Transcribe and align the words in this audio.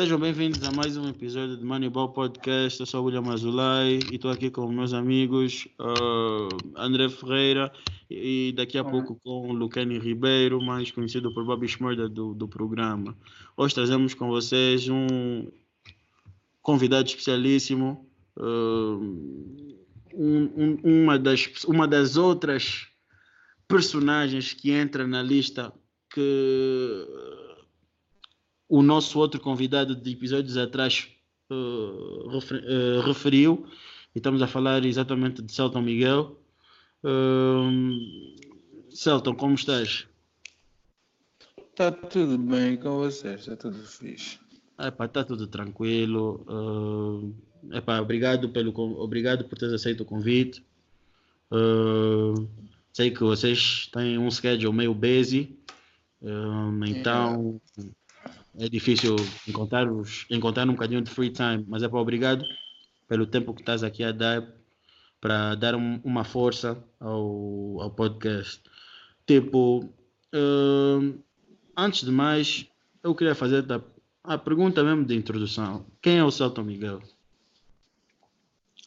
Sejam 0.00 0.18
bem-vindos 0.18 0.62
a 0.66 0.72
mais 0.72 0.96
um 0.96 1.06
episódio 1.10 1.58
de 1.58 1.62
Moneyball 1.62 2.08
Podcast. 2.08 2.80
Eu 2.80 2.86
sou 2.86 3.02
o 3.02 3.04
William 3.04 3.30
Azulay 3.30 4.00
e 4.10 4.14
estou 4.14 4.30
aqui 4.30 4.50
com 4.50 4.66
meus 4.66 4.94
amigos 4.94 5.68
uh, 5.78 6.48
André 6.74 7.10
Ferreira 7.10 7.70
e 8.08 8.54
daqui 8.56 8.78
a 8.78 8.82
pouco 8.82 9.20
com 9.22 9.50
o 9.50 9.52
Lucani 9.52 9.98
Ribeiro, 9.98 10.58
mais 10.58 10.90
conhecido 10.90 11.34
por 11.34 11.44
Bobby 11.44 11.68
Schmurda 11.68 12.08
do, 12.08 12.32
do 12.32 12.48
programa. 12.48 13.14
Hoje 13.54 13.74
trazemos 13.74 14.14
com 14.14 14.28
vocês 14.30 14.88
um 14.88 15.48
convidado 16.62 17.06
especialíssimo, 17.06 18.10
uh, 18.38 19.04
um, 20.14 20.50
um, 20.56 20.78
uma, 20.82 21.18
das, 21.18 21.46
uma 21.66 21.86
das 21.86 22.16
outras 22.16 22.86
personagens 23.68 24.54
que 24.54 24.70
entra 24.70 25.06
na 25.06 25.22
lista 25.22 25.70
que 26.08 27.06
o 28.70 28.82
nosso 28.82 29.18
outro 29.18 29.40
convidado 29.40 29.96
de 29.96 30.12
episódios 30.12 30.56
atrás 30.56 31.08
uh, 31.50 32.28
refer, 32.28 32.62
uh, 32.62 33.00
referiu, 33.00 33.66
e 34.14 34.18
estamos 34.18 34.40
a 34.40 34.46
falar 34.46 34.84
exatamente 34.84 35.42
de 35.42 35.52
Celton 35.52 35.82
Miguel. 35.82 36.40
Uh, 37.02 38.88
Celton, 38.88 39.34
como 39.34 39.56
estás? 39.56 40.06
Está 41.58 41.90
tudo 41.90 42.38
bem 42.38 42.76
com 42.76 42.98
vocês, 42.98 43.40
está 43.40 43.56
tudo 43.56 43.84
fixe. 43.84 44.38
está 44.78 45.24
tudo 45.24 45.48
tranquilo. 45.48 46.44
Uh, 46.48 47.34
epá, 47.76 48.00
obrigado, 48.00 48.50
pelo, 48.50 48.72
obrigado 49.00 49.44
por 49.46 49.58
teres 49.58 49.74
aceito 49.74 50.04
o 50.04 50.06
convite. 50.06 50.64
Uh, 51.50 52.48
sei 52.92 53.10
que 53.10 53.24
vocês 53.24 53.88
têm 53.92 54.16
um 54.16 54.30
schedule 54.30 54.72
meio 54.72 54.94
busy, 54.94 55.58
então 56.22 57.60
yeah 57.76 57.99
é 58.60 58.68
difícil 58.68 59.16
encontrar, 59.48 59.86
encontrar 60.30 60.68
um 60.68 60.72
bocadinho 60.72 61.00
de 61.00 61.10
free 61.10 61.30
time, 61.30 61.64
mas 61.66 61.82
é 61.82 61.88
para 61.88 61.98
obrigado 61.98 62.44
pelo 63.08 63.26
tempo 63.26 63.54
que 63.54 63.62
estás 63.62 63.82
aqui 63.82 64.04
a 64.04 64.12
dar 64.12 64.46
para 65.18 65.54
dar 65.54 65.74
um, 65.74 65.98
uma 66.04 66.24
força 66.24 66.82
ao, 66.98 67.80
ao 67.80 67.90
podcast. 67.90 68.62
Tipo, 69.26 69.84
uh, 70.34 71.22
antes 71.76 72.04
de 72.04 72.10
mais, 72.10 72.66
eu 73.02 73.14
queria 73.14 73.34
fazer 73.34 73.64
a, 73.72 73.80
a 74.34 74.38
pergunta 74.38 74.84
mesmo 74.84 75.04
de 75.04 75.14
introdução. 75.14 75.86
Quem 76.02 76.18
é 76.18 76.24
o 76.24 76.30
Celton 76.30 76.62
Miguel? 76.62 77.02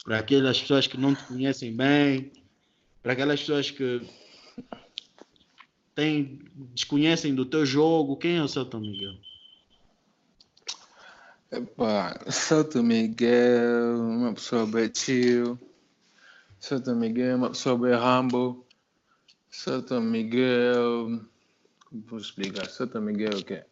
Para 0.04 0.18
aquelas 0.18 0.60
pessoas 0.60 0.86
que 0.86 0.96
não 0.96 1.14
te 1.14 1.24
conhecem 1.24 1.74
bem, 1.74 2.32
para 3.02 3.12
aquelas 3.12 3.40
pessoas 3.40 3.70
que 3.70 4.02
tem, 5.94 6.40
desconhecem 6.74 7.34
do 7.34 7.44
teu 7.44 7.66
jogo, 7.66 8.16
quem 8.16 8.36
é 8.36 8.42
o 8.42 8.48
Celton 8.48 8.80
Miguel? 8.80 9.14
Epá, 11.54 12.18
Santo 12.32 12.82
Miguel, 12.82 14.00
uma 14.00 14.34
pessoa 14.34 14.66
bem 14.66 14.90
chill. 14.92 15.56
Santo 16.58 16.92
Miguel, 16.96 17.36
uma 17.36 17.50
pessoa 17.50 17.78
bem 17.78 17.94
humble. 17.94 18.64
Santo 19.48 20.00
Miguel, 20.00 21.20
vou 21.92 22.18
explicar? 22.18 22.68
Santo 22.68 23.00
Miguel 23.00 23.38
o 23.38 23.44
quê? 23.44 23.62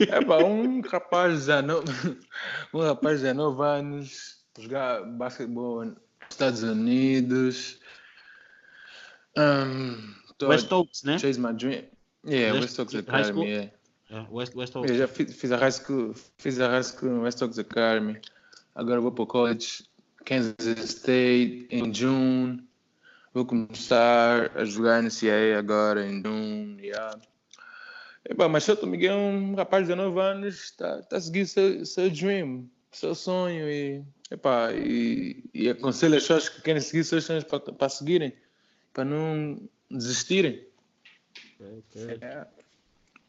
Epá, 0.00 0.38
um 0.38 0.80
rapaz 0.80 1.40
de 1.44 1.60
19, 1.62 2.20
um 2.72 2.80
rapaz 2.80 3.18
de 3.18 3.26
19 3.26 3.62
anos, 3.62 4.38
jogar 4.58 5.04
basquetebol 5.04 5.84
nos 5.84 5.96
Estados 6.30 6.62
Unidos. 6.62 7.80
Um, 9.36 10.14
West 10.42 10.72
Oaks, 10.72 11.02
né? 11.02 11.18
Chase 11.18 11.38
my 11.38 11.52
dream. 11.52 11.84
Yeah, 12.24 12.58
West 12.58 12.78
Oaks 12.78 12.94
Academy, 12.94 13.46
yeah. 13.46 13.77
É, 14.10 14.24
West, 14.30 14.54
West 14.54 14.74
Eu 14.74 14.94
já 14.94 15.06
fiz, 15.06 15.34
fiz, 15.34 15.52
a 15.52 15.56
high 15.56 15.72
school, 15.72 16.14
fiz 16.38 16.58
a 16.60 16.68
high 16.68 16.82
school 16.82 17.10
no 17.10 17.22
West 17.22 17.40
Oaks 17.42 17.58
Academy. 17.58 18.18
Agora 18.74 19.00
vou 19.00 19.12
para 19.12 19.24
o 19.24 19.26
college 19.26 19.84
Kansas 20.24 20.78
State 20.78 21.66
em 21.70 21.92
junho. 21.92 22.62
Vou 23.34 23.44
começar 23.44 24.56
a 24.56 24.64
jogar 24.64 25.02
no 25.02 25.10
CIA 25.10 25.58
agora 25.58 26.06
em 26.06 26.22
junho. 26.22 26.80
Yeah. 26.80 27.20
Epá, 28.28 28.48
mas 28.48 28.64
Santo 28.64 28.86
Miguel 28.86 29.14
é 29.14 29.16
um 29.16 29.54
rapaz 29.54 29.86
de 29.86 29.94
19 29.94 30.20
anos, 30.20 30.54
está 30.64 31.02
tá 31.02 31.16
a 31.16 31.20
seguir 31.20 31.46
seu, 31.46 31.84
seu 31.86 32.10
dream, 32.10 32.68
seu 32.92 33.14
sonho 33.14 33.68
e, 33.70 34.04
epá, 34.30 34.72
e, 34.72 35.44
e 35.54 35.70
aconselho 35.70 36.16
as 36.16 36.22
pessoas 36.22 36.48
que 36.48 36.60
querem 36.60 36.80
seguir 36.80 37.04
seus 37.04 37.24
sonhos 37.24 37.44
para 37.44 37.88
seguirem, 37.88 38.34
para 38.92 39.04
não 39.04 39.58
desistirem. 39.90 40.66
Okay, 41.58 42.04
okay. 42.04 42.18
É. 42.20 42.46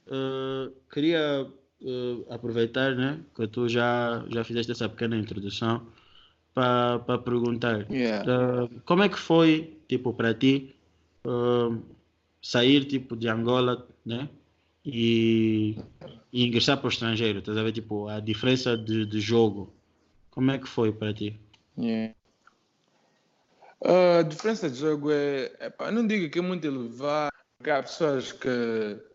Uh, 0.09 0.73
queria 0.91 1.45
uh, 1.81 2.33
aproveitar 2.33 2.95
né, 2.95 3.19
que 3.35 3.47
tu 3.47 3.69
já, 3.69 4.25
já 4.27 4.43
fizeste 4.43 4.71
essa 4.71 4.89
pequena 4.89 5.15
introdução 5.15 5.85
para 6.51 7.19
perguntar 7.19 7.85
yeah. 7.91 8.25
uh, 8.25 8.81
como 8.85 9.03
é 9.03 9.09
que 9.09 9.19
foi 9.19 9.77
tipo 9.87 10.11
para 10.11 10.33
ti 10.33 10.75
sair 12.41 12.85
tipo 12.85 13.15
de 13.15 13.27
Angola 13.27 13.87
né, 14.03 14.27
e, 14.83 15.77
e 16.33 16.47
ingressar 16.47 16.77
para 16.77 16.87
o 16.87 16.89
estrangeiro, 16.89 17.37
estás 17.37 17.55
a 17.55 17.61
ver 17.61 17.71
tipo 17.71 18.07
a 18.07 18.19
diferença 18.19 18.75
de, 18.75 19.05
de 19.05 19.21
jogo 19.21 19.71
como 20.31 20.49
é 20.49 20.57
que 20.57 20.67
foi 20.67 20.91
para 20.91 21.13
ti? 21.13 21.39
Yeah. 21.77 22.15
a 24.19 24.23
diferença 24.23 24.69
de 24.69 24.79
jogo 24.79 25.11
é, 25.11 25.51
é 25.59 25.91
não 25.91 26.07
digo 26.07 26.31
que 26.31 26.39
é 26.39 26.41
muito 26.41 26.65
elevada, 26.65 27.31
porque 27.57 27.69
há 27.69 27.83
pessoas 27.83 28.31
que 28.31 29.08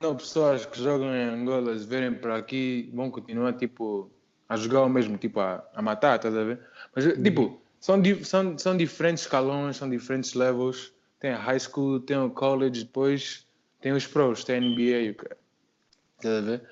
não, 0.00 0.16
pessoas 0.16 0.64
que 0.64 0.82
jogam 0.82 1.14
em 1.14 1.24
Angola, 1.24 1.78
se 1.78 1.84
verem 1.84 2.14
para 2.14 2.36
aqui, 2.36 2.90
vão 2.94 3.10
continuar 3.10 3.52
tipo, 3.52 4.10
a 4.48 4.56
jogar 4.56 4.82
o 4.82 4.88
mesmo, 4.88 5.18
tipo, 5.18 5.40
a, 5.40 5.62
a 5.74 5.82
matar, 5.82 6.16
estás 6.16 6.34
a 6.34 6.42
ver? 6.42 6.58
Mas, 6.96 7.04
uhum. 7.04 7.22
tipo, 7.22 7.62
são, 7.78 8.02
são, 8.24 8.58
são 8.58 8.76
diferentes 8.76 9.24
escalões, 9.24 9.76
são 9.76 9.90
diferentes 9.90 10.32
levels. 10.32 10.92
Tem 11.20 11.32
a 11.32 11.38
high 11.38 11.60
school, 11.60 12.00
tem 12.00 12.16
o 12.16 12.30
college, 12.30 12.84
depois 12.84 13.46
tem 13.82 13.92
os 13.92 14.06
pros, 14.06 14.42
tem 14.42 14.56
a 14.56 14.60
NBA, 14.60 15.16
estás 16.16 16.34
a 16.36 16.40
ver? 16.40 16.62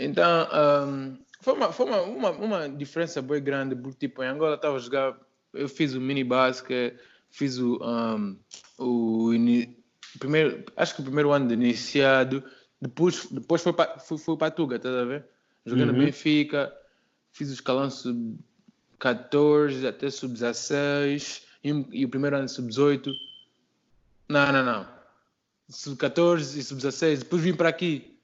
Então, 0.00 0.48
um, 0.88 1.18
foi, 1.40 1.52
uma, 1.52 1.70
foi 1.70 1.86
uma, 1.86 2.00
uma, 2.00 2.30
uma 2.30 2.68
diferença 2.68 3.20
bem 3.20 3.42
grande, 3.42 3.76
porque, 3.76 4.08
tipo, 4.08 4.22
em 4.22 4.28
Angola 4.28 4.54
estava 4.54 4.76
a 4.76 4.80
jogar, 4.80 5.18
eu 5.52 5.68
fiz 5.68 5.92
o 5.92 6.00
mini 6.00 6.24
basket, 6.24 6.96
fiz 7.30 7.58
o, 7.58 7.78
um, 7.82 8.38
o 8.78 9.32
primeiro, 10.18 10.64
acho 10.76 10.94
que 10.94 11.00
o 11.00 11.04
primeiro 11.04 11.30
ano 11.30 11.48
de 11.48 11.54
iniciado, 11.54 12.42
depois, 12.84 13.26
depois 13.30 13.62
foi 13.62 13.72
para 13.72 13.98
foi, 13.98 14.18
foi 14.18 14.36
para 14.36 14.48
a 14.48 14.50
Tuga, 14.50 14.76
estás 14.76 14.94
a 14.94 15.04
ver? 15.04 15.24
Jogando 15.64 15.94
uhum. 15.94 16.00
Benfica, 16.00 16.70
fiz 17.32 17.48
o 17.48 17.54
escalão 17.54 17.88
sub-14 17.88 19.88
até 19.88 20.10
sub-16 20.10 21.42
e, 21.64 21.70
e, 21.92 22.04
o 22.04 22.08
primeiro 22.10 22.36
ano 22.36 22.46
sub-18. 22.46 23.10
Não, 24.28 24.52
não, 24.52 24.62
não. 24.62 24.86
Sub-14 25.70 26.58
e 26.58 26.62
sub-16, 26.62 27.20
depois 27.20 27.40
vim 27.40 27.54
para 27.54 27.70
aqui. 27.70 28.18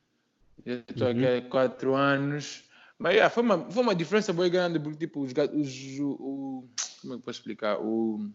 estou 0.66 1.09
uhum. 1.09 1.12
aqui 1.12 1.26
há 1.26 1.41
4 1.49 1.94
anos. 1.94 2.65
Mas 2.99 3.15
yeah, 3.15 3.31
foi, 3.31 3.43
uma, 3.43 3.70
foi 3.70 3.82
uma 3.82 3.94
diferença 3.94 4.31
bem 4.31 4.50
grande, 4.50 4.78
porque 4.78 4.99
tipo, 4.99 5.22
os, 5.22 5.32
os, 5.32 5.99
o, 6.00 6.69
como 7.00 7.15
é 7.15 7.16
que 7.16 7.22
posso 7.22 7.38
explicar? 7.38 7.81
O, 7.81 8.31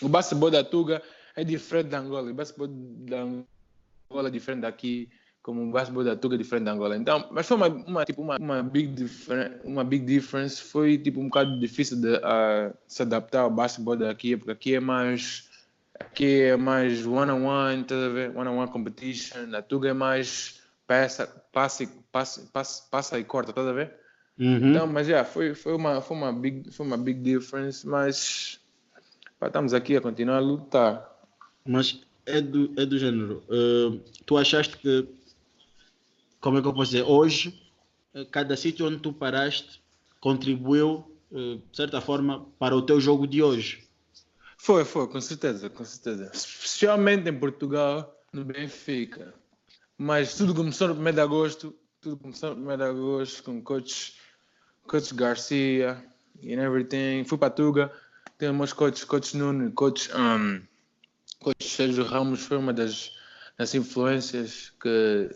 o 0.00 0.08
basquetebol 0.08 0.50
da 0.50 0.64
Tuga 0.64 1.02
é 1.34 1.44
diferente 1.44 1.88
da 1.88 1.98
Angola. 1.98 2.30
O 2.30 2.34
basquetebol 2.34 2.68
da 3.06 3.20
Angola 3.20 4.28
é 4.28 4.30
diferente 4.30 4.62
daqui, 4.62 5.10
como 5.46 5.62
o 5.62 5.70
basquetebol 5.70 6.02
da 6.02 6.16
Tuga 6.16 6.34
é 6.34 6.38
diferente 6.38 6.64
da 6.64 6.72
Angola. 6.72 6.96
Então, 6.96 7.28
mas 7.30 7.46
foi 7.46 7.56
uma, 7.56 7.68
uma 7.68 8.04
tipo, 8.04 8.20
uma, 8.20 8.36
uma, 8.36 8.64
big 8.64 9.08
uma 9.62 9.84
big 9.84 10.04
difference. 10.04 10.60
Foi 10.60 10.98
tipo 10.98 11.20
um 11.20 11.26
bocado 11.26 11.60
difícil 11.60 12.00
de 12.00 12.16
uh, 12.16 12.74
se 12.88 13.02
adaptar 13.02 13.42
ao 13.42 13.50
basquetebol 13.50 13.96
daqui, 13.96 14.36
porque 14.36 14.50
aqui 14.50 14.74
é 14.74 14.80
mais 14.80 15.48
aqui 16.00 16.42
é 16.42 16.56
mais 16.56 17.06
one-on-one, 17.06 17.86
a 17.88 18.08
ver? 18.08 18.36
One-on-one 18.36 18.72
competition. 18.72 19.46
Na 19.46 19.62
Tuga 19.62 19.90
é 19.90 19.92
mais 19.92 20.60
passa, 20.84 21.28
passa, 21.52 21.88
passa, 22.10 22.50
passa, 22.52 22.82
passa 22.90 23.16
e 23.16 23.22
corta, 23.22 23.52
tá 23.52 23.60
a 23.60 23.72
ver? 23.72 23.94
Uhum. 24.36 24.70
Então, 24.70 24.88
mas 24.88 25.06
já, 25.06 25.12
yeah, 25.12 25.30
foi, 25.30 25.54
foi, 25.54 25.76
uma, 25.76 26.00
foi, 26.00 26.16
uma 26.16 26.32
big, 26.32 26.72
foi 26.72 26.84
uma 26.84 26.96
big 26.96 27.20
difference, 27.20 27.86
mas 27.86 28.58
pá, 29.38 29.46
estamos 29.46 29.72
aqui 29.72 29.96
a 29.96 30.00
continuar 30.00 30.38
a 30.38 30.40
lutar. 30.40 31.08
Mas 31.64 32.00
é 32.26 32.40
do, 32.40 32.72
é 32.76 32.84
do 32.84 32.98
género. 32.98 33.44
Uh, 33.48 34.00
tu 34.26 34.36
achaste 34.36 34.76
que, 34.78 35.08
como 36.46 36.58
é 36.58 36.62
que 36.62 36.68
eu 36.68 36.72
posso 36.72 36.92
dizer, 36.92 37.02
hoje, 37.02 37.60
eh, 38.14 38.24
cada 38.26 38.56
sítio 38.56 38.86
onde 38.86 38.98
tu 38.98 39.12
paraste 39.12 39.82
contribuiu, 40.20 41.04
uh, 41.32 41.56
de 41.56 41.76
certa 41.76 42.00
forma, 42.00 42.46
para 42.56 42.76
o 42.76 42.82
teu 42.82 43.00
jogo 43.00 43.26
de 43.26 43.42
hoje? 43.42 43.84
Foi, 44.56 44.84
foi, 44.84 45.08
com 45.08 45.20
certeza, 45.20 45.68
com 45.68 45.84
certeza. 45.84 46.30
Especialmente 46.32 47.28
em 47.28 47.36
Portugal, 47.36 48.16
no 48.32 48.44
Benfica. 48.44 49.34
Mas 49.98 50.36
tudo 50.36 50.54
começou 50.54 50.86
no 50.86 50.94
1 50.94 51.14
de 51.14 51.20
agosto, 51.20 51.74
tudo 52.00 52.16
começou 52.16 52.54
no 52.54 52.72
1 52.72 52.76
de 52.76 52.82
agosto 52.84 53.42
com 53.42 53.58
o 53.58 53.62
coach, 53.62 54.14
coach 54.86 55.12
Garcia 55.16 56.00
e 56.40 56.52
everything. 56.52 57.24
Fui 57.24 57.38
para 57.38 57.50
Tuga, 57.50 57.92
tem 58.38 58.52
meus 58.52 58.72
coaches, 58.72 59.02
coach 59.02 59.36
Nuno, 59.36 59.72
coach 59.72 60.08
um, 60.14 60.62
Coach 61.40 61.68
Sérgio 61.68 62.04
Ramos 62.04 62.42
foi 62.42 62.56
uma 62.56 62.72
das, 62.72 63.10
das 63.58 63.74
influências 63.74 64.72
que 64.80 65.28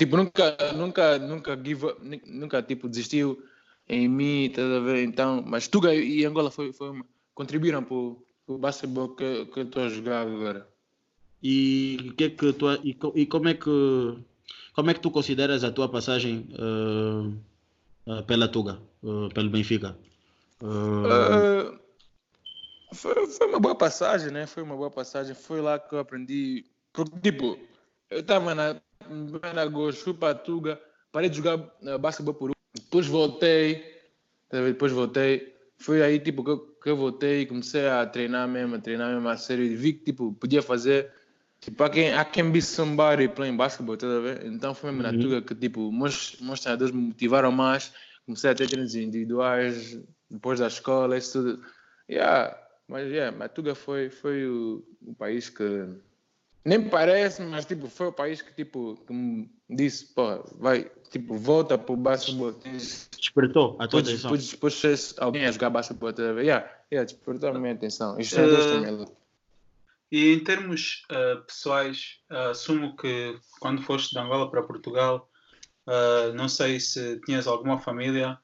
Tipo, 0.00 0.16
nunca, 0.16 0.56
nunca, 0.74 1.18
nunca, 1.18 1.54
give 1.62 1.94
nunca 2.24 2.62
tipo, 2.62 2.88
desistiu 2.88 3.44
em 3.86 4.08
mim, 4.08 4.48
tá 4.48 4.62
a 4.62 4.80
ver? 4.80 5.04
Então, 5.04 5.44
mas 5.46 5.68
Tuga 5.68 5.94
e 5.94 6.24
Angola 6.24 6.50
foi, 6.50 6.72
foi 6.72 6.88
uma, 6.88 7.04
contribuíram 7.34 7.84
para 7.84 7.94
o 7.94 8.58
basquetebol 8.58 9.10
que, 9.10 9.44
que 9.44 9.60
eu 9.60 9.64
estou 9.64 9.82
a 9.82 9.90
jogar 9.90 10.22
agora. 10.22 10.66
E, 11.42 12.14
que 12.16 12.24
é 12.24 12.30
que 12.30 12.50
tu, 12.54 12.72
e, 12.82 12.96
e, 13.14 13.26
como 13.26 13.48
é 13.50 13.52
que 13.52 13.68
como 14.72 14.90
é 14.90 14.94
que 14.94 15.00
tu 15.00 15.10
consideras 15.10 15.64
a 15.64 15.70
tua 15.70 15.86
passagem 15.86 16.48
uh, 16.58 17.36
uh, 18.10 18.22
pela 18.24 18.48
Tuga, 18.48 18.80
uh, 19.02 19.28
pelo 19.34 19.50
Benfica? 19.50 19.98
Foi, 22.94 23.26
foi, 23.26 23.46
uma 23.48 23.60
boa 23.60 23.74
passagem, 23.74 24.30
né? 24.30 24.46
Foi 24.46 24.62
uma 24.62 24.76
boa 24.76 24.90
passagem. 24.90 25.34
Foi 25.34 25.60
lá 25.60 25.78
que 25.78 25.94
eu 25.94 25.98
aprendi. 25.98 26.64
Porque, 26.90 27.20
tipo, 27.20 27.58
eu 28.10 28.20
estava 28.20 28.54
na, 28.54 28.80
na 29.54 29.66
Gosto, 29.66 30.04
fui 30.04 30.14
para 30.14 30.32
a 30.32 30.34
Tuga, 30.34 30.80
parei 31.12 31.28
de 31.28 31.36
jogar 31.36 31.56
uh, 31.56 31.98
basquetebol 31.98 32.34
por 32.34 32.50
um. 32.50 32.54
Depois 32.74 33.06
voltei, 33.06 33.84
depois 34.50 34.92
voltei. 34.92 35.54
Foi 35.78 36.02
aí, 36.02 36.20
tipo, 36.20 36.44
que 36.44 36.50
eu, 36.50 36.58
que 36.58 36.90
eu 36.90 36.96
voltei 36.96 37.42
e 37.42 37.46
comecei 37.46 37.88
a 37.88 38.06
treinar 38.06 38.46
mesmo, 38.46 38.76
a 38.76 38.78
treinar 38.78 39.12
mesmo 39.12 39.28
a 39.28 39.36
sério. 39.36 39.64
E 39.64 39.74
vi 39.74 39.94
que, 39.94 40.04
tipo, 40.04 40.32
podia 40.34 40.62
fazer 40.62 41.10
Tipo, 41.60 41.84
I 41.84 41.90
can, 41.90 42.20
I 42.20 42.24
can 42.24 42.50
be 42.50 42.62
somebody 42.62 43.28
playing 43.28 43.56
basketball, 43.56 43.96
tá 43.96 44.06
a 44.06 44.20
ver? 44.20 44.46
Então 44.46 44.74
foi 44.74 44.90
mesmo 44.90 45.06
uhum. 45.06 45.12
na 45.12 45.22
Tuga 45.22 45.42
que, 45.42 45.54
tipo, 45.54 45.92
meus, 45.92 46.40
meus 46.40 46.60
treinadores 46.60 46.92
me 46.92 47.02
motivaram 47.02 47.52
mais. 47.52 47.92
Comecei 48.24 48.50
a 48.50 48.54
ter 48.54 48.66
treinos 48.66 48.94
individuais, 48.94 49.98
depois 50.30 50.58
da 50.58 50.68
escola, 50.68 51.18
isso 51.18 51.42
tudo. 51.42 51.64
Yeah, 52.08 52.56
mas, 52.88 53.10
yeah, 53.10 53.36
Matuga 53.36 53.74
foi, 53.74 54.08
foi 54.08 54.46
o, 54.46 54.82
o 55.02 55.14
país 55.14 55.50
que... 55.50 55.86
Nem 56.64 56.88
parece, 56.88 57.42
mas, 57.42 57.64
tipo, 57.64 57.88
foi 57.88 58.08
o 58.08 58.12
país 58.12 58.42
que, 58.42 58.52
tipo, 58.52 58.96
que 59.06 59.12
me 59.12 59.50
disse, 59.68 60.12
pô, 60.14 60.44
vai, 60.58 60.90
tipo, 61.10 61.34
volta 61.38 61.78
pro 61.78 61.96
basquetebol. 61.96 62.52
Despertou 63.16 63.76
a 63.78 63.88
tua 63.88 64.00
atenção. 64.00 64.30
Depois, 64.30 64.50
depois 64.50 65.14
alguém 65.18 65.46
a 65.46 65.52
jogar 65.52 65.70
basquetebol, 65.70 66.12
tá 66.12 66.28
a 66.28 66.32
ver? 66.32 66.44
Yeah, 66.44 66.70
yeah, 66.92 67.10
despertou 67.10 67.48
a 67.48 67.58
minha 67.58 67.72
atenção. 67.72 68.16
Treinadores 68.16 68.66
uh... 68.66 68.68
também 68.72 69.06
e 70.12 70.34
em 70.34 70.40
termos 70.40 71.04
uh, 71.12 71.40
pessoais, 71.42 72.18
uh, 72.30 72.50
assumo 72.50 72.96
que 72.96 73.38
quando 73.60 73.82
foste 73.82 74.10
de 74.10 74.18
Angola 74.18 74.50
para 74.50 74.62
Portugal, 74.62 75.30
uh, 75.86 76.34
não 76.34 76.48
sei 76.48 76.80
se 76.80 77.20
tinhas 77.20 77.46
alguma 77.46 77.78
família, 77.78 78.36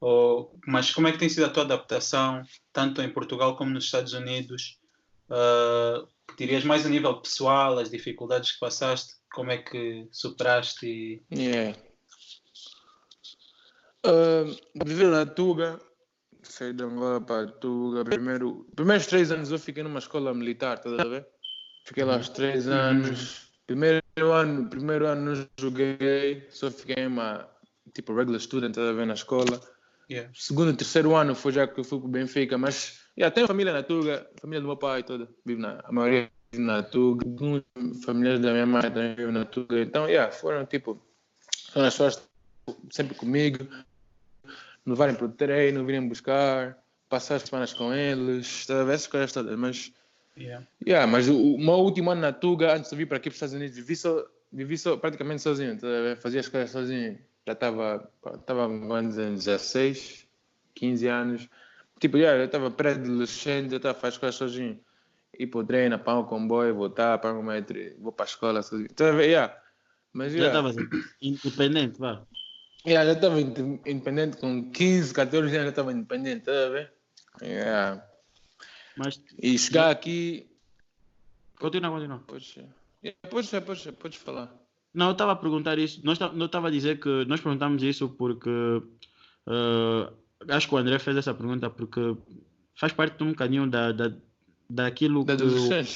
ou, 0.00 0.58
mas 0.66 0.92
como 0.92 1.06
é 1.06 1.12
que 1.12 1.18
tem 1.18 1.28
sido 1.28 1.46
a 1.46 1.50
tua 1.50 1.62
adaptação, 1.62 2.42
tanto 2.72 3.00
em 3.00 3.08
Portugal 3.08 3.56
como 3.56 3.70
nos 3.70 3.84
Estados 3.84 4.12
Unidos? 4.12 4.78
que 5.26 6.13
dirias 6.36 6.64
mais 6.64 6.84
a 6.86 6.88
nível 6.88 7.20
pessoal, 7.20 7.78
as 7.78 7.90
dificuldades 7.90 8.52
que 8.52 8.60
passaste, 8.60 9.14
como 9.32 9.50
é 9.50 9.58
que 9.58 10.08
superaste? 10.10 10.86
E... 10.86 11.22
Yeah. 11.32 11.78
Uh, 14.06 14.54
viver 14.84 15.08
na 15.08 15.24
Tuga 15.24 15.80
saí 16.48 16.72
de 16.72 16.84
Angola 16.84 17.20
para 17.20 17.46
Tuga. 17.46 18.04
Primeiro, 18.04 18.66
primeiros 18.74 19.06
três 19.06 19.30
anos 19.30 19.50
eu 19.50 19.58
fiquei 19.58 19.82
numa 19.82 19.98
escola 19.98 20.32
militar, 20.34 20.76
estás 20.76 20.98
a 20.98 21.04
ver? 21.04 21.26
Fiquei 21.84 22.04
lá 22.04 22.16
os 22.16 22.28
três 22.28 22.68
anos. 22.68 23.50
Primeiro 23.66 24.02
ano, 24.32 24.68
primeiro 24.68 25.06
ano 25.06 25.34
não 25.34 25.48
joguei, 25.58 26.46
só 26.50 26.70
fiquei 26.70 27.06
uma 27.06 27.48
tipo 27.94 28.14
regular 28.14 28.40
student, 28.40 28.70
estás 28.70 28.88
a 28.88 28.92
ver, 28.92 29.06
na 29.06 29.14
escola. 29.14 29.60
Yeah. 30.10 30.30
Segundo 30.34 30.70
e 30.70 30.76
terceiro 30.76 31.16
ano 31.16 31.34
foi 31.34 31.52
já 31.52 31.66
que 31.66 31.80
eu 31.80 31.84
fui 31.84 31.98
para 31.98 32.08
o 32.08 32.10
Benfica, 32.10 32.58
mas 32.58 33.00
yeah, 33.16 33.34
tenho 33.34 33.46
família 33.46 33.72
na 33.72 33.82
Tuga, 33.82 34.28
família 34.40 34.60
do 34.60 34.66
meu 34.66 34.76
pai 34.76 35.02
toda, 35.02 35.28
vive 35.44 35.60
na, 35.60 35.80
a 35.84 35.92
maioria 35.92 36.30
vive 36.52 36.64
na 36.64 36.82
Tuga, 36.82 37.24
famílias 38.04 38.40
da 38.40 38.52
minha 38.52 38.66
mãe 38.66 38.82
também 38.82 39.14
vivem 39.14 39.32
na 39.32 39.44
Tuga, 39.44 39.80
então 39.80 40.08
yeah, 40.08 40.30
foram 40.32 40.64
tipo, 40.66 41.00
são 41.72 41.84
as 41.84 41.94
pessoas 41.94 42.22
sempre 42.90 43.14
comigo, 43.14 43.66
não 44.84 44.94
varem 44.94 45.14
para 45.14 45.26
o 45.26 45.30
treino, 45.30 45.84
virem 45.84 46.06
buscar, 46.06 46.78
passar 47.08 47.36
as 47.36 47.42
semanas 47.42 47.72
com 47.72 47.92
eles, 47.92 48.68
essas 48.68 49.06
coisas 49.06 49.32
todas. 49.32 49.56
Mas, 49.58 49.92
yeah. 50.36 50.66
Yeah, 50.86 51.10
mas 51.10 51.28
o, 51.28 51.54
o 51.54 51.58
meu 51.58 51.74
último 51.74 52.10
ano 52.10 52.20
na 52.20 52.32
Tuga, 52.32 52.74
antes 52.74 52.90
de 52.90 52.96
vir 52.96 53.06
para 53.06 53.16
aqui 53.16 53.30
para 53.30 53.34
os 53.34 53.36
Estados 53.36 53.54
Unidos, 53.54 53.76
vivi, 53.76 53.96
só, 53.96 54.24
vivi 54.52 54.76
só, 54.76 54.96
praticamente 54.96 55.42
sozinho, 55.42 55.78
fazia 56.20 56.40
as 56.40 56.48
coisas 56.48 56.70
sozinho. 56.70 57.18
Já 57.46 57.52
estava, 57.52 58.10
estava 58.34 58.68
com 58.68 59.08
16, 59.08 60.26
15 60.74 61.06
anos. 61.08 61.48
Tipo, 62.04 62.18
já 62.18 62.44
estava 62.44 62.70
pré-adolescente, 62.70 63.70
já 63.70 63.76
estava 63.78 63.96
a 63.96 63.98
fazer 63.98 64.12
as 64.12 64.18
coisas 64.18 64.34
sozinho. 64.36 64.78
Ir 65.38 65.46
para 65.46 65.60
o 65.60 65.64
treino, 65.64 65.98
para 65.98 66.18
o 66.18 66.26
comboio, 66.26 66.74
voltar, 66.74 67.16
para 67.16 67.32
o 67.32 67.42
metro, 67.42 67.78
vou 67.98 68.12
para 68.12 68.26
a 68.26 68.28
escola 68.28 68.62
sozinho. 68.62 68.90
Então, 68.92 69.18
yeah. 69.22 69.56
Mas, 70.12 70.34
já 70.34 70.48
estava 70.48 70.68
assim, 70.68 70.86
independente, 71.22 71.98
vá. 71.98 72.22
Yeah, 72.86 73.10
já 73.10 73.16
estava 73.16 73.40
independente 73.40 74.36
com 74.36 74.70
15, 74.70 75.14
14 75.14 75.56
anos, 75.56 75.64
já 75.64 75.70
estava 75.70 75.92
independente, 75.92 76.44
tá 76.44 76.52
a 76.52 76.68
ver? 76.68 76.92
Yeah. 77.40 78.06
Mas, 78.98 79.18
e 79.42 79.58
chegar 79.58 79.90
aqui. 79.90 80.46
Continua, 81.58 81.90
continua. 81.90 82.22
Pois, 82.26 82.54
yeah, 82.54 83.18
podes, 83.30 83.86
podes, 83.98 84.16
falar. 84.18 84.54
Não, 84.92 85.06
eu 85.06 85.12
estava 85.12 85.32
a 85.32 85.36
perguntar 85.36 85.78
isso. 85.78 86.02
Nós 86.04 86.18
não 86.18 86.44
estava 86.44 86.68
a 86.68 86.70
dizer 86.70 87.00
que 87.00 87.24
nós 87.24 87.40
perguntamos 87.40 87.82
isso 87.82 88.10
porque 88.10 88.50
uh, 88.50 90.23
acho 90.48 90.68
que 90.68 90.74
o 90.74 90.78
André 90.78 90.98
fez 90.98 91.16
essa 91.16 91.34
pergunta 91.34 91.70
porque 91.70 92.16
faz 92.74 92.92
parte 92.92 93.22
um 93.22 93.28
bocadinho 93.28 93.68
da, 93.68 93.92
da, 93.92 94.12
daquilo 94.68 95.24
da 95.24 95.36
que 95.36 95.42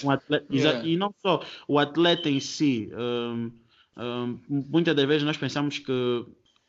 um 0.06 0.10
atleta, 0.10 0.46
yeah. 0.50 0.86
e 0.86 0.96
não 0.96 1.14
só 1.20 1.42
o 1.66 1.78
atleta 1.78 2.28
em 2.28 2.40
si. 2.40 2.90
Um, 2.94 3.50
um, 3.96 4.40
muitas 4.48 4.94
das 4.94 5.06
vezes 5.06 5.22
nós 5.22 5.36
pensamos 5.36 5.78
que 5.78 6.24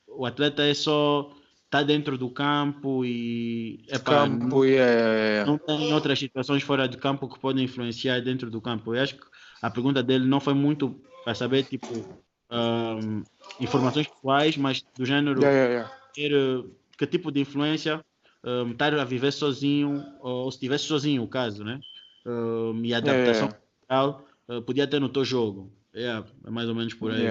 o 0.08 0.26
atleta 0.26 0.64
é 0.64 0.74
só 0.74 1.32
tá 1.70 1.84
dentro 1.84 2.18
do 2.18 2.30
campo 2.32 3.06
e 3.06 3.86
epa, 3.88 4.26
campo, 4.26 4.48
não, 4.48 4.66
yeah, 4.66 5.46
não 5.46 5.58
tem 5.58 5.94
outras 5.94 6.18
situações 6.18 6.64
fora 6.64 6.88
do 6.88 6.98
campo 6.98 7.30
que 7.30 7.40
podem 7.40 7.66
influenciar 7.66 8.20
dentro 8.22 8.50
do 8.50 8.60
campo. 8.60 8.96
Eu 8.96 9.04
acho 9.04 9.16
que 9.16 9.24
a 9.62 9.70
pergunta 9.70 10.02
dele 10.02 10.26
não 10.26 10.40
foi 10.40 10.56
muito 10.56 11.00
para 11.24 11.36
saber 11.36 11.64
tipo 11.66 11.88
um, 12.52 13.24
informações 13.60 14.08
pessoais, 14.08 14.58
mas 14.58 14.84
do 14.98 15.06
gênero 15.06 15.40
yeah, 15.42 15.92
ter, 16.14 16.32
que 17.00 17.08
tipo 17.08 17.32
de 17.32 17.40
influência 17.40 18.04
um, 18.44 18.72
estar 18.72 18.94
a 18.94 19.06
viver 19.06 19.32
sozinho 19.32 20.04
ou 20.20 20.52
se 20.52 20.58
estivesse 20.58 20.84
sozinho 20.84 21.24
o 21.24 21.30
caso, 21.30 21.64
né? 21.64 21.80
Um, 22.26 22.84
e 22.84 22.94
a 22.94 22.98
adaptação 22.98 23.50
yeah, 23.90 24.24
uh, 24.50 24.62
podia 24.62 24.86
ter 24.86 25.00
no 25.00 25.08
teu 25.08 25.24
jogo. 25.24 25.72
Yeah, 25.96 26.28
é 26.46 26.50
mais 26.50 26.68
ou 26.68 26.76
menos 26.76 26.94
por 26.94 27.12
aí. 27.12 27.24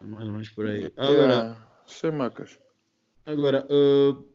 Mais 0.00 0.26
ou 0.26 0.32
menos 0.32 0.48
por 0.48 0.66
aí. 0.66 0.92
Agora, 0.96 1.56
sem 1.86 2.10
macas. 2.10 2.58
Agora, 3.24 3.64
uh, 3.70 4.28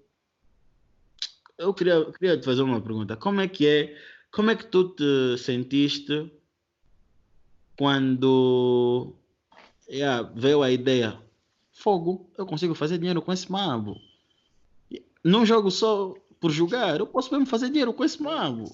eu 1.58 1.74
queria, 1.74 2.06
queria 2.14 2.40
te 2.40 2.46
fazer 2.46 2.62
uma 2.62 2.82
pergunta. 2.82 3.18
Como 3.18 3.42
é 3.42 3.48
que 3.50 3.68
é, 3.68 3.98
como 4.32 4.52
é 4.52 4.56
que 4.56 4.68
tu 4.68 4.96
te 4.96 5.38
sentiste 5.38 6.32
quando 7.78 9.18
yeah, 9.90 10.32
veio 10.34 10.64
a 10.64 10.72
ideia? 10.72 11.25
Fogo, 11.76 12.32
eu 12.38 12.46
consigo 12.46 12.74
fazer 12.74 12.98
dinheiro 12.98 13.22
com 13.22 13.34
esse 13.34 13.52
mambo. 13.52 14.00
Não 15.22 15.46
jogo 15.46 15.70
só 15.70 16.16
por 16.40 16.50
jogar, 16.50 16.98
eu 16.98 17.06
posso 17.06 17.32
mesmo 17.32 17.46
fazer 17.46 17.68
dinheiro 17.68 17.94
com 17.94 18.04
esse 18.04 18.22
mambo. 18.24 18.72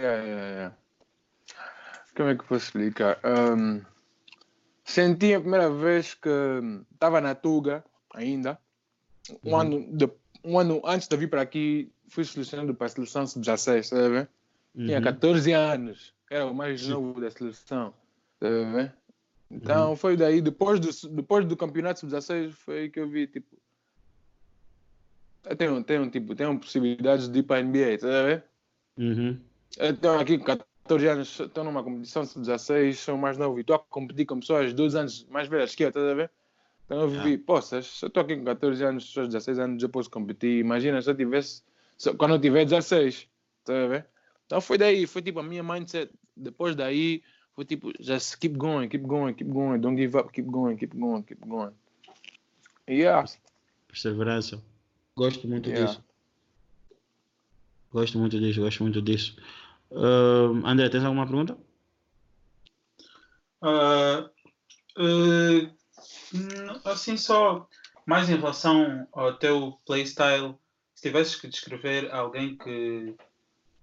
Yeah, 0.00 0.24
yeah, 0.24 0.48
yeah. 0.48 0.76
Como 2.16 2.30
é 2.30 2.34
que 2.34 2.40
eu 2.40 2.46
posso 2.46 2.64
explicar? 2.64 3.20
Um... 3.22 3.82
Senti 4.82 5.34
a 5.34 5.40
primeira 5.40 5.68
vez 5.68 6.14
que 6.14 6.30
estava 6.92 7.20
na 7.20 7.34
Tuga 7.34 7.84
ainda. 8.14 8.58
Um, 9.44 9.50
uhum. 9.50 9.60
ano 9.60 9.96
de, 9.96 10.10
um 10.42 10.58
ano 10.58 10.80
antes 10.84 11.08
de 11.08 11.16
vir 11.16 11.28
para 11.28 11.42
aqui, 11.42 11.92
fui 12.08 12.24
selecionado 12.24 12.74
para 12.74 12.86
a 12.86 12.90
seleção 12.90 13.26
sub-16, 13.26 13.82
sabe? 13.82 14.28
Uhum. 14.74 14.86
Tinha 14.86 15.02
14 15.02 15.52
anos, 15.52 16.14
era 16.30 16.46
o 16.46 16.54
mais 16.54 16.86
novo 16.86 17.20
da 17.20 17.30
seleção, 17.30 17.92
sabe? 18.40 18.90
Então 19.50 19.90
uhum. 19.90 19.96
foi 19.96 20.16
daí, 20.16 20.40
depois 20.40 20.80
do, 20.80 21.08
depois 21.10 21.46
do 21.46 21.56
campeonato 21.56 22.00
sub-16, 22.00 22.52
foi 22.52 22.88
que 22.90 22.98
eu 22.98 23.08
vi, 23.08 23.26
tipo, 23.26 23.56
tem, 25.56 25.82
tem, 25.84 26.10
tipo, 26.10 26.34
tem 26.34 26.58
possibilidades 26.58 27.28
de 27.28 27.38
ir 27.38 27.42
para 27.44 27.60
a 27.60 27.62
NBA, 27.62 27.98
sabe? 28.00 28.42
Uhum. 28.98 29.38
Então 29.78 30.18
aqui 30.18 30.38
14 30.38 31.06
anos 31.08 31.40
estão 31.40 31.62
numa 31.62 31.82
competição 31.82 32.24
de 32.24 32.40
16, 32.40 32.98
são 32.98 33.16
mais 33.16 33.38
novo 33.38 33.58
e 33.58 33.60
estou 33.60 33.76
a 33.76 33.78
competir 33.78 34.26
com 34.26 34.40
pessoas 34.40 34.72
dois 34.72 34.94
anos 34.94 35.24
mais 35.30 35.46
velhas 35.46 35.74
que 35.74 35.84
eu, 35.84 35.88
estás 35.88 36.06
a 36.08 36.14
ver? 36.14 36.30
Então 36.84 37.00
eu 37.00 37.08
vi, 37.08 37.36
poças, 37.36 37.86
se 37.86 38.04
eu 38.04 38.08
estou 38.08 38.22
aqui 38.22 38.36
com 38.36 38.44
14 38.44 38.84
anos, 38.84 39.06
pessoas 39.06 39.28
16 39.28 39.58
anos, 39.58 39.82
eu 39.82 39.88
posso 39.88 40.08
competir. 40.08 40.60
Imagina 40.60 41.02
se 41.02 41.10
eu 41.10 41.16
tivesse, 41.16 41.62
se, 41.98 42.12
quando 42.14 42.34
eu 42.34 42.40
tiver 42.40 42.64
16, 42.64 43.28
estás 43.60 43.84
a 43.84 43.86
ver? 43.88 44.06
Então 44.46 44.60
foi 44.60 44.78
daí, 44.78 45.06
foi 45.06 45.20
tipo 45.22 45.40
a 45.40 45.42
minha 45.42 45.64
mindset. 45.64 46.12
Depois 46.36 46.76
daí, 46.76 47.22
foi 47.56 47.64
tipo, 47.64 47.90
just 47.98 48.38
keep 48.38 48.56
going, 48.56 48.88
keep 48.88 49.04
going, 49.04 49.34
keep 49.34 49.50
going, 49.50 49.80
don't 49.80 49.96
give 49.96 50.16
up, 50.16 50.32
keep 50.32 50.46
going, 50.46 50.76
keep 50.76 50.94
going, 50.94 51.22
keep 51.22 51.40
going. 51.44 51.72
Yeah. 52.88 53.24
Perseverança. 53.88 54.62
Gosto 55.16 55.48
muito 55.48 55.68
yeah. 55.68 55.86
disso. 55.86 56.04
Gosto 57.90 58.18
muito 58.18 58.38
disso, 58.38 58.60
gosto 58.60 58.82
muito 58.84 59.02
disso. 59.02 59.36
Uh, 59.90 60.62
André, 60.64 60.88
tens 60.90 61.02
alguma 61.02 61.26
pergunta? 61.26 61.56
Uh, 63.62 64.28
Uh, 64.98 65.70
assim, 66.84 67.16
só 67.18 67.68
mais 68.06 68.30
em 68.30 68.36
relação 68.36 69.06
ao 69.12 69.34
teu 69.34 69.78
playstyle, 69.84 70.54
se 70.94 71.02
tivesses 71.02 71.36
que 71.36 71.48
descrever 71.48 72.10
alguém 72.10 72.56
que, 72.56 73.14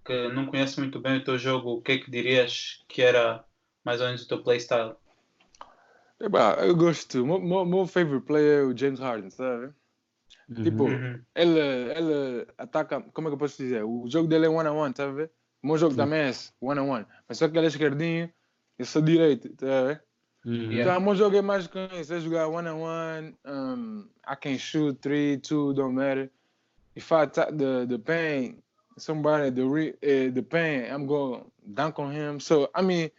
que 0.04 0.28
não 0.30 0.48
conhece 0.48 0.80
muito 0.80 1.00
bem 1.00 1.18
o 1.18 1.24
teu 1.24 1.38
jogo, 1.38 1.74
o 1.74 1.82
que 1.82 1.92
é 1.92 1.98
que 2.00 2.10
dirias 2.10 2.84
que 2.88 3.02
era 3.02 3.46
mais 3.84 4.00
ou 4.00 4.08
menos 4.08 4.24
o 4.24 4.28
teu 4.28 4.42
playstyle? 4.42 4.96
eu 6.20 6.76
gosto. 6.76 7.24
O 7.24 7.40
meu, 7.40 7.66
meu 7.66 7.86
favorite 7.86 8.26
player 8.26 8.62
é 8.62 8.64
o 8.64 8.78
James 8.78 9.00
Harden, 9.00 9.30
sabe? 9.30 9.74
Uhum. 10.50 10.64
Tipo, 10.64 10.84
uhum. 10.86 11.20
ele, 11.36 11.60
ele 11.60 12.48
ataca. 12.58 13.02
Como 13.14 13.28
é 13.28 13.32
que 13.32 13.36
eu 13.36 13.40
posso 13.40 13.58
dizer? 13.58 13.84
O 13.84 14.06
jogo 14.08 14.28
dele 14.28 14.46
é 14.46 14.50
one-on-one, 14.50 14.94
tá 14.94 15.08
vendo? 15.08 15.30
O 15.62 15.68
meu 15.68 15.78
jogo 15.78 15.92
uhum. 15.92 15.98
também 15.98 16.20
é 16.22 16.32
one-on-one. 16.62 17.06
Mas 17.28 17.38
só 17.38 17.48
que 17.48 17.58
ele 17.58 17.66
é 17.66 17.70
esquerdinho, 17.70 18.30
eu 18.78 18.86
sou 18.86 19.02
direito, 19.02 19.50
tá 19.56 19.66
vendo? 19.66 20.00
Uhum. 20.46 20.74
Então, 20.74 20.98
o 20.98 21.02
meu 21.02 21.16
jogo 21.16 21.38
é 21.38 21.42
mais 21.42 21.68
com 21.68 21.80
isso. 22.00 22.14
É 22.14 22.20
jogar 22.20 22.48
one-on-one. 22.48 23.36
Um, 23.46 24.10
I 24.28 24.36
can 24.36 24.58
shoot 24.58 25.00
three, 25.00 25.38
two, 25.38 25.74
don't 25.74 25.96
matter. 25.96 26.30
If 26.96 27.12
I 27.12 27.24
attack 27.24 27.52
the, 27.58 27.86
the 27.88 27.98
paint, 27.98 28.62
somebody 28.98 29.52
the 29.52 29.64
re, 29.64 29.90
uh, 30.04 30.32
the 30.34 30.44
paint, 30.44 30.92
I'm 30.92 31.08
going 31.08 31.44
dunk 31.74 31.98
on 32.00 32.12
him. 32.12 32.40
So, 32.40 32.70
I 32.76 32.82
mean, 32.82 33.10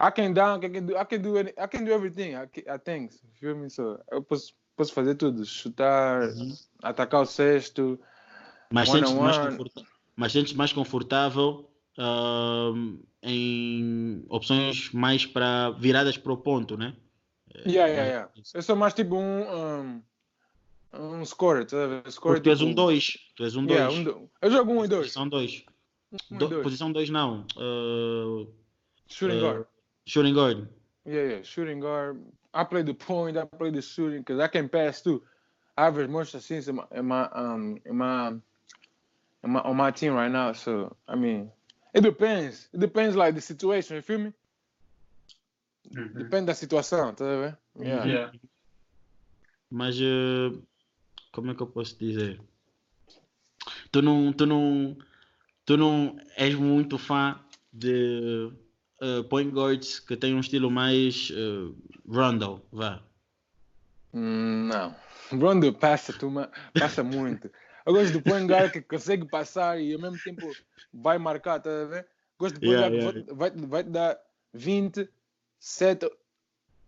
I 0.00 0.10
can 0.10 0.32
dunk, 0.32 0.64
I 0.64 0.68
can 0.68 0.86
do, 0.86 0.96
I 0.96 1.04
can 1.04 1.22
do, 1.22 1.36
any, 1.38 1.52
I 1.58 1.66
can 1.66 1.84
do 1.84 1.92
everything. 1.92 2.36
I, 2.36 2.46
I 2.72 2.78
think, 2.78 3.12
feel 3.40 3.56
me? 3.56 3.68
So, 3.68 3.98
eu 4.12 4.22
posso, 4.22 4.54
posso 4.76 4.92
fazer 4.92 5.16
tudo, 5.16 5.44
chutar, 5.44 6.22
uhum. 6.28 6.54
atacar 6.82 7.22
o 7.22 7.26
cesto. 7.26 7.98
Mas 8.72 8.88
sentes 8.90 9.12
mais, 9.12 9.36
mas 10.14 10.32
sentes 10.32 10.52
mais 10.52 10.72
confortável 10.72 11.68
uh, 11.98 12.98
em 13.22 14.24
opções 14.28 14.92
mais 14.92 15.26
para 15.26 15.70
viradas 15.70 16.16
para 16.16 16.32
o 16.32 16.36
ponto, 16.36 16.76
né? 16.76 16.94
Yeah, 17.66 17.88
yeah, 17.88 18.04
yeah. 18.04 18.32
Eu 18.54 18.62
sou 18.62 18.76
mais 18.76 18.94
tipo 18.94 19.16
um, 19.16 20.02
um, 20.92 21.20
um 21.20 21.24
scorer, 21.24 21.66
tá? 21.66 22.08
scorer 22.08 22.36
Porque 22.36 22.42
tu 22.42 22.50
és 22.50 22.60
um 22.60 22.72
2. 22.72 23.04
Tipo 23.04 23.34
tu 23.34 23.44
és 23.44 23.56
um 23.56 23.66
2. 23.66 23.80
Yeah, 23.80 23.94
um 23.94 24.28
eu 24.42 24.50
jogo 24.50 24.72
1 24.72 24.78
um 24.78 24.84
e 24.84 24.88
2. 24.88 25.00
Posição 25.00 25.28
2. 25.28 25.64
Um 26.30 26.62
posição 26.62 26.92
2 26.92 27.10
não. 27.10 27.46
Uh, 27.56 28.46
shooting 29.08 29.38
uh, 29.38 29.40
guard. 29.40 29.66
Shooting 30.08 30.32
guard. 30.32 30.66
Yeah, 31.04 31.22
yeah, 31.22 31.42
shooting 31.42 31.80
guard. 31.80 32.24
I 32.54 32.64
play 32.64 32.80
the 32.80 32.94
point, 32.94 33.36
I 33.36 33.44
play 33.44 33.70
the 33.70 33.82
shooting, 33.82 34.20
because 34.20 34.40
I 34.40 34.48
can 34.48 34.66
pass 34.66 35.02
too. 35.02 35.22
Average 35.76 36.08
most 36.08 36.34
assists 36.34 36.66
in 36.66 36.76
my, 36.76 36.84
in 36.92 37.04
my, 37.04 37.28
um, 37.32 37.78
in 37.84 37.94
my, 37.94 38.28
in 39.44 39.50
my, 39.50 39.60
on 39.60 39.76
my 39.76 39.90
team 39.90 40.14
right 40.14 40.30
now. 40.30 40.54
So, 40.54 40.96
I 41.06 41.14
mean, 41.14 41.50
it 41.92 42.00
depends. 42.00 42.68
It 42.72 42.80
depends, 42.80 43.16
like, 43.16 43.34
the 43.34 43.42
situation, 43.42 43.96
you 43.96 44.02
feel 44.02 44.18
me? 44.18 44.32
Uhum. 45.94 46.14
Depende 46.14 46.46
da 46.46 46.54
situação, 46.54 47.14
tá 47.14 47.24
vendo? 47.24 47.56
Yeah. 47.78 48.06
yeah. 48.06 48.32
Mas, 49.70 50.00
uh, 50.00 50.58
como 51.32 51.50
é 51.50 51.54
que 51.54 51.62
eu 51.62 51.66
posso 51.66 51.98
dizer? 51.98 52.40
Tu 53.92 54.00
não, 54.00 54.32
tu 54.32 54.46
não, 54.46 54.96
tu 55.66 55.76
não 55.76 56.18
és 56.34 56.54
muito 56.54 56.96
fã 56.96 57.38
de 57.70 58.50
uh, 59.02 59.24
point 59.24 59.50
guards 59.50 60.00
que 60.00 60.16
têm 60.16 60.34
um 60.34 60.40
estilo 60.40 60.70
mais 60.70 61.30
uh, 61.30 61.74
Rondo, 62.08 62.62
vá. 62.72 63.00
Mm, 64.12 64.68
não. 64.68 64.96
Rondo 65.32 65.72
passa, 65.72 66.12
tuma, 66.12 66.50
passa 66.78 67.02
muito. 67.02 67.50
Eu 67.84 67.92
gosto 67.92 68.12
do 68.12 68.22
point 68.22 68.46
guard 68.46 68.70
que 68.72 68.82
consegue 68.82 69.26
passar 69.26 69.80
e 69.80 69.94
ao 69.94 70.00
mesmo 70.00 70.18
tempo 70.22 70.50
vai 70.92 71.18
marcar, 71.18 71.60
tá 71.60 71.70
a 71.70 71.84
ver? 71.86 72.06
Gosto 72.38 72.54
do 72.54 72.60
point 72.60 72.80
yeah, 72.80 72.88
guard 72.88 73.16
yeah. 73.16 73.28
que 73.28 73.34
vai, 73.34 73.50
vai 73.50 73.84
te 73.84 73.90
dar 73.90 74.18
20, 74.52 75.08
7 75.58 76.10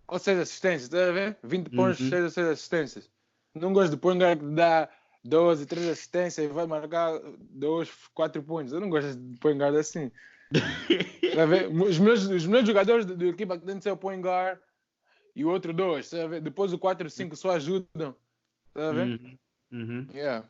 ou 0.09 0.19
6 0.19 0.39
assistências, 0.39 0.89
tá 0.89 1.09
a 1.09 1.13
ver? 1.13 1.39
20 1.43 1.71
pontos, 1.71 2.01
uhum. 2.01 2.11
6 2.11 2.25
ou 2.25 2.31
6 2.31 2.47
assistências. 2.49 3.11
Não 3.55 3.73
gosto 3.73 3.93
do 3.93 3.99
point 3.99 4.19
guard 4.19 4.41
que 4.41 4.55
dá 4.55 4.89
12, 5.25 5.67
3 5.67 5.89
assistências 5.89 6.51
e 6.51 6.53
vai 6.53 6.67
marcar 6.67 7.19
2, 7.39 7.91
4 8.15 8.43
pontos. 8.43 8.73
Eu 8.73 8.81
não 8.81 8.91
gosto 8.91 9.15
de 9.17 9.39
point 9.39 9.59
guard 9.59 9.77
assim. 9.77 10.11
tá 11.35 11.45
os, 11.89 11.99
meus, 11.99 12.27
os 12.27 12.47
meus 12.47 12.67
jogadores 12.67 13.07
da 13.07 13.27
equipa 13.27 13.59
que 13.59 13.67
tem 13.67 13.79
de 13.79 13.83
ser 13.83 13.91
o 13.91 13.97
point 13.97 14.23
guard 14.23 14.59
e 15.35 15.45
o 15.45 15.51
outro 15.51 15.73
dois, 15.73 16.11
tá 16.11 16.27
depois 16.41 16.73
o 16.73 16.79
4 16.79 17.07
e 17.07 17.11
5 17.11 17.37
só 17.37 17.51
ajudam. 17.53 18.15
Tá 18.75 18.93
vendo? 18.93 19.21
Uhum. 19.21 19.39
uhum. 19.73 20.07
Yeah. 20.13 20.49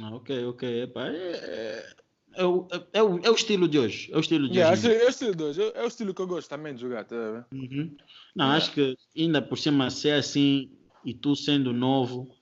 Ah, 0.00 0.14
ok, 0.14 0.46
ok. 0.46 0.82
Epa, 0.82 1.08
é, 1.08 1.32
é, 1.32 1.92
é, 2.34 2.44
o, 2.44 2.66
é, 2.92 3.02
o, 3.02 3.18
é 3.18 3.30
o 3.30 3.34
estilo 3.34 3.68
de 3.68 3.78
hoje. 3.78 4.10
É 4.12 4.16
o 4.16 4.20
estilo 4.20 4.48
de 4.48 4.58
yeah, 4.58 4.72
hoje. 4.72 4.92
É, 4.92 5.04
o 5.04 5.08
estilo 5.08 5.34
de 5.34 5.42
hoje. 5.42 5.72
É 5.74 5.82
o 5.82 5.86
estilo 5.86 6.14
que 6.14 6.22
eu 6.22 6.26
gosto 6.26 6.48
também 6.48 6.74
de 6.74 6.80
jogar. 6.80 7.04
Tá 7.04 7.46
uhum. 7.52 7.96
Não, 8.34 8.46
yeah. 8.46 8.56
acho 8.56 8.72
que 8.72 8.96
ainda 9.16 9.42
por 9.42 9.58
cima 9.58 9.90
ser 9.90 10.12
assim 10.12 10.70
e 11.04 11.12
tu 11.12 11.34
sendo 11.34 11.72
novo, 11.72 12.34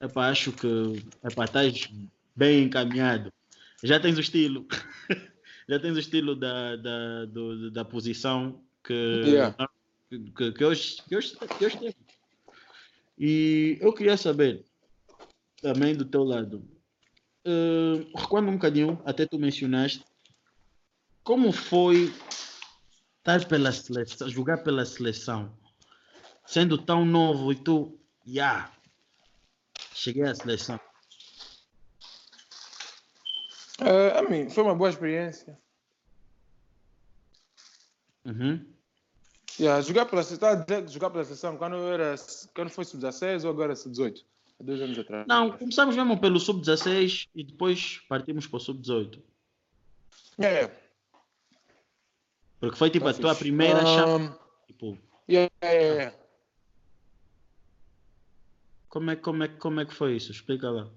epa, 0.00 0.28
acho 0.28 0.52
que 0.52 1.02
estás 1.24 1.88
bem 2.34 2.64
encaminhado. 2.64 3.32
Já 3.82 4.00
tens 4.00 4.18
o 4.18 4.20
estilo. 4.20 4.66
já 5.68 5.78
tens 5.78 5.96
o 5.96 6.00
estilo 6.00 6.34
da, 6.34 6.76
da, 6.76 7.24
do, 7.26 7.70
da 7.70 7.84
posição 7.84 8.64
que, 8.82 8.94
yeah. 9.26 9.54
que, 10.08 10.52
que, 10.52 10.64
hoje, 10.64 11.02
que, 11.06 11.16
hoje, 11.16 11.36
que 11.36 11.66
hoje 11.66 11.76
tem. 11.76 11.94
E 13.18 13.78
eu 13.80 13.92
queria 13.92 14.16
saber 14.16 14.64
também 15.60 15.94
do 15.94 16.04
teu 16.04 16.24
lado. 16.24 16.66
Uh, 17.46 18.16
recuando 18.16 18.48
um 18.48 18.54
bocadinho, 18.54 19.00
até 19.04 19.26
tu 19.26 19.38
mencionaste 19.38 20.04
como 21.22 21.52
foi 21.52 22.12
estar 23.18 23.46
pela 23.46 23.70
seleção, 23.70 24.28
jogar 24.30 24.58
pela 24.58 24.86
seleção, 24.86 25.54
sendo 26.46 26.78
tão 26.78 27.04
novo 27.04 27.52
e 27.52 27.56
tu, 27.56 28.00
já, 28.26 28.32
yeah, 28.32 28.72
cheguei 29.92 30.22
à 30.22 30.34
seleção. 30.34 30.80
Uh, 33.80 34.18
a 34.18 34.22
mim, 34.22 34.50
foi 34.50 34.64
uma 34.64 34.74
boa 34.74 34.90
experiência. 34.90 35.58
Uhum. 38.24 38.66
Yeah, 39.58 39.80
jogar 39.82 40.06
pela 40.06 40.22
seleção, 40.22 40.64
jogar 40.88 41.10
pela 41.10 41.24
seleção 41.24 41.56
quando 41.56 41.76
era 41.88 42.14
quando 42.54 42.70
foi 42.70 42.84
sub-16 42.84 43.44
ou 43.44 43.50
agora 43.50 43.74
sub-18? 43.74 44.24
Dois 44.60 44.80
anos 44.80 44.98
atrás. 44.98 45.26
Não, 45.26 45.56
começamos 45.56 45.96
mesmo 45.96 46.20
pelo 46.20 46.38
sub-16 46.38 47.28
e 47.34 47.44
depois 47.44 48.00
partimos 48.08 48.46
para 48.46 48.56
o 48.56 48.60
sub-18. 48.60 49.22
Yeah. 50.40 50.72
Porque 52.60 52.76
foi 52.76 52.90
tipo 52.90 53.06
a 53.06 53.14
tua 53.14 53.34
primeira 53.34 53.84
chave. 53.84 54.32
Tipo, 54.66 54.98
yeah, 55.28 55.50
yeah, 55.62 55.94
yeah. 55.94 56.16
Como 58.88 59.10
é, 59.10 59.16
como, 59.16 59.44
é, 59.44 59.48
como 59.48 59.80
é 59.80 59.84
que 59.84 59.94
foi 59.94 60.16
isso? 60.16 60.32
Explica 60.32 60.70
lá. 60.70 60.88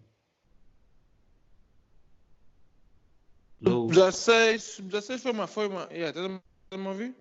16, 3.61 4.79
16 4.81 5.21
foi 5.21 5.31
uma. 5.31 5.47
Foi 5.47 5.67
uma 5.67 5.87
yeah, 5.91 6.09
estás 6.09 6.41
a 6.71 6.77
me 6.77 6.87
ouvir? 6.87 7.15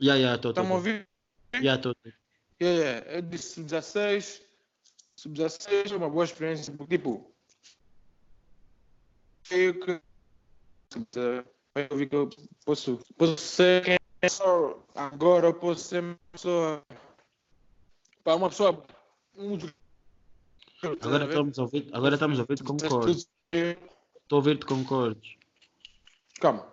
Yeah, 0.00 0.20
yeah, 0.20 0.40
tô, 0.40 0.50
Estás 0.50 0.64
a 0.64 0.68
me 0.68 0.74
ouvir? 0.74 1.08
Yeah, 1.54 1.82
tô, 1.82 1.94
Yeah, 2.62 2.78
yeah. 2.78 3.16
Eu 3.16 3.22
disse 3.22 3.54
sub-16. 3.54 4.42
Sub-16 5.16 5.92
é 5.92 5.96
uma 5.96 6.08
boa 6.08 6.24
experiência, 6.24 6.72
porque 6.74 6.96
tipo. 6.96 7.32
Eu 9.50 9.80
que. 9.80 10.00
Eu 11.74 11.96
vi 11.96 12.06
que 12.06 12.16
eu 12.16 12.28
posso, 12.64 13.00
posso 13.16 13.38
ser 13.38 13.84
quem 13.84 13.96
é 14.22 14.28
só 14.28 14.84
agora, 14.94 15.48
eu 15.48 15.54
posso 15.54 15.80
ser 15.80 16.02
uma 16.02 16.18
pessoa. 16.30 16.82
Para 18.22 18.36
uma 18.36 18.48
pessoa. 18.48 18.84
Um... 19.36 19.58
Agora 20.82 21.24
estamos 21.24 21.58
a 21.58 21.62
ouvir, 21.62 21.88
agora 21.92 22.14
estamos 22.14 22.38
a 22.38 22.42
ouvir 22.42 22.62
concordo. 22.62 23.10
Estou 23.10 23.26
a 24.30 24.36
ouvir-te. 24.36 25.39
Calma. 26.40 26.66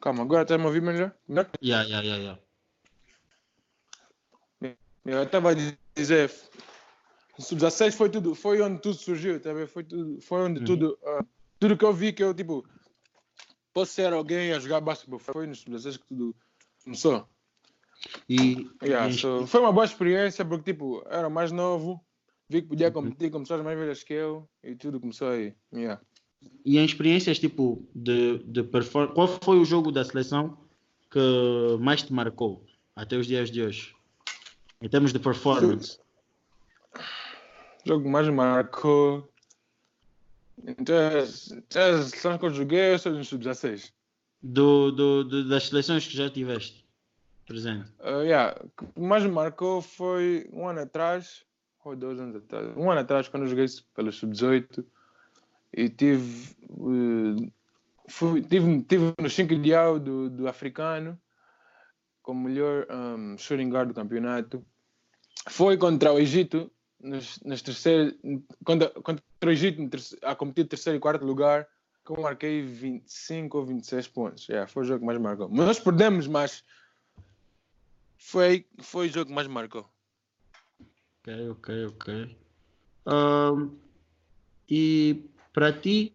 Calma, 0.00 0.22
agora 0.22 0.42
está 0.42 0.54
a 0.54 0.58
me 0.58 0.66
ouvir 0.66 0.82
melhor? 0.82 1.12
Melhor? 1.26 1.50
Yeah, 1.62 1.88
yeah, 1.88 2.06
yeah, 2.06 2.22
yeah. 2.22 2.40
Eu 5.04 5.22
estava 5.22 5.52
a 5.52 5.54
dizer, 5.96 6.30
sub-16 7.38 7.92
foi 7.92 8.10
tudo, 8.10 8.34
foi 8.34 8.60
onde 8.60 8.82
tudo 8.82 8.94
surgiu, 8.94 9.40
tá 9.40 9.50
foi 9.66 9.82
tudo, 9.82 10.20
foi 10.20 10.42
onde 10.42 10.60
uhum. 10.60 10.66
tudo, 10.66 10.98
uh, 11.02 11.26
tudo 11.58 11.78
que 11.78 11.84
eu 11.84 11.94
vi 11.94 12.12
que 12.12 12.22
eu 12.22 12.34
tipo, 12.34 12.62
posso 13.72 13.92
ser 13.92 14.12
alguém 14.12 14.52
a 14.52 14.58
jogar 14.58 14.82
basquetebol, 14.82 15.18
foi 15.18 15.46
no 15.46 15.54
sub-16 15.54 15.98
que 15.98 16.06
tudo 16.06 16.36
começou. 16.84 17.26
E, 18.28 18.68
yeah, 18.82 19.08
e... 19.08 19.14
So, 19.14 19.46
foi 19.46 19.60
uma 19.60 19.72
boa 19.72 19.86
experiência 19.86 20.44
porque 20.44 20.72
tipo, 20.72 21.02
era 21.08 21.30
mais 21.30 21.50
novo, 21.50 22.04
vi 22.46 22.60
que 22.60 22.68
podia 22.68 22.88
uhum. 22.88 22.92
competir 22.92 23.30
com 23.30 23.40
pessoas 23.40 23.62
mais 23.62 23.78
velhas 23.78 24.04
que 24.04 24.12
eu 24.12 24.46
e 24.62 24.76
tudo 24.76 25.00
começou 25.00 25.30
aí. 25.30 25.54
Yeah. 25.72 26.02
E 26.64 26.78
em 26.78 26.84
experiências 26.84 27.38
tipo 27.38 27.82
de, 27.94 28.38
de 28.38 28.62
performance, 28.62 29.14
qual 29.14 29.28
foi 29.42 29.58
o 29.58 29.64
jogo 29.64 29.90
da 29.90 30.04
seleção 30.04 30.58
que 31.10 31.76
mais 31.80 32.02
te 32.02 32.12
marcou 32.12 32.64
até 32.94 33.16
os 33.16 33.26
dias 33.26 33.50
de 33.50 33.62
hoje? 33.62 33.94
Em 34.80 34.88
termos 34.88 35.12
de 35.12 35.18
performance. 35.18 35.98
O 37.84 37.88
jogo 37.88 38.08
mais 38.08 38.28
marcou. 38.28 39.28
Então, 40.66 40.94
as 41.18 41.52
seleções 41.70 42.38
que 42.38 42.44
eu 42.44 42.50
joguei, 42.50 42.94
eu 42.94 42.98
sou 42.98 43.12
no 43.12 43.24
sub-16. 43.24 43.92
Do, 44.42 44.92
do, 44.92 45.24
do, 45.24 45.48
das 45.48 45.68
seleções 45.68 46.06
que 46.06 46.16
já 46.16 46.28
tiveste? 46.28 46.88
presente. 47.48 47.90
Uh, 47.98 48.22
yeah. 48.22 48.54
O 48.62 48.84
que 48.84 49.00
mais 49.00 49.24
me 49.24 49.30
marcou 49.30 49.80
foi 49.80 50.48
um 50.52 50.68
ano 50.68 50.80
atrás, 50.80 51.44
ou 51.82 51.96
dois 51.96 52.20
anos 52.20 52.36
atrás, 52.36 52.76
um 52.76 52.90
ano 52.90 53.00
atrás, 53.00 53.26
quando 53.26 53.44
eu 53.44 53.48
joguei 53.48 53.66
pelo 53.94 54.12
Sub-18 54.12 54.84
e 55.72 55.88
tive, 55.88 56.56
uh, 56.70 57.52
fui, 58.08 58.42
tive, 58.42 58.82
tive 58.82 59.14
no 59.18 59.28
5 59.28 59.52
ideal 59.52 59.98
do, 59.98 60.30
do 60.30 60.48
africano 60.48 61.18
como 62.28 62.46
melhor 62.46 62.86
um, 62.90 63.38
shooting 63.38 63.70
guard 63.70 63.88
do 63.88 63.94
campeonato. 63.94 64.62
Foi 65.48 65.78
contra 65.78 66.12
o 66.12 66.18
Egito, 66.18 66.70
nos, 67.00 67.40
nos 67.42 67.62
contra, 68.62 68.90
contra 68.90 69.24
o 69.46 69.50
Egito 69.50 69.80
a 70.22 70.34
competir 70.34 70.68
terceiro 70.68 70.98
e 70.98 71.00
quarto 71.00 71.24
lugar, 71.24 71.66
que 72.04 72.12
eu 72.12 72.20
marquei 72.20 72.60
25 72.60 73.56
ou 73.56 73.64
26 73.64 74.08
pontos. 74.08 74.46
Yeah, 74.46 74.70
foi 74.70 74.82
o 74.82 74.86
jogo 74.86 75.00
que 75.00 75.06
mais 75.06 75.18
marcou. 75.18 75.48
Mas 75.48 75.66
nós 75.66 75.80
perdemos, 75.80 76.26
mas 76.26 76.62
foi, 78.18 78.66
foi 78.78 79.08
o 79.08 79.10
jogo 79.10 79.28
que 79.28 79.34
mais 79.34 79.46
marcou. 79.46 79.88
Ok, 81.20 81.48
ok, 81.48 81.86
ok. 81.86 82.36
Um, 83.06 83.74
e 84.68 85.30
para 85.58 85.72
ti, 85.72 86.14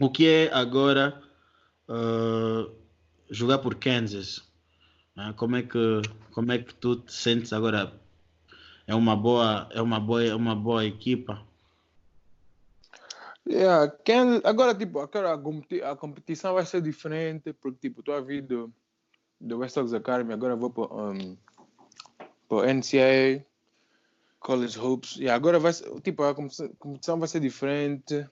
o 0.00 0.10
que 0.10 0.26
é 0.26 0.52
agora 0.52 1.22
uh, 1.88 2.74
jogar 3.30 3.58
por 3.58 3.76
Kansas? 3.76 4.42
Né? 5.14 5.32
Como 5.36 5.54
é 5.54 5.62
que 5.62 6.02
como 6.32 6.50
é 6.50 6.58
que 6.58 6.74
tu 6.74 6.96
te 6.96 7.12
sentes 7.12 7.52
agora? 7.52 7.92
É 8.84 8.96
uma 8.96 9.14
boa 9.14 9.68
é 9.70 9.80
uma 9.80 10.00
boa 10.00 10.24
é 10.24 10.34
uma 10.34 10.56
boa 10.56 10.84
equipa. 10.84 11.40
Yeah, 13.48 13.86
Kansas, 14.04 14.44
agora 14.44 14.74
tipo 14.74 14.98
agora 14.98 15.40
a 15.84 15.94
competição 15.94 16.54
vai 16.54 16.66
ser 16.66 16.82
diferente 16.82 17.52
porque 17.52 17.78
tipo 17.78 18.00
estou 18.00 18.16
a 18.16 18.20
vir 18.20 18.42
do, 18.42 18.74
West 19.40 19.74
Sox 19.74 19.94
Academy 19.94 20.32
agora 20.32 20.56
vou 20.56 20.70
para 20.70 20.92
um, 20.92 21.36
para 22.48 22.74
NCAA 22.74 23.46
College 24.44 24.78
Hoops 24.78 25.16
e 25.16 25.22
yeah, 25.22 25.34
agora 25.34 25.58
vai 25.58 25.72
ser, 25.72 25.88
tipo 26.02 26.22
a 26.22 26.34
competição 26.34 27.18
vai 27.18 27.26
ser 27.26 27.40
diferente. 27.40 28.28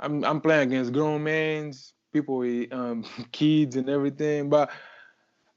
I'm, 0.00 0.24
I'm 0.24 0.40
playing 0.40 0.62
against 0.62 0.92
grown 0.92 1.22
men, 1.22 1.72
people 2.10 2.38
with 2.38 2.72
um, 2.72 3.02
kids 3.30 3.76
and 3.76 3.88
everything, 3.90 4.48
but 4.48 4.70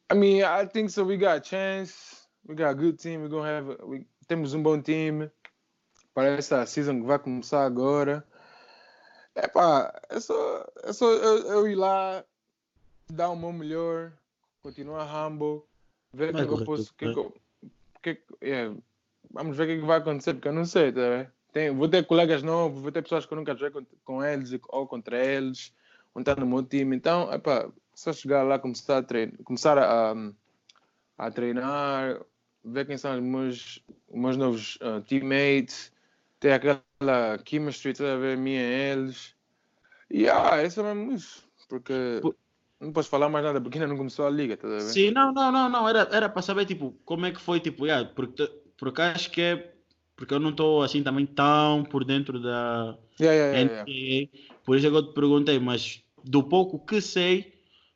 I 0.10 0.16
mean, 0.16 0.44
I 0.44 0.66
think 0.66 0.90
so. 0.90 1.06
We 1.06 1.16
got 1.16 1.38
a 1.38 1.40
chance. 1.40 2.28
We 2.46 2.56
got 2.56 2.72
a 2.72 2.76
good 2.76 3.00
team. 3.00 3.22
We're 3.22 3.30
gonna 3.30 3.48
have. 3.48 3.78
We, 3.86 4.06
temos 4.28 4.54
um 4.54 4.62
bom 4.62 4.82
time 4.82 5.32
para 6.14 6.38
essa 6.38 6.66
season 6.66 7.00
que 7.00 7.08
vai 7.08 7.18
começar 7.18 7.64
agora. 7.64 8.26
É 9.34 9.48
pá, 9.48 9.98
é 10.10 10.20
só, 10.20 10.68
é 10.84 10.92
só 10.92 11.10
eu, 11.10 11.48
eu, 11.48 11.68
ir 11.70 11.76
lá, 11.76 12.26
dar 13.10 13.30
o 13.30 13.36
meu 13.38 13.54
melhor, 13.54 14.12
continuar 14.62 15.06
humble, 15.06 15.64
ver 16.14 16.36
o 16.36 16.38
que, 16.38 16.42
eu 16.42 16.66
posso. 16.66 16.94
Que, 16.96 18.16
que, 18.16 18.22
yeah, 18.44 18.76
vamos 19.30 19.58
ver 19.58 19.64
o 19.64 19.82
que 19.82 19.86
vai 19.86 20.00
acontecer, 20.00 20.34
porque 20.34 20.48
eu 20.48 20.54
não 20.54 20.66
sei, 20.66 20.92
tá 20.92 21.28
Tem, 21.52 21.70
vou 21.70 21.88
ter 21.88 22.06
colegas 22.06 22.42
novos, 22.42 22.82
vou 22.82 22.92
ter 22.92 23.02
pessoas 23.02 23.26
que 23.26 23.34
eu 23.34 23.38
nunca 23.38 23.56
joguei 23.56 23.70
com, 23.70 23.86
com 24.04 24.24
eles 24.24 24.58
ou 24.70 24.88
contra 24.88 25.24
eles, 25.24 25.74
vão 26.14 26.22
estar 26.22 26.40
no 26.40 26.46
meu 26.46 26.64
time. 26.64 26.96
Então, 26.96 27.32
é 27.32 27.38
pá, 27.38 27.70
só 27.94 28.12
chegar 28.14 28.44
lá, 28.44 28.58
começar 28.58 28.98
a 28.98 29.04
treinar, 29.04 29.38
começar 29.44 29.78
a, 29.78 30.16
a 31.18 31.32
treinar, 31.32 32.22
ver 32.64 32.86
quem 32.86 32.98
são 32.98 33.14
os 33.14 33.24
meus, 33.24 33.84
meus 34.12 34.38
novos 34.38 34.78
uh, 34.78 35.02
teammates, 35.02 35.92
ter 36.40 36.54
aquela 36.54 36.82
chemistry 37.46 37.94
toda 37.94 38.16
a 38.16 38.18
ver 38.18 38.38
minha 38.38 38.62
e 38.62 38.92
eles. 38.92 39.36
E 40.10 40.28
ah, 40.28 40.58
é 40.58 40.70
só 40.70 40.84
mesmo 40.84 41.14
isso. 41.14 41.48
Porque 41.70 42.20
por... 42.22 42.36
não 42.80 42.92
posso 42.92 43.10
falar 43.10 43.30
mais 43.30 43.46
nada 43.46 43.62
porque 43.62 43.78
ainda 43.78 43.88
não 43.88 43.98
começou 43.98 44.26
a 44.26 44.30
liga, 44.30 44.58
tá 44.58 44.68
a 44.68 44.72
ver? 44.72 44.82
Sim, 44.82 45.12
não, 45.12 45.32
não, 45.32 45.52
não, 45.52 45.70
não. 45.70 45.88
Era, 45.88 46.08
era 46.12 46.28
para 46.28 46.42
saber 46.42 46.66
tipo, 46.66 46.94
como 47.06 47.26
é 47.26 47.32
que 47.32 47.40
foi, 47.40 47.60
tipo, 47.60 47.86
yeah, 47.86 48.10
porque, 48.14 48.46
porque 48.82 49.00
acho 49.00 49.30
que 49.30 49.42
é. 49.42 49.74
Porque 50.16 50.34
eu 50.34 50.40
não 50.40 50.50
estou 50.50 50.82
assim 50.82 51.04
também 51.04 51.24
tão 51.24 51.84
por 51.84 52.04
dentro 52.04 52.40
da 52.40 52.98
yeah, 53.20 53.60
yeah, 53.60 53.84
NCAA. 53.84 54.56
Por 54.64 54.76
isso 54.76 54.88
é 54.88 54.90
que 54.90 54.96
eu 54.96 55.08
te 55.08 55.14
perguntei, 55.14 55.60
mas 55.60 56.04
do 56.24 56.44
pouco 56.44 56.84
que 56.84 57.00
sei, 57.00 57.54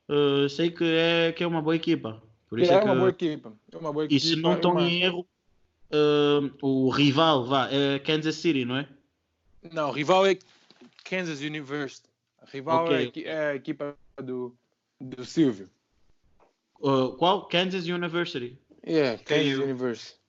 uh, 0.07 0.47
sei 0.47 0.69
que 0.69 0.83
é, 0.83 1.31
que 1.31 1.43
é 1.43 1.47
uma 1.47 1.61
boa 1.61 1.75
equipa. 1.75 2.21
Por 2.47 2.59
isso 2.59 2.71
é, 2.71 2.75
é 2.75 2.79
que, 2.79 2.85
uma 2.85 2.95
boa 2.95 3.09
equipa. 3.09 3.53
É 3.71 3.77
uma 3.77 3.91
boa 3.91 4.05
equipa. 4.05 4.15
E 4.15 4.19
se 4.19 4.35
não 4.35 4.55
estão 4.55 4.79
em 4.79 5.01
erro, 5.01 5.27
uh, 5.91 6.51
o 6.61 6.89
rival 6.89 7.45
vá, 7.45 7.67
é 7.71 7.97
Kansas 7.99 8.35
City, 8.35 8.63
não 8.63 8.77
é? 8.77 8.87
Não, 9.71 9.89
o 9.89 9.91
rival 9.91 10.25
é 10.27 10.37
Kansas 11.03 11.41
University. 11.41 12.07
O 12.43 12.45
rival 12.45 12.85
okay. 12.85 13.11
é, 13.23 13.27
é, 13.27 13.47
a 13.49 13.55
equipa 13.55 13.97
do, 14.23 14.55
do 15.01 15.25
Silvio. 15.25 15.67
Uh, 16.79 17.09
qual? 17.17 17.47
Kansas 17.47 17.87
University. 17.87 18.55
Yeah, 18.87 19.21
Kansas. 19.23 19.59
University. 19.59 20.24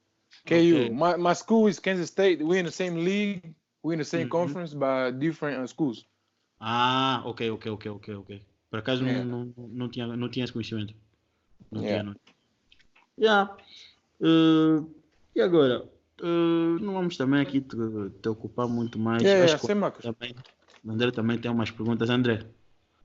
KU. 0.47 0.55
Okay. 0.55 0.89
My, 0.91 1.17
my 1.17 1.33
school 1.33 1.67
is 1.67 1.79
Kansas 1.81 2.09
State. 2.09 2.39
We're 2.41 2.59
in 2.59 2.65
the 2.65 2.73
same 2.73 3.05
league. 3.05 3.55
We're 3.83 3.95
in 3.95 3.99
the 3.99 4.05
same 4.05 4.23
mm 4.23 4.29
-hmm. 4.29 4.39
conference, 4.39 4.75
but 4.75 5.19
different 5.19 5.59
uh, 5.59 5.67
schools. 5.67 6.07
Ah, 6.61 7.23
ok, 7.25 7.51
ok, 7.51 7.71
ok, 7.71 7.91
ok, 7.91 8.15
ok. 8.15 8.43
Por 8.71 8.79
acaso 8.79 9.05
yeah. 9.05 9.25
não, 9.25 9.53
não, 9.57 9.69
não, 9.69 9.89
tinha, 9.89 10.07
não 10.07 10.29
tinha 10.29 10.45
esse 10.45 10.53
conhecimento. 10.53 10.95
Não 11.71 11.83
yeah. 11.83 12.03
tinha, 12.03 12.03
não. 12.03 12.17
Yeah. 13.19 13.57
Uh, 14.21 14.91
e 15.35 15.41
agora? 15.41 15.85
Uh, 16.21 16.79
não 16.81 16.95
vamos 16.95 17.17
também 17.17 17.41
aqui 17.41 17.61
te, 17.61 17.77
te 18.23 18.29
ocupar 18.29 18.67
muito 18.69 18.99
mais. 18.99 19.23
Yeah, 19.23 19.45
Acho 19.45 19.67
yeah, 19.67 19.91
que 19.91 20.03
também, 20.03 20.35
André 20.89 21.11
também 21.11 21.39
tem 21.39 21.51
umas 21.51 21.71
perguntas. 21.71 22.09
André? 22.11 22.47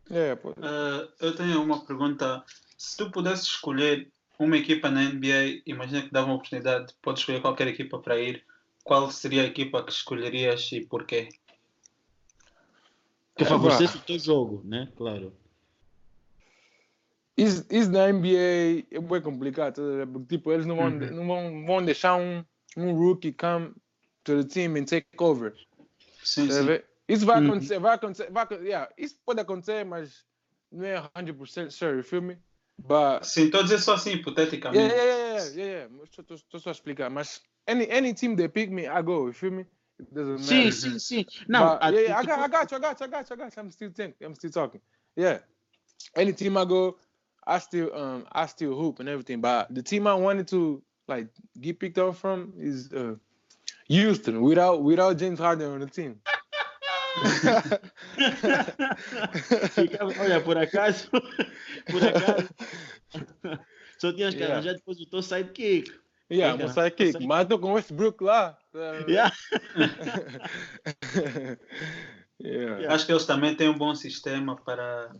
Yeah, 0.10 0.40
uh, 0.44 1.10
eu 1.20 1.36
tenho 1.36 1.62
uma 1.62 1.86
pergunta. 1.86 2.44
Se 2.78 2.98
tu 2.98 3.12
pudesses 3.12 3.48
escolher 3.48 4.12
uma 4.40 4.58
equipa 4.58 4.90
na 4.90 5.04
NBA, 5.04 5.62
imagina 5.66 6.02
que 6.02 6.12
dava 6.12 6.28
uma 6.28 6.36
oportunidade, 6.36 6.94
podes 7.02 7.22
escolher 7.22 7.42
qualquer 7.42 7.68
equipa 7.68 8.00
para 8.00 8.20
ir. 8.20 8.44
Qual 8.84 9.12
seria 9.12 9.44
a 9.44 9.46
equipa 9.46 9.84
que 9.84 9.92
escolherias 9.92 10.72
e 10.72 10.82
porquê? 10.86 11.30
Que 13.36 13.46
favorecesse 13.46 13.98
o 13.98 14.02
teu 14.02 14.18
jogo, 14.18 14.62
né? 14.66 14.90
Claro. 14.96 15.34
Isso, 17.38 17.66
isso 17.70 17.92
na 17.92 18.12
NBA 18.12 18.86
é 18.92 19.00
bem 19.00 19.22
complicado, 19.22 19.82
porque 20.12 20.38
tipo, 20.38 20.52
eles 20.52 20.66
não 20.66 20.76
vão, 20.76 20.88
uhum. 20.88 21.12
não 21.12 21.28
vão, 21.28 21.66
vão 21.66 21.86
deixar 21.86 22.16
um, 22.16 22.44
um 22.76 22.94
rookie 22.94 23.32
come 23.32 23.74
to 24.24 24.44
the 24.44 24.48
team 24.48 24.76
and 24.76 24.86
take 24.86 25.08
over. 25.18 25.54
Sim, 26.24 26.50
sim. 26.52 26.80
Isso 27.08 27.26
vai 27.26 27.42
uhum. 27.42 27.48
acontecer, 27.48 27.80
vai 27.80 27.96
acontecer, 27.96 28.32
vai, 28.32 28.48
yeah, 28.62 28.90
isso 28.98 29.18
pode 29.26 29.40
acontecer, 29.40 29.84
mas 29.86 30.24
não 30.72 30.86
é 30.86 31.02
100% 31.02 31.72
sure, 31.72 32.06
you 32.12 32.22
me? 32.22 32.38
But, 32.88 33.26
sim, 33.26 33.46
estou 33.46 33.60
a 33.60 33.64
dizer 33.64 33.80
só 33.80 33.94
assim, 33.94 34.12
hipoteticamente. 34.12 34.94
Yeah, 34.94 35.04
yeah, 35.04 35.18
yeah, 35.18 35.56
yeah, 35.56 35.90
yeah. 35.90 36.38
Estou 36.38 36.60
só 36.60 36.70
a 36.70 36.72
explicar, 36.72 37.10
mas 37.10 37.42
any, 37.68 37.88
any 37.90 38.14
team 38.14 38.36
they 38.36 38.48
pick 38.48 38.72
me, 38.72 38.88
I 38.88 39.02
go, 39.02 39.28
you 39.28 39.34
feel 39.34 39.52
me? 39.52 39.66
Sim, 40.40 40.72
sim, 40.72 40.98
sim. 41.00 41.26
Não, 41.48 41.78
But, 41.78 41.94
yeah, 41.94 42.02
yeah, 42.02 42.20
I, 42.20 42.26
got, 42.26 42.40
I 42.40 42.48
got 42.48 42.72
you, 42.72 42.78
I 42.78 42.82
got 42.82 43.00
you, 43.00 43.06
I 43.06 43.10
got 43.10 43.30
you, 43.30 43.36
I 43.36 43.38
got 43.38 43.56
you. 43.56 43.62
I'm 43.62 43.72
still 43.72 43.92
thinking, 43.92 44.26
I'm 44.26 44.34
still 44.34 44.50
talking. 44.50 44.82
Yeah. 45.16 45.40
Any 46.16 46.34
team 46.34 46.58
I 46.58 46.66
go, 46.66 46.98
I 47.46 47.60
still 47.60 47.94
um 47.96 48.26
I 48.32 48.46
still 48.48 48.76
hoop 48.76 49.00
and 49.00 49.10
everything. 49.10 49.42
But 49.42 49.74
the 49.74 49.84
team 49.84 50.08
I 50.08 50.16
wanted 50.16 50.48
to 50.50 50.82
like 51.08 51.28
get 51.60 51.80
picked 51.80 51.98
up 51.98 52.16
from 52.16 52.54
is 52.58 52.92
uh, 52.94 53.16
Houston 53.88 54.42
without 54.42 54.82
without 54.82 55.18
James 55.18 55.40
Harden 55.40 55.72
on 55.72 55.80
the 55.80 55.88
team. 55.88 56.20
Olha, 60.20 60.42
por 60.42 60.58
acaso, 60.58 61.10
por 61.10 62.04
acaso, 62.04 62.50
só 64.00 64.14
tinhas 64.14 64.34
que 64.36 64.44
arranjar 64.44 64.74
depois 64.74 65.00
o 65.00 65.06
teu 65.06 65.22
sidekick. 65.22 65.92
Yeah, 66.32 66.58
meu 66.58 66.70
sidekick. 66.70 67.26
Mas 67.26 67.48
tô 67.48 67.60
com 67.60 67.72
o 67.72 67.74
Westbrook 67.74 68.24
lá. 68.24 68.58
Yeah. 69.08 69.36
yeah. 72.42 72.94
Acho 72.94 73.06
que 73.06 73.12
eles 73.12 73.26
também 73.26 73.54
têm 73.56 73.68
um 73.70 73.78
bom 73.78 73.94
sistema 73.94 74.56
para 74.56 75.14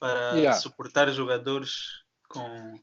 para 0.00 0.32
yeah. 0.32 0.52
suportar 0.58 1.10
jogadores 1.10 2.02
com, 2.28 2.78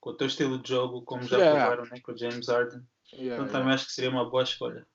com 0.00 0.10
o 0.10 0.14
teu 0.14 0.26
estilo 0.26 0.58
de 0.58 0.68
jogo, 0.68 1.02
como 1.02 1.22
já 1.22 1.38
yeah. 1.38 1.60
provaram 1.60 1.84
né, 1.90 1.98
com 2.00 2.12
o 2.12 2.18
James 2.18 2.46
Harden. 2.46 2.82
Yeah, 3.12 3.42
então 3.42 3.48
também 3.50 3.72
acho 3.72 3.86
que 3.86 3.92
seria 3.92 4.10
uma 4.10 4.28
boa 4.28 4.42
escolha. 4.42 4.86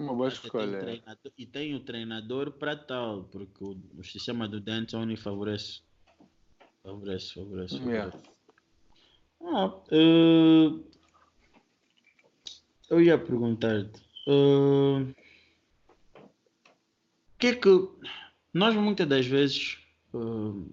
Uma 0.00 0.14
boa 0.14 0.28
escolha. 0.28 0.84
Tem 0.84 1.02
e 1.36 1.46
tem 1.46 1.74
o 1.74 1.80
treinador 1.80 2.52
para 2.52 2.76
tal, 2.76 3.24
porque 3.24 3.62
o, 3.62 3.76
o 3.98 4.04
sistema 4.04 4.48
do 4.48 4.60
D'Antoni 4.60 5.16
favorece. 5.16 5.80
Favorece, 6.82 7.34
favorece. 7.34 7.78
favorece. 7.78 8.18
Ah, 9.42 9.66
uh, 9.66 10.84
eu 12.90 13.00
ia 13.00 13.18
perguntar-te. 13.18 14.00
Uh, 14.26 15.14
que 17.38 17.46
é 17.48 17.54
que 17.54 17.68
nós 18.52 18.74
muitas 18.74 19.08
das 19.08 19.26
vezes 19.26 19.78
uh, 20.12 20.70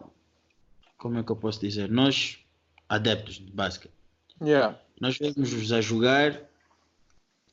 como 0.97 1.17
é 1.17 1.23
que 1.23 1.31
eu 1.31 1.35
posso 1.35 1.61
dizer? 1.61 1.89
Nós, 1.89 2.39
adeptos 2.89 3.35
de 3.35 3.51
basquete, 3.51 3.93
yeah. 4.41 4.77
nós 4.99 5.17
vemos-os 5.17 5.71
a 5.71 5.79
jogar, 5.79 6.33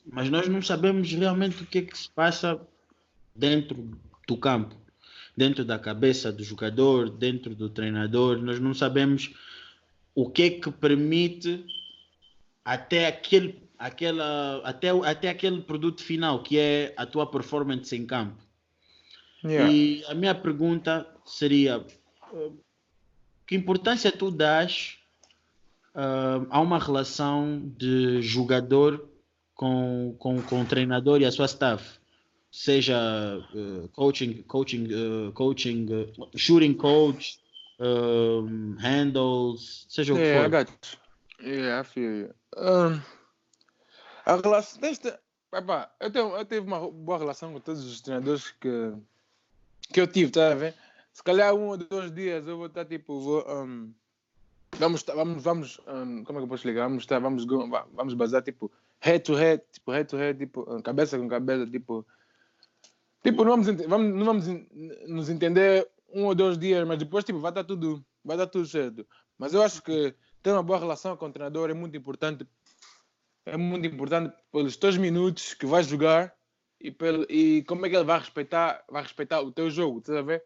mas 0.04 0.28
nós 0.28 0.48
não 0.48 0.60
sabemos 0.60 1.10
realmente 1.12 1.62
o 1.62 1.66
que 1.66 1.78
é 1.78 1.82
que 1.82 1.96
se 1.96 2.08
passa 2.10 2.60
dentro 3.34 3.98
do 4.26 4.36
campo, 4.36 4.76
dentro 5.36 5.64
da 5.64 5.78
cabeça 5.78 6.32
do 6.32 6.44
jogador, 6.44 7.08
dentro 7.10 7.54
do 7.54 7.68
treinador. 7.68 8.38
Nós 8.38 8.60
não 8.60 8.74
sabemos 8.74 9.34
o 10.14 10.28
que 10.30 10.42
é 10.42 10.50
que 10.50 10.70
permite 10.70 11.64
até 12.64 13.06
aquele, 13.06 13.62
aquela, 13.78 14.60
até, 14.64 14.90
até 14.90 15.28
aquele 15.28 15.62
produto 15.62 16.02
final, 16.02 16.42
que 16.42 16.58
é 16.58 16.94
a 16.96 17.06
tua 17.06 17.30
performance 17.30 17.94
em 17.96 18.06
campo. 18.06 18.42
Yeah. 19.44 19.70
E 19.70 20.04
a 20.06 20.14
minha 20.14 20.34
pergunta 20.34 21.06
seria: 21.24 21.84
que 23.46 23.54
importância 23.54 24.10
tu 24.10 24.30
dás 24.30 24.98
uh, 25.94 26.46
a 26.48 26.60
uma 26.60 26.78
relação 26.78 27.72
de 27.76 28.22
jogador 28.22 29.13
com, 29.54 30.14
com, 30.18 30.42
com 30.42 30.62
o 30.62 30.64
treinador 30.64 31.20
e 31.20 31.24
a 31.24 31.32
sua 31.32 31.46
staff? 31.46 31.98
Seja 32.50 32.96
uh, 33.54 33.88
coaching, 33.88 34.42
coaching, 34.44 34.86
uh, 34.92 35.32
coaching, 35.32 35.86
shooting 36.36 36.74
coach, 36.74 37.40
handles, 38.78 39.86
seja 39.88 40.12
o 40.12 40.16
que 40.16 40.22
yeah, 40.22 40.40
for. 40.40 40.46
I 40.46 40.64
got 40.64 40.70
you. 40.70 41.04
Yeah, 41.50 41.80
I 41.80 41.84
feel. 41.84 42.34
Um, 42.56 43.00
a 44.24 44.36
relação 44.36 44.80
desta. 44.80 45.20
Epá, 45.52 45.90
eu, 46.00 46.10
tenho, 46.10 46.36
eu 46.36 46.44
tive 46.44 46.60
uma 46.60 46.90
boa 46.90 47.18
relação 47.18 47.52
com 47.52 47.60
todos 47.60 47.84
os 47.84 48.00
treinadores 48.00 48.50
que, 48.60 48.92
que 49.92 50.00
eu 50.00 50.06
tive, 50.06 50.30
tá 50.30 50.52
a 50.52 50.54
ver? 50.54 50.74
Se 51.12 51.22
calhar 51.22 51.54
um 51.54 51.68
ou 51.68 51.76
dois 51.76 52.12
dias 52.12 52.46
eu 52.46 52.56
vou 52.56 52.66
estar 52.66 52.84
tipo. 52.84 53.20
Vou, 53.20 53.44
um, 53.48 53.92
vamos, 54.78 55.02
vamos, 55.02 55.42
vamos 55.42 55.80
um, 55.86 56.24
como 56.24 56.38
é 56.38 56.40
que 56.40 56.44
eu 56.44 56.48
posso 56.48 56.66
ligar? 56.66 56.88
Vamos, 56.88 57.04
estar, 57.04 57.20
vamos, 57.20 57.44
vamos 57.44 58.14
basar 58.14 58.42
tipo 58.42 58.70
head 59.04 59.20
to 59.20 59.34
head, 59.34 59.62
tipo 59.70 59.92
head 59.92 60.08
to 60.08 60.16
head, 60.16 60.38
tipo 60.38 60.82
cabeça 60.82 61.18
com 61.18 61.28
cabeça, 61.28 61.66
tipo. 61.66 62.06
Tipo, 63.22 63.44
não 63.44 63.62
vamos, 63.62 63.86
vamos, 63.86 64.14
não 64.14 64.24
vamos 64.24 64.46
nos 65.06 65.28
entender 65.28 65.88
um 66.12 66.24
ou 66.24 66.34
dois 66.34 66.58
dias, 66.58 66.86
mas 66.86 66.98
depois 66.98 67.24
tipo, 67.24 67.38
vai 67.38 67.50
estar 67.50 67.64
tudo, 67.64 68.04
vai 68.24 68.36
dar 68.36 68.46
tudo 68.46 68.66
certo. 68.66 69.06
Mas 69.38 69.52
eu 69.54 69.62
acho 69.62 69.82
que 69.82 70.14
ter 70.42 70.52
uma 70.52 70.62
boa 70.62 70.78
relação 70.78 71.16
com 71.16 71.26
o 71.26 71.32
treinador 71.32 71.70
é 71.70 71.74
muito 71.74 71.96
importante. 71.96 72.46
É 73.46 73.56
muito 73.56 73.86
importante 73.86 74.34
pelos 74.50 74.76
teus 74.76 74.96
minutos 74.96 75.52
que 75.52 75.66
vais 75.66 75.86
jogar 75.86 76.34
e, 76.80 76.90
pelo, 76.90 77.26
e 77.30 77.62
como 77.64 77.84
é 77.84 77.90
que 77.90 77.96
ele 77.96 78.04
vai 78.04 78.18
respeitar, 78.18 78.82
vai 78.88 79.02
respeitar 79.02 79.40
o 79.42 79.52
teu 79.52 79.70
jogo, 79.70 79.98
estás 79.98 80.18
a 80.18 80.22
ver? 80.22 80.44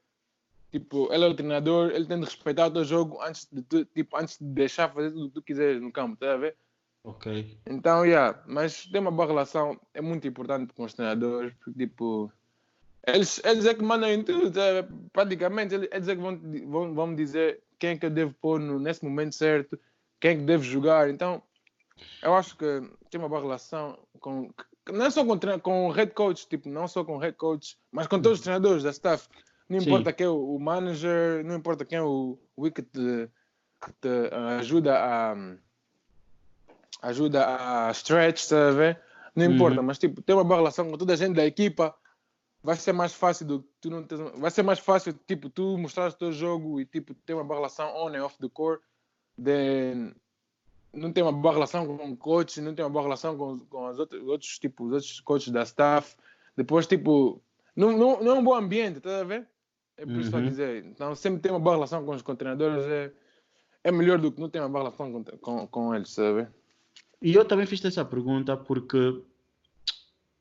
Tipo, 0.73 1.13
ele 1.13 1.25
é 1.25 1.29
o 1.29 1.35
treinador, 1.35 1.91
ele 1.91 2.07
tem 2.07 2.19
de 2.19 2.25
respeitar 2.27 2.67
o 2.67 2.73
teu 2.73 2.85
jogo 2.85 3.21
antes 3.23 3.49
de, 3.51 3.63
tu, 3.63 3.85
tipo, 3.85 4.17
antes 4.17 4.37
de 4.39 4.47
deixar 4.47 4.93
fazer 4.93 5.11
tudo 5.11 5.27
o 5.27 5.29
que 5.29 5.35
tu 5.35 5.43
quiseres 5.43 5.81
no 5.81 5.93
campo, 5.93 6.15
estás 6.15 6.33
a 6.33 6.37
ver? 6.37 6.57
Ok. 7.05 7.59
Então, 7.67 8.05
yeah, 8.05 8.43
mas 8.47 8.87
ter 8.87 8.99
uma 8.99 9.11
boa 9.11 9.27
relação 9.27 9.81
é 9.95 10.01
muito 10.01 10.27
importante 10.27 10.73
com 10.75 10.85
os 10.85 10.95
treinadores, 10.95 11.55
porque, 11.55 11.87
tipo, 11.87 12.33
eles, 13.07 13.41
eles 13.45 13.65
é 13.65 13.75
que 13.75 13.83
mandam 13.83 14.11
em 14.11 14.23
tudo, 14.23 14.51
tá? 14.51 14.61
praticamente, 15.13 15.75
eles, 15.75 16.09
é 16.09 16.15
que 16.15 16.21
vão, 16.21 16.39
vão, 16.67 16.95
vão 16.95 17.15
dizer 17.15 17.63
quem 17.79 17.91
é 17.91 17.99
que 17.99 18.07
eu 18.07 18.11
devo 18.11 18.35
pôr 18.41 18.61
no, 18.61 18.79
nesse 18.79 19.05
momento 19.05 19.35
certo, 19.35 19.79
quem 20.21 20.33
é 20.33 20.35
que 20.37 20.43
deve 20.43 20.65
jogar. 20.65 21.09
Então, 21.09 21.43
eu 22.23 22.35
acho 22.35 22.57
que 22.57 22.67
tem 23.11 23.19
uma 23.19 23.29
boa 23.29 23.41
relação 23.41 23.99
com 24.21 24.51
não 24.93 25.05
é 25.05 25.11
só 25.11 25.25
com, 25.25 25.39
com 25.61 25.87
o 25.87 25.91
head 25.91 26.13
coach, 26.13 26.49
tipo, 26.49 26.69
não 26.69 26.89
só 26.89 27.05
com 27.05 27.17
o 27.17 27.19
head 27.19 27.37
coach, 27.37 27.79
mas 27.93 28.07
com 28.07 28.21
todos 28.21 28.39
os 28.39 28.45
treinadores 28.45 28.83
da 28.83 28.91
staff. 28.91 29.29
Não 29.69 29.79
importa 29.79 30.11
Sim. 30.11 30.17
quem 30.17 30.27
é 30.27 30.31
o 30.31 30.59
manager, 30.59 31.45
não 31.45 31.57
importa 31.57 31.85
quem 31.85 31.99
é 31.99 32.03
o, 32.03 32.39
o 32.57 32.71
que 32.71 32.83
te, 32.83 33.31
que 33.83 33.93
te 34.01 34.35
ajuda 34.59 34.97
a 34.97 35.37
ajuda 37.03 37.47
a 37.47 37.91
stretch, 37.93 38.41
sabe? 38.41 38.97
Não 39.35 39.45
importa, 39.45 39.81
uhum. 39.81 39.87
mas 39.87 39.99
tipo, 39.99 40.21
ter 40.21 40.33
uma 40.33 40.45
boa 40.45 40.59
relação 40.59 40.91
com 40.91 40.97
toda 40.97 41.13
a 41.13 41.17
gente 41.17 41.35
da 41.35 41.47
equipa, 41.47 41.95
vai 42.63 42.77
ser 42.77 42.93
mais 42.93 43.15
fácil 43.15 43.47
do 43.47 43.65
tu 43.81 43.91
não 43.91 44.03
tens, 44.03 44.21
vai 44.37 44.51
ser 44.51 44.63
mais 44.63 44.79
fácil 44.79 45.13
tipo 45.27 45.49
tu 45.49 45.79
mostrar 45.79 46.11
o 46.11 46.13
teu 46.13 46.33
jogo 46.33 46.81
e 46.81 46.85
tipo 46.85 47.15
ter 47.15 47.35
uma 47.35 47.45
boa 47.45 47.61
relação 47.61 47.95
on 47.97 48.09
and 48.09 48.25
off 48.25 48.37
the 48.39 48.49
court 48.49 48.81
de 49.37 50.13
não 50.93 51.13
ter 51.13 51.23
uma 51.23 51.33
boa 51.33 51.55
relação 51.55 51.87
com 51.87 52.11
o 52.11 52.17
coach 52.17 52.61
não 52.61 52.75
ter 52.75 52.83
uma 52.83 52.91
boa 52.91 53.05
relação 53.05 53.37
com, 53.37 53.59
com 53.61 53.89
os 53.89 53.99
outros, 53.99 54.23
outros 54.23 54.59
tipo 54.59 54.85
os 54.87 54.93
outros 54.93 55.21
coaches 55.21 55.53
da 55.53 55.63
staff 55.63 56.17
depois 56.57 56.87
tipo 56.87 57.41
não, 57.77 57.97
não, 57.97 58.23
não 58.23 58.37
é 58.37 58.39
um 58.39 58.45
bom 58.45 58.55
ambiente 58.55 59.01
tá 59.01 59.21
a 59.21 59.25
ver 59.25 59.47
é 59.97 60.05
por 60.05 60.17
isso 60.17 60.31
que 60.31 60.37
uhum. 60.37 60.45
dizer 60.45 60.85
então 60.85 61.15
sempre 61.15 61.41
ter 61.41 61.51
uma 61.51 61.61
boa 61.61 61.77
relação 61.77 62.05
com 62.05 62.13
os 62.13 62.23
treinadores 62.23 62.85
é, 62.87 63.13
é 63.85 63.93
melhor 63.93 64.19
do 64.19 64.33
que 64.33 64.41
não 64.41 64.49
ter 64.49 64.59
uma 64.59 64.69
boa 64.69 64.85
relação 64.85 65.13
com, 65.13 65.25
com, 65.39 65.67
com 65.69 65.95
eles 65.95 66.11
sabe 66.11 66.49
e 67.21 67.35
eu 67.35 67.45
também 67.45 67.67
fiz 67.67 67.85
essa 67.85 68.05
pergunta 68.05 68.57
porque 68.57 69.21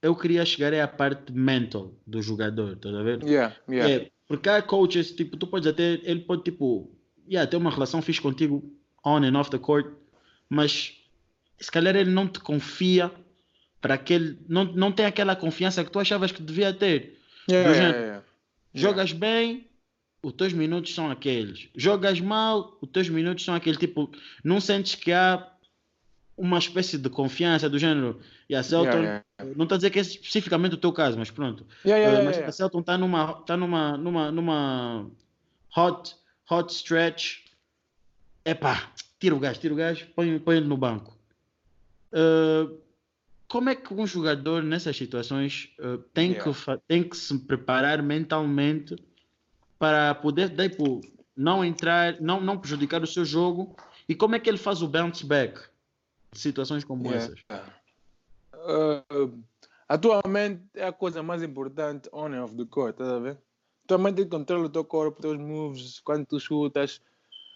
eu 0.01 0.15
queria 0.15 0.45
chegar 0.45 0.73
é 0.73 0.81
a 0.81 0.87
parte 0.87 1.31
mental 1.31 1.93
do 2.05 2.21
jogador, 2.21 2.77
tá 2.77 2.89
a 2.89 3.03
ver? 3.03 3.23
Yeah, 3.23 3.55
yeah. 3.69 3.93
É, 3.93 4.11
porque 4.27 4.49
há 4.49 4.61
coaches, 4.61 5.11
tipo, 5.11 5.37
tu 5.37 5.47
podes 5.47 5.67
até, 5.67 5.99
ele 6.03 6.21
pode, 6.21 6.43
tipo, 6.43 6.91
yeah, 7.27 7.49
ter 7.49 7.57
uma 7.57 7.71
relação 7.71 8.01
fixe 8.01 8.21
contigo 8.21 8.63
on 9.03 9.23
and 9.23 9.37
off 9.37 9.49
the 9.49 9.57
court, 9.57 9.91
mas 10.49 10.93
se 11.59 11.71
calhar 11.71 11.95
ele 11.95 12.11
não 12.11 12.27
te 12.27 12.39
confia 12.39 13.11
para 13.81 13.95
aquele, 13.95 14.37
não, 14.47 14.65
não 14.65 14.91
tem 14.91 15.05
aquela 15.05 15.35
confiança 15.35 15.83
que 15.83 15.91
tu 15.91 15.99
achavas 15.99 16.31
que 16.31 16.41
devia 16.41 16.73
ter. 16.73 17.17
Yeah, 17.49 17.71
yeah, 17.71 17.97
yeah, 17.97 18.23
Jogas 18.73 19.13
bem, 19.13 19.67
os 20.21 20.33
teus 20.33 20.53
minutos 20.53 20.93
são 20.93 21.09
aqueles. 21.09 21.69
Jogas 21.75 22.19
mal, 22.19 22.77
os 22.81 22.89
teus 22.89 23.09
minutos 23.09 23.43
são 23.45 23.55
aqueles. 23.55 23.79
Tipo, 23.79 24.11
não 24.43 24.59
sentes 24.59 24.95
que 24.95 25.11
há 25.11 25.47
uma 26.37 26.59
espécie 26.59 26.97
de 26.97 27.09
confiança 27.09 27.67
do 27.67 27.79
género. 27.79 28.19
E 28.47 28.55
a 28.55 28.61
Celton, 28.61 28.99
yeah, 28.99 29.23
yeah. 29.39 29.55
não 29.57 29.63
está 29.63 29.75
a 29.75 29.77
dizer 29.79 29.89
que 29.89 29.97
é 29.97 30.03
especificamente 30.03 30.75
o 30.75 30.77
teu 30.77 30.93
caso, 30.93 31.17
mas 31.17 31.31
pronto. 31.31 31.65
Yeah, 31.83 32.21
uh, 32.21 32.25
mas 32.25 32.37
a 32.37 32.51
Celton 32.51 32.81
está 32.81 32.97
numa, 32.97 33.33
tá 33.41 33.57
numa, 33.57 33.97
numa, 33.97 34.31
numa 34.31 35.11
hot, 35.75 36.15
hot 36.49 36.71
stretch. 36.71 37.39
Epá, 38.45 38.91
tira 39.19 39.35
o 39.35 39.39
gás, 39.39 39.57
tira 39.57 39.73
o 39.73 39.77
gás, 39.77 40.03
põe, 40.15 40.37
põe 40.39 40.57
ele 40.57 40.67
no 40.67 40.77
banco. 40.77 41.17
Uh, 42.13 42.79
como 43.47 43.69
é 43.69 43.75
que 43.75 43.93
um 43.93 44.05
jogador 44.05 44.61
nessas 44.61 44.95
situações 44.95 45.69
uh, 45.79 45.97
tem, 46.13 46.33
que, 46.33 46.49
tem 46.87 47.03
que 47.03 47.17
se 47.17 47.37
preparar 47.39 48.01
mentalmente 48.01 48.95
para 49.79 50.13
poder 50.15 50.49
tipo, 50.55 51.01
não 51.35 51.65
entrar, 51.65 52.21
não, 52.21 52.39
não 52.39 52.57
prejudicar 52.57 53.01
o 53.01 53.07
seu 53.07 53.25
jogo? 53.25 53.75
E 54.07 54.15
como 54.15 54.35
é 54.35 54.39
que 54.39 54.49
ele 54.49 54.57
faz 54.57 54.81
o 54.81 54.87
bounce 54.87 55.25
back? 55.25 55.59
Situações 56.37 56.83
como 56.83 57.07
yeah. 57.07 57.25
essas? 57.25 57.39
Uh, 58.53 59.43
atualmente 59.87 60.63
é 60.73 60.87
a 60.87 60.91
coisa 60.91 61.23
mais 61.23 61.43
importante 61.43 62.09
on 62.11 62.33
and 62.33 62.43
off 62.43 62.55
the 62.55 62.65
court, 62.65 62.91
estás 62.91 63.09
a 63.09 63.19
ver? 63.19 63.37
Atualmente 63.85 64.25
controla 64.25 64.65
o 64.65 64.69
teu 64.69 64.83
corpo, 64.83 65.17
os 65.17 65.21
teus 65.21 65.37
moves, 65.37 65.99
quando 66.01 66.25
tu 66.25 66.39
chutas, 66.39 67.01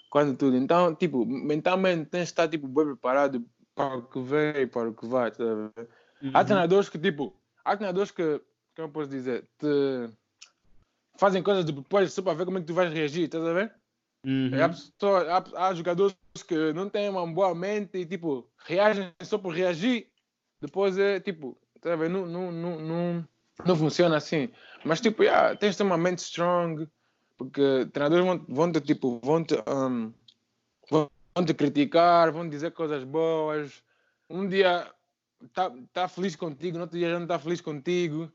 quando 0.10 0.36
tudo. 0.38 0.56
Então, 0.56 0.96
tipo, 0.96 1.26
mentalmente 1.26 2.10
tens 2.10 2.24
de 2.24 2.32
estar 2.32 2.48
tipo, 2.48 2.68
bem 2.68 2.86
preparado 2.86 3.44
para 3.76 3.98
o 3.98 4.04
que 4.04 4.20
vem 4.22 4.62
e 4.62 4.68
para 4.68 4.90
o 4.90 4.94
que 4.94 5.06
vai, 5.06 5.30
estás 5.30 5.50
a 5.50 5.56
ver? 5.56 5.90
Uhum. 6.22 6.32
Há 6.34 6.44
treinadores 6.44 6.90
que, 6.90 7.00
tipo, 7.00 7.34
há 7.66 7.76
treinadores 7.76 8.12
que, 8.12 8.42
como 8.76 8.88
eu 8.88 8.90
posso 8.90 9.10
dizer, 9.10 9.46
te 9.58 10.10
fazem 11.18 11.44
coisas 11.44 11.66
de 11.66 11.74
propósito 11.74 12.14
só 12.14 12.22
para 12.22 12.34
ver 12.34 12.46
como 12.46 12.58
é 12.58 12.62
que 12.62 12.68
tu 12.68 12.74
vais 12.74 12.94
reagir, 12.94 13.26
estás 13.26 13.44
a 13.44 13.54
ver? 13.54 13.74
Uhum. 14.24 14.64
Há, 14.64 14.70
pessoas, 14.70 15.28
há, 15.28 15.68
há, 15.68 15.74
jogadores 15.74 16.16
que 16.48 16.74
não 16.74 16.90
têm 16.90 17.10
uma 17.10 17.26
boa 17.26 17.56
mente 17.56 17.98
e 17.98 18.06
tipo, 18.06 18.48
reagem 18.66 19.12
só 19.22 19.38
por 19.38 19.54
reagir. 19.54 20.08
Depois 20.62 20.98
é 20.98 21.20
tipo, 21.20 21.58
tá? 21.82 21.98
Não, 21.98 22.26
não, 22.26 22.52
não, 22.52 22.80
não, 22.80 23.28
não 23.66 23.76
funciona 23.76 24.18
assim. 24.18 24.50
Mas 24.86 25.02
tipo, 25.02 25.24
yeah, 25.24 25.56
tens 25.56 25.72
de 25.72 25.78
ter 25.78 25.84
uma 25.84 25.98
mente 25.98 26.20
strong, 26.20 26.88
porque 27.38 27.88
treinadores 27.92 28.26
vão, 28.26 28.46
vão 28.48 28.72
te 28.72 28.82
tipo, 28.82 29.20
vão 29.24 29.44
te, 29.44 29.56
um, 29.68 30.14
vão 30.90 31.10
te 31.46 31.54
criticar, 31.54 32.32
vão 32.32 32.48
dizer 32.48 32.72
coisas 32.72 33.04
boas. 33.04 33.84
Um 34.30 34.48
dia 34.48 34.88
tá, 35.52 35.72
tá 35.92 36.08
feliz 36.08 36.36
contigo, 36.36 36.78
no 36.78 36.84
outro 36.84 36.98
dia 36.98 37.10
já 37.10 37.16
não 37.16 37.26
está 37.26 37.40
feliz 37.40 37.60
contigo 37.60 38.32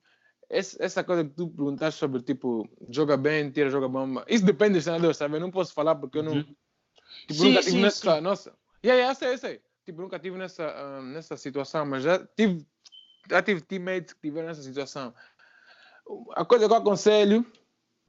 essa 0.49 1.03
coisa 1.03 1.25
que 1.25 1.31
tu 1.31 1.49
perguntaste 1.49 1.99
sobre, 1.99 2.23
tipo, 2.23 2.69
joga 2.89 3.17
bem, 3.17 3.51
tira, 3.51 3.69
joga 3.69 3.89
bomba, 3.89 4.25
isso 4.29 4.45
depende 4.45 4.79
do 4.79 4.83
treinador, 4.83 5.15
sabe? 5.15 5.37
Eu 5.37 5.41
não 5.41 5.51
posso 5.51 5.75
falar 5.75 5.97
porque 5.97 6.19
eu 6.19 6.23
não. 6.23 6.35
Uhum. 6.35 6.57
Tipo, 7.27 7.35
sim, 7.35 7.49
nunca 7.49 7.61
tive 7.61 7.71
sim, 7.73 7.83
nessa. 7.83 8.15
Sim. 8.15 8.21
Nossa. 8.21 8.55
Yeah, 8.85 9.01
yeah, 9.01 9.15
sei, 9.15 9.39
sei. 9.39 9.61
Tipo, 9.85 10.03
nunca 10.03 10.19
tive 10.19 10.39
nessa, 10.39 10.69
uh, 10.69 11.03
nessa 11.03 11.37
situação, 11.37 11.85
mas 11.87 12.05
já 12.05 12.25
tive, 12.37 12.65
já 13.29 13.43
tive 13.43 13.61
teammates 13.61 14.15
que 14.15 14.21
tiveram 14.21 14.49
nessa 14.49 14.63
situação. 14.63 15.13
A 16.35 16.45
coisa 16.45 16.67
que 16.67 16.73
eu 16.73 16.77
aconselho, 16.77 17.45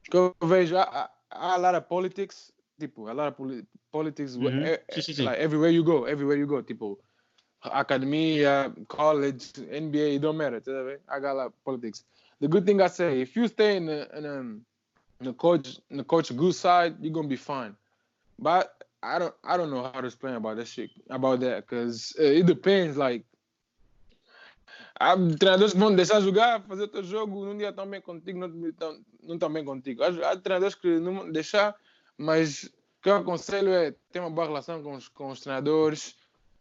que 0.03 0.15
eu 0.15 0.35
vejo, 0.43 0.77
há, 0.77 1.09
há 1.31 1.53
a 1.53 1.57
lot 1.57 1.75
of 1.75 1.87
politics, 1.87 2.53
tipo, 2.79 3.07
a 3.07 3.13
lot 3.13 3.29
of 3.29 3.67
politics, 3.91 4.35
uhum. 4.35 4.59
é, 4.63 4.83
é, 4.87 5.23
like, 5.23 5.41
everywhere 5.41 5.73
you 5.73 5.83
go, 5.83 6.07
everywhere 6.07 6.39
you 6.39 6.45
go, 6.45 6.61
tipo, 6.61 6.99
academia, 7.61 8.71
college, 8.87 9.53
NBA, 9.57 10.19
don't 10.19 10.37
matter, 10.37 10.61
tá 10.61 10.71
a 11.07 11.47
of 11.47 11.55
politics 11.63 12.05
the 12.39 12.47
good 12.47 12.65
thing 12.65 12.81
I 12.81 12.87
say, 12.87 13.21
if 13.21 13.35
you 13.35 13.47
stay 13.47 13.77
in 13.77 13.85
the 13.85 14.07
in, 14.17 14.25
a, 14.25 14.39
in 14.39 14.61
the 15.21 15.33
coach 15.33 15.79
in 15.89 15.97
the 15.97 16.03
coach 16.03 16.35
good 16.35 16.55
side, 16.55 16.95
you're 17.01 17.13
gonna 17.13 17.27
be 17.27 17.35
fine. 17.35 17.75
But 18.39 18.83
I 19.01 19.19
don't 19.19 19.33
I 19.43 19.57
don't 19.57 19.71
know 19.71 19.83
how 19.83 20.01
to 20.01 20.07
explain 20.07 20.35
about 20.35 20.57
that 20.57 20.67
shit 20.67 20.91
about 21.09 21.39
that 21.41 21.67
because 21.67 22.15
uh, 22.19 22.23
it 22.23 22.45
depends. 22.45 22.97
Like 22.97 23.25
há 24.99 25.15
treinadores 25.39 25.73
que 25.73 25.79
vão 25.79 25.95
deixar 25.95 26.21
jogar, 26.21 26.61
fazer 26.63 26.83
o 26.83 26.87
teu 26.87 27.03
jogo, 27.03 27.45
num 27.45 27.57
dia 27.57 27.71
bem 27.71 28.01
contigo, 28.01 28.39
não 28.39 29.35
estão 29.35 29.51
bem 29.51 29.63
contigo. 29.63 30.03
Há, 30.03 30.31
há 30.31 30.37
treinadores 30.37 30.75
que 30.75 30.99
não 30.99 31.15
vão 31.15 31.31
deixar, 31.31 31.75
mas 32.17 32.69
que 33.01 33.09
eu 33.09 33.15
aconselho 33.15 33.69
é 33.69 33.93
ter 34.11 34.19
uma 34.19 34.29
boa 34.29 34.47
relação 34.47 34.81
com 34.81 34.95
os, 34.95 35.07
com 35.07 35.29
os 35.29 35.41
treinadores, 35.41 36.15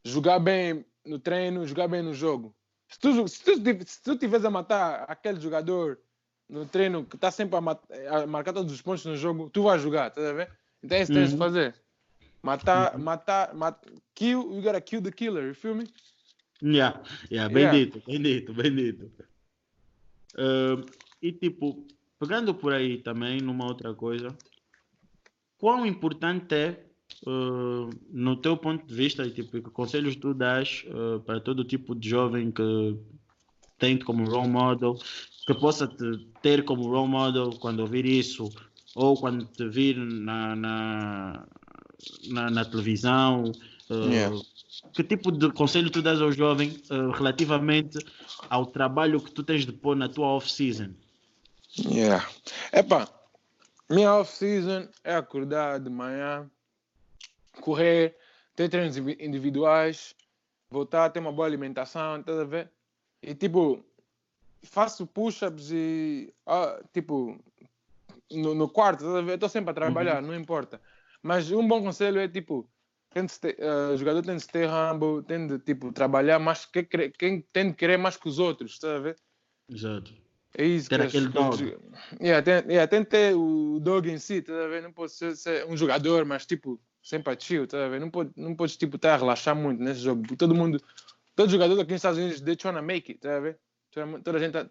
jogar 0.05 0.39
bem 0.39 0.85
no 1.05 1.19
treino, 1.19 1.67
jogar 1.67 1.89
bem 1.89 2.03
no 2.03 2.13
jogo. 2.13 2.55
Se 2.97 3.01
tu, 3.01 3.29
se 3.29 3.45
tu, 3.45 3.87
se 3.87 4.03
tu 4.03 4.17
tiveres 4.17 4.47
a 4.47 4.51
matar 4.51 5.05
aquele 5.07 5.39
jogador 5.39 5.99
no 6.49 6.65
treino 6.65 7.05
que 7.05 7.17
está 7.17 7.31
sempre 7.31 7.55
a, 7.57 7.61
mat 7.61 7.79
a, 8.11 8.27
marcar 8.27 8.55
todos 8.55 8.73
os 8.73 8.81
pontos 8.81 9.05
no 9.05 9.15
jogo, 9.17 9.51
tu 9.51 9.63
vais 9.65 9.83
jogar, 9.83 10.11
tá 10.11 10.27
a 10.27 10.33
ver? 10.33 10.51
Então 10.83 10.97
é 10.97 11.03
isso 11.03 11.13
que 11.13 11.19
tens 11.19 11.29
de 11.29 11.35
Uhum. 11.35 11.39
fazer. 11.39 11.75
Matar, 12.43 12.97
Uhum. 12.97 13.05
matar, 13.05 13.55
mat 13.55 13.87
kill, 14.15 14.51
you 14.51 14.63
gotta 14.63 14.81
kill 14.81 15.03
the 15.03 15.13
killer, 15.13 15.49
you 15.49 15.55
feel 15.55 15.75
me? 15.75 15.85
Yeah, 16.63 17.03
yeah, 17.31 17.53
bem 17.53 17.65
Yeah. 17.65 17.77
dito, 17.77 18.03
bem 18.07 18.23
dito, 18.23 18.55
bem 18.55 18.75
dito. 18.75 19.13
Ah, 20.39 20.83
e 21.21 21.33
tipo, 21.33 21.87
pegando 22.19 22.55
por 22.55 22.73
aí 22.73 23.03
também 23.03 23.43
numa 23.43 23.67
outra 23.67 23.95
coisa, 23.95 24.35
quão 25.59 25.85
importante 25.85 26.55
é, 26.55 26.86
ah, 27.27 27.91
no 28.11 28.37
teu 28.37 28.57
ponto 28.57 28.87
de 28.87 28.95
vista, 28.95 29.25
e 29.25 29.31
tipo, 29.31 29.51
que 29.53 29.71
conselhos 29.71 30.17
tu 30.17 30.35
dás 30.35 30.85
ah, 30.89 31.21
para 31.25 31.41
todo 31.41 31.65
tipo 31.65 31.95
de 31.95 32.09
jovem 32.09 32.51
que 32.51 32.99
tem 33.79 33.99
como 33.99 34.25
role 34.25 34.49
model, 34.49 34.99
que 35.47 35.55
possa 35.55 35.87
te 35.87 36.19
ter 36.43 36.65
como 36.65 36.89
role 36.89 37.09
model 37.09 37.51
quando 37.61 37.81
ouvir 37.81 38.05
isso, 38.05 38.53
ou 38.95 39.17
quando 39.17 39.45
te 39.47 39.69
vir 39.69 39.97
na, 39.97 40.57
na, 40.57 41.47
na, 42.31 42.51
na 42.51 42.65
televisão, 42.65 43.53
ah, 43.91 43.95
Yeah. 43.95 44.37
que 44.93 45.05
tipo 45.05 45.31
de 45.31 45.51
conselho 45.53 45.91
tu 45.91 46.03
dás 46.03 46.21
ao 46.21 46.33
jovem 46.33 46.83
relativamente 47.15 47.99
ao 48.51 48.67
trabalho 48.67 49.21
que 49.21 49.31
tu 49.31 49.45
tens 49.45 49.65
de 49.65 49.73
pôr 49.73 49.95
na 49.95 50.09
tua 50.09 50.27
off-season? 50.27 50.93
Yeah. 51.79 52.27
Epa, 52.73 53.09
minha 53.89 54.13
off-season 54.15 54.89
é 55.05 55.15
acordar 55.15 55.79
de 55.79 55.89
manhã, 55.89 56.51
correr, 57.61 58.17
ter 58.55 58.69
treinos 58.69 58.97
indivi- 58.97 59.25
individuais, 59.25 60.15
voltar 60.71 61.07
a 61.07 61.11
ter 61.11 61.21
uma 61.21 61.33
boa 61.33 61.47
alimentação, 61.47 62.23
tá 62.23 62.41
a 62.41 62.45
ver? 62.45 62.71
E 63.23 63.35
tipo, 63.35 63.85
faço 64.65 65.07
push-ups 65.07 65.71
e 65.73 66.33
ah, 66.47 66.83
tipo, 66.93 67.39
no, 68.31 68.55
no 68.55 68.69
quarto, 68.69 69.05
tá 69.05 69.19
a 69.19 69.23
ver? 69.23 69.35
Estou 69.35 69.49
sempre 69.49 69.71
a 69.71 69.75
trabalhar, 69.75 70.23
não 70.23 70.35
importa. 70.35 70.81
Mas 71.23 71.51
um 71.51 71.67
bom 71.67 71.83
conselho 71.83 72.21
é 72.21 72.29
tipo, 72.29 72.69
tem 73.11 73.25
de 73.25 73.41
ter, 73.41 73.57
eh, 73.59 73.93
o 73.95 73.97
jogador 73.97 74.23
tem 74.23 74.37
de 74.37 74.47
ter 74.47 74.69
humble, 74.69 75.23
tem 75.23 75.47
de 75.47 75.59
tipo, 75.59 75.93
trabalhar 75.93 76.39
mais, 76.39 76.65
que, 76.67 76.83
quem 76.85 77.41
tem 77.41 77.71
de 77.71 77.75
querer 77.77 77.97
mais 77.97 78.17
que 78.17 78.29
os 78.29 78.39
outros, 78.39 78.79
tá 78.79 78.97
a 78.97 78.99
ver? 78.99 79.17
Exato. 79.69 80.13
É 80.59 80.65
isso 80.65 80.89
Ter 80.89 81.01
que 81.01 81.07
aquele 81.07 81.29
dog. 81.29 81.77
Yeah, 82.21 82.43
tem, 82.43 82.71
yeah, 82.71 82.87
tem 82.87 83.05
que 83.05 83.11
ter 83.11 83.35
o 83.35 83.79
dog 83.81 84.11
em 84.11 84.19
si, 84.19 84.41
tá 84.41 84.53
a 84.53 84.69
ver? 84.69 84.83
Não 84.83 84.93
pode 84.93 85.13
ser, 85.13 85.37
ser 85.37 85.67
um 85.67 85.77
jogador, 85.77 86.25
mas 86.25 86.47
tipo, 86.47 86.81
sempre 87.07 87.33
a 87.33 87.39
chill, 87.39 87.69
tá? 87.69 87.89
Não 88.01 88.11
pode, 88.11 88.33
não 88.37 88.53
podes 88.57 88.77
tipo, 88.77 88.97
estar 88.97 89.15
a 89.15 89.17
relaxar 89.17 89.55
muito 89.55 89.81
nesse 89.81 90.01
jogo. 90.01 90.37
Todo 90.37 90.57
mundo, 90.57 90.83
todo 91.37 91.49
jogador 91.49 91.81
aqui 91.81 91.93
nos 91.93 92.01
Estados 92.01 92.19
Unidos, 92.19 92.41
they 92.41 92.57
trying 92.57 92.75
to 92.75 92.83
make 92.83 93.13
it, 93.13 93.21
tá? 93.21 93.41
Toda, 93.93 94.19
toda 94.21 94.39
a 94.39 94.41
gente 94.41 94.53
tá, 94.53 94.65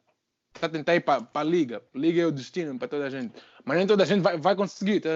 tá 0.59 0.67
a 0.67 0.69
tentar 0.69 0.95
ir 0.95 0.99
para 0.99 1.25
a 1.33 1.43
liga. 1.43 1.81
Liga 1.95 2.21
é 2.23 2.25
o 2.25 2.33
destino 2.33 2.77
para 2.77 2.89
toda 2.89 3.05
a 3.05 3.09
gente. 3.09 3.33
Mas 3.63 3.77
nem 3.77 3.87
toda 3.87 4.03
a 4.03 4.05
gente 4.05 4.21
vai, 4.21 4.37
vai 4.37 4.53
conseguir, 4.53 4.99
tá? 4.99 5.09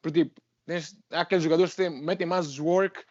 Porque 0.00 0.24
tipo, 0.24 0.40
tens, 0.64 0.96
há 1.10 1.22
aqueles 1.22 1.42
jogadores 1.42 1.74
que 1.74 1.82
têm, 1.82 1.90
metem 1.90 2.28
mais 2.28 2.60
work 2.60 3.02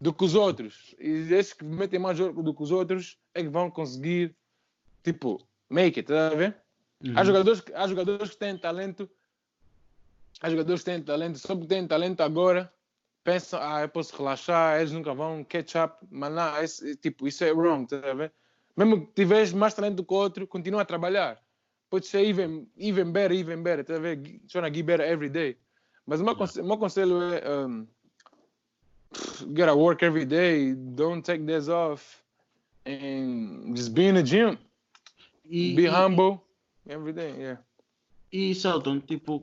do 0.00 0.14
que 0.14 0.24
os 0.24 0.34
outros. 0.34 0.94
E 0.98 1.34
esses 1.34 1.52
que 1.52 1.66
metem 1.66 2.00
mais 2.00 2.18
work 2.18 2.42
do 2.42 2.54
que 2.54 2.62
os 2.62 2.70
outros 2.70 3.18
é 3.34 3.42
que 3.42 3.50
vão 3.50 3.70
conseguir, 3.70 4.34
tipo, 5.04 5.46
make 5.68 6.00
it, 6.00 6.08
tá 6.08 6.28
a 6.28 6.34
ver? 6.34 6.56
Uhum. 7.04 7.18
Há, 7.18 7.22
jogadores, 7.22 7.62
há 7.74 7.86
jogadores 7.86 8.30
que 8.30 8.38
têm 8.38 8.56
talento, 8.56 9.10
há 10.42 10.50
jogadores 10.50 10.82
têm 10.84 11.00
talento, 11.00 11.38
só 11.38 11.54
porque 11.54 11.68
têm 11.68 11.86
talento 11.86 12.20
agora, 12.20 12.72
pensam, 13.24 13.60
ah, 13.62 13.82
eu 13.82 13.88
posso 13.88 14.14
relaxar, 14.16 14.80
eles 14.80 14.92
nunca 14.92 15.14
vão 15.14 15.44
catch 15.44 15.76
up, 15.76 16.04
mas 16.10 16.32
não, 16.34 16.62
esse- 16.62 16.96
tipo, 16.96 17.28
isso 17.28 17.44
é 17.44 17.52
wrong, 17.52 17.86
tá 17.86 17.98
a 18.10 18.14
ver? 18.14 18.32
Mesmo 18.76 19.06
que 19.06 19.12
tiveres 19.14 19.52
mais 19.52 19.72
talento 19.74 19.96
do 19.96 20.04
que 20.04 20.12
o 20.12 20.16
outro, 20.16 20.46
continua 20.46 20.82
a 20.82 20.84
trabalhar. 20.84 21.40
Pode 21.88 22.06
ser 22.06 22.24
even, 22.24 22.66
even 22.76 23.12
better, 23.12 23.36
even 23.36 23.62
better, 23.62 23.84
tá 23.84 23.94
a 23.96 23.98
ver? 24.00 24.16
Trying 24.48 24.64
to 24.70 24.74
get 24.74 24.84
better 24.84 25.06
every 25.06 25.28
day. 25.28 25.56
Mas 26.06 26.20
o 26.20 26.24
meu, 26.24 26.32
Yeah. 26.32 26.38
conse- 26.38 26.60
o 26.60 26.64
meu 26.64 26.78
conselho 26.78 27.22
é, 27.22 27.64
um, 27.66 27.86
you 29.42 29.54
gotta 29.54 29.74
work 29.74 30.02
every 30.04 30.24
day, 30.24 30.74
don't 30.74 31.22
take 31.22 31.44
days 31.44 31.68
off, 31.68 32.22
and 32.86 33.76
just 33.76 33.92
be 33.94 34.08
in 34.08 34.14
the 34.14 34.22
gym. 34.22 34.58
E, 35.44 35.74
Be 35.74 35.84
e- 35.84 35.88
humble 35.88 36.40
every 36.88 37.12
day, 37.12 37.34
yeah. 37.38 37.62
E, 38.32 38.54
Selton, 38.54 39.00
tipo, 39.00 39.40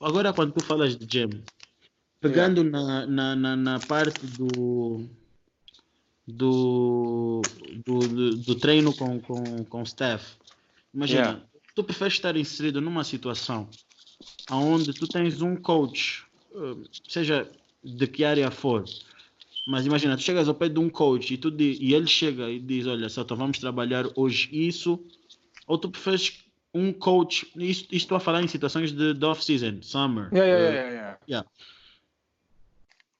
agora 0.00 0.32
quando 0.32 0.52
tu 0.52 0.64
falas 0.64 0.96
de 0.96 1.06
gym, 1.06 1.42
pegando 2.20 2.64
na, 2.64 3.06
na, 3.06 3.36
na, 3.36 3.56
na 3.56 3.80
parte 3.80 4.26
do, 4.26 5.08
do, 6.26 7.42
do, 7.84 7.98
do, 8.36 8.54
treino 8.54 8.94
com, 8.94 9.20
com, 9.20 9.64
com 9.64 9.82
staff, 9.82 10.36
imagina, 10.94 11.20
Yeah. 11.20 11.46
tu 11.74 11.84
preferes 11.84 12.14
estar 12.14 12.36
inserido 12.36 12.80
numa 12.80 13.04
situação 13.04 13.68
onde 14.50 14.92
tu 14.92 15.06
tens 15.06 15.40
um 15.42 15.56
coach, 15.56 16.24
eh, 16.54 16.76
seja 17.08 17.50
de 17.82 18.06
que 18.06 18.24
área 18.24 18.50
for, 18.50 18.84
mas 19.66 19.86
imagina, 19.86 20.16
tu 20.16 20.22
chegas 20.22 20.48
ao 20.48 20.54
pé 20.54 20.68
de 20.68 20.78
um 20.78 20.88
coach 20.88 21.34
e, 21.34 21.36
tu 21.36 21.54
e 21.58 21.94
ele 21.94 22.06
chega 22.06 22.50
e 22.50 22.58
diz, 22.58 22.86
olha, 22.86 23.08
Selton, 23.08 23.36
vamos 23.36 23.58
trabalhar 23.58 24.06
hoje 24.16 24.48
isso, 24.52 24.98
ou 25.66 25.78
tu 25.78 25.88
preferes 25.88 26.44
um 26.74 26.92
coach, 26.92 27.46
isto, 27.56 27.84
isto 27.84 27.94
estou 27.94 28.16
a 28.16 28.20
falar 28.20 28.42
em 28.42 28.48
situações 28.48 28.92
de, 28.92 29.14
de 29.14 29.24
off-season, 29.24 29.82
summer, 29.82 30.32
Yeah, 30.32 30.46
yeah, 30.46 30.56
eh, 30.56 30.72
yeah, 30.72 30.90
yeah, 30.90 31.16
yeah. 31.26 31.44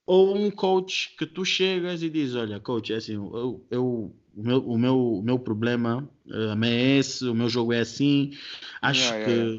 ou 0.07 0.37
um 0.37 0.51
coach 0.51 1.15
que 1.17 1.27
tu 1.27 1.45
chegas 1.45 2.03
e 2.03 2.11
diz, 2.11 2.35
olha, 2.35 2.59
coach, 2.61 2.93
é 2.93 2.97
assim, 2.97 3.15
eu, 3.15 3.65
eu- 3.71 4.15
o, 4.37 4.43
meu, 4.43 4.59
o, 4.69 4.79
meu, 4.79 4.99
o 5.19 5.23
meu 5.23 5.39
problema 5.39 6.09
eh, 6.29 6.67
é 6.69 6.97
esse, 6.99 7.25
o 7.27 7.35
meu 7.35 7.49
jogo 7.49 7.73
é 7.73 7.81
assim, 7.81 8.33
acho 8.81 9.15
Yeah, 9.15 9.25
que 9.25 9.31
yeah, 9.31 9.51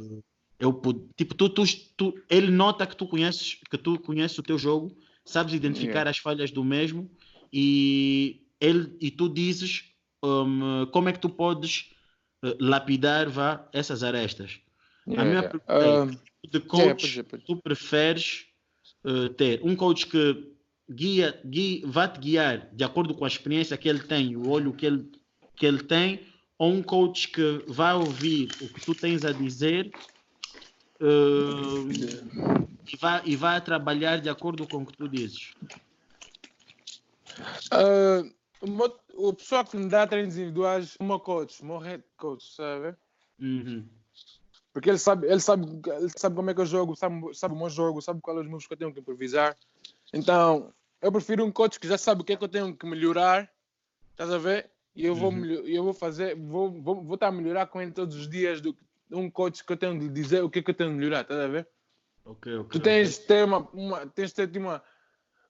eu 0.59 0.73
pude, 0.73 1.01
tipo, 1.17 1.33
tu, 1.35 1.49
tu, 1.49 1.63
tu- 1.97 2.13
ele 2.29 2.51
nota 2.51 2.85
que 2.85 2.95
tu 2.95 3.07
conheces, 3.07 3.55
que 3.69 3.77
tu 3.77 3.99
conheces 3.99 4.37
o 4.37 4.43
teu 4.43 4.57
jogo, 4.57 4.95
sabes 5.25 5.53
identificar 5.53 6.01
Yeah. 6.01 6.09
as 6.09 6.17
falhas 6.17 6.51
do 6.51 6.63
mesmo 6.63 7.09
e 7.51 8.41
ele 8.59 8.95
e 9.01 9.09
tu 9.11 9.27
dizes 9.27 9.83
hum, 10.23 10.85
como 10.91 11.09
é 11.09 11.13
que 11.13 11.19
tu 11.19 11.29
podes 11.29 11.91
lapidar 12.59 13.29
vá, 13.29 13.67
essas 13.73 14.03
arestas. 14.03 14.59
Yeah, 15.07 15.21
a 15.21 15.25
minha 15.25 15.39
yeah. 15.41 15.49
pergunta 15.49 15.73
é, 15.73 16.01
Um, 16.03 16.07
de 16.49 16.57
yeah, 16.57 16.67
coach 16.67 17.13
ser, 17.13 17.23
pode 17.23 17.43
ser. 17.43 17.47
tu 17.47 17.61
preferes 17.61 18.45
eh, 19.05 19.29
ter 19.29 19.61
um 19.63 19.75
coach 19.75 20.07
que 20.07 20.51
guia, 20.89 21.39
guia, 21.45 21.81
vai 21.85 22.11
te 22.11 22.19
guiar 22.19 22.69
de 22.73 22.83
acordo 22.83 23.13
com 23.15 23.25
a 23.25 23.27
experiência 23.27 23.77
que 23.77 23.89
ele 23.89 23.99
tem, 23.99 24.35
o 24.35 24.49
olho 24.49 24.73
que 24.73 24.85
ele, 24.85 25.11
que 25.55 25.65
ele 25.65 25.83
tem, 25.83 26.21
ou 26.57 26.71
um 26.71 26.83
coach 26.83 27.29
que 27.29 27.63
vai 27.67 27.93
ouvir 27.93 28.49
o 28.61 28.67
que 28.67 28.81
tu 28.81 28.93
tens 28.93 29.25
a 29.25 29.31
dizer 29.31 29.91
eh, 30.99 32.65
e, 32.93 32.97
vai, 32.97 33.21
e 33.25 33.35
vai 33.35 33.61
trabalhar 33.61 34.21
de 34.21 34.29
acordo 34.29 34.67
com 34.67 34.83
o 34.83 34.85
que 34.85 34.97
tu 34.97 35.07
dizes. 35.07 35.53
Uh, 37.73 38.29
o, 38.61 38.67
meu- 38.67 38.99
o 39.15 39.33
pessoal 39.33 39.65
que 39.65 39.75
me 39.77 39.89
dá 39.89 40.05
treinos 40.07 40.35
individuais, 40.37 40.95
o 40.99 41.03
meu 41.03 41.19
coach, 41.19 41.61
o 41.61 41.65
meu 41.65 41.77
head 41.79 42.03
coach, 42.17 42.53
sabe? 42.53 42.95
Uhum. 43.39 43.87
Porque 44.73 44.89
ele 44.89 44.97
sabe, 44.97 45.27
ele 45.27 45.39
sabe, 45.39 45.65
ele 45.97 46.09
sabe 46.15 46.35
como 46.35 46.49
é 46.49 46.53
que 46.53 46.61
eu 46.61 46.65
jogo, 46.65 46.95
sabe, 46.95 47.33
sabe 47.33 47.53
o 47.53 47.57
meu 47.57 47.69
jogo, 47.69 48.01
sabe 48.01 48.21
quais 48.21 48.37
são 48.37 48.43
os 48.45 48.49
moves 48.49 48.67
que 48.67 48.73
eu 48.73 48.77
tenho 48.77 48.93
que 48.93 48.99
improvisar. 49.01 49.57
Então, 50.13 50.73
eu 51.01 51.11
prefiro 51.11 51.43
um 51.43 51.51
coach 51.51 51.79
que 51.79 51.87
já 51.87 51.97
sabe 51.97 52.21
o 52.21 52.23
que 52.23 52.33
é 52.33 52.37
que 52.37 52.43
eu 52.43 52.47
tenho 52.49 52.75
que 52.75 52.85
melhorar, 52.85 53.51
estás 54.11 54.31
a 54.31 54.37
ver? 54.37 54.71
E 54.95 55.05
eu 55.05 55.15
vou, 55.15 55.31
Uhum. 55.31 55.45
eu 55.45 55.83
vou 55.83 55.93
fazer, 55.93 56.35
vou, 56.35 56.71
vou, 56.81 57.03
vou 57.03 57.15
estar 57.15 57.27
a 57.27 57.31
melhorar 57.31 57.67
com 57.67 57.81
ele 57.81 57.91
todos 57.91 58.15
os 58.15 58.29
dias 58.29 58.61
do 58.61 58.73
que 58.73 58.83
um 59.11 59.29
coach 59.29 59.63
que 59.65 59.73
eu 59.73 59.77
tenho 59.77 59.99
de 59.99 60.07
dizer 60.07 60.41
o 60.43 60.49
que 60.49 60.59
é 60.59 60.61
que 60.61 60.71
eu 60.71 60.75
tenho 60.75 60.89
de 60.91 60.95
melhorar, 60.95 61.21
estás 61.21 61.39
a 61.39 61.47
ver? 61.47 61.67
Ok, 62.23 62.55
ok. 62.57 62.69
Tu 62.71 62.79
tens 62.79 63.19
de 63.19 63.25
ter 63.25 63.43
uma, 63.43 63.57
uma, 63.73 64.07
tens 64.07 64.29
de 64.29 64.35
ter 64.35 64.47
tipo, 64.47 64.59
uma, 64.65 64.81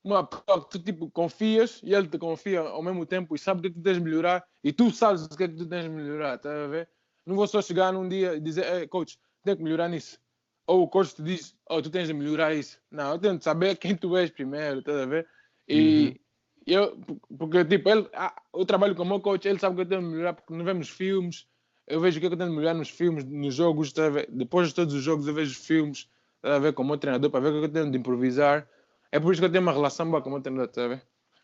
uma 0.03 0.25
pessoa 0.25 0.63
que 0.63 0.69
tu 0.71 0.79
tipo, 0.79 1.09
confias 1.11 1.79
e 1.83 1.93
ele 1.93 2.07
te 2.07 2.17
confia 2.17 2.61
ao 2.61 2.81
mesmo 2.81 3.05
tempo 3.05 3.35
e 3.35 3.39
sabe 3.39 3.59
o 3.59 3.63
que 3.63 3.69
tu 3.69 3.81
tens 3.81 3.97
de 3.97 4.03
melhorar 4.03 4.43
e 4.63 4.73
tu 4.73 4.91
sabes 4.91 5.25
o 5.25 5.29
que 5.29 5.43
é 5.43 5.47
que 5.47 5.55
tu 5.55 5.67
tens 5.67 5.83
de 5.83 5.89
melhorar, 5.89 6.35
estás 6.35 6.55
a 6.55 6.67
ver? 6.67 6.89
Não 7.25 7.35
vou 7.35 7.47
só 7.47 7.61
chegar 7.61 7.93
num 7.93 8.07
dia 8.09 8.35
e 8.35 8.39
dizer, 8.39 8.65
"Ei, 8.65 8.87
coach, 8.87 9.19
tem 9.43 9.55
que 9.55 9.63
melhorar 9.63 9.89
nisso. 9.89 10.19
Ou 10.67 10.83
o 10.83 10.87
coach 10.87 11.15
te 11.15 11.23
diz, 11.23 11.55
oh, 11.69 11.81
tu 11.81 11.89
tens 11.89 12.07
de 12.07 12.13
melhorar 12.13 12.53
isso. 12.53 12.79
Não, 12.89 13.13
eu 13.13 13.19
tenho 13.19 13.37
de 13.37 13.43
saber 13.43 13.75
quem 13.77 13.95
tu 13.95 14.15
és 14.15 14.29
primeiro, 14.29 14.79
estás 14.79 14.97
a 14.97 15.05
ver? 15.05 15.27
E 15.67 16.19
eu, 16.65 16.99
porque 17.37 17.65
tipo, 17.65 17.89
ele, 17.89 18.07
ah, 18.13 18.35
eu 18.53 18.65
trabalho 18.65 18.95
com 18.95 19.03
o 19.03 19.05
meu 19.05 19.19
coach, 19.19 19.47
ele 19.47 19.59
sabe 19.59 19.73
o 19.73 19.75
que 19.77 19.81
eu 19.81 19.89
tenho 19.89 20.01
de 20.01 20.07
melhorar 20.07 20.33
porque 20.33 20.53
não 20.53 20.63
vemos 20.63 20.89
filmes, 20.89 21.47
eu 21.87 21.99
vejo 21.99 22.17
o 22.17 22.21
que 22.21 22.27
é 22.27 22.29
que 22.29 22.33
eu 22.35 22.37
tenho 22.37 22.49
de 22.49 22.55
melhorar 22.55 22.75
nos 22.75 22.89
filmes, 22.89 23.23
nos 23.25 23.55
jogos, 23.55 23.91
ver? 23.91 24.29
depois 24.31 24.69
de 24.69 24.75
todos 24.75 24.93
os 24.93 25.03
jogos 25.03 25.27
eu 25.27 25.33
vejo 25.33 25.59
filmes, 25.59 26.07
estás 26.37 26.55
a 26.55 26.59
ver, 26.59 26.73
com 26.73 26.83
o 26.83 26.85
meu 26.85 26.97
treinador 26.97 27.29
para 27.29 27.39
ver 27.39 27.49
o 27.49 27.51
que 27.51 27.57
é 27.57 27.61
que 27.61 27.65
eu 27.65 27.73
tenho 27.73 27.91
de 27.91 27.97
improvisar. 27.97 28.67
É 29.11 29.19
por 29.19 29.31
isso 29.33 29.41
que 29.41 29.45
eu 29.45 29.51
tenho 29.51 29.61
uma 29.63 29.73
relação 29.73 30.09
boa 30.09 30.21
com 30.21 30.29
o 30.29 30.33
meu 30.33 30.41
treinador, 30.41 30.69
estás 30.69 30.85
a 30.85 30.95
ver? 30.95 31.03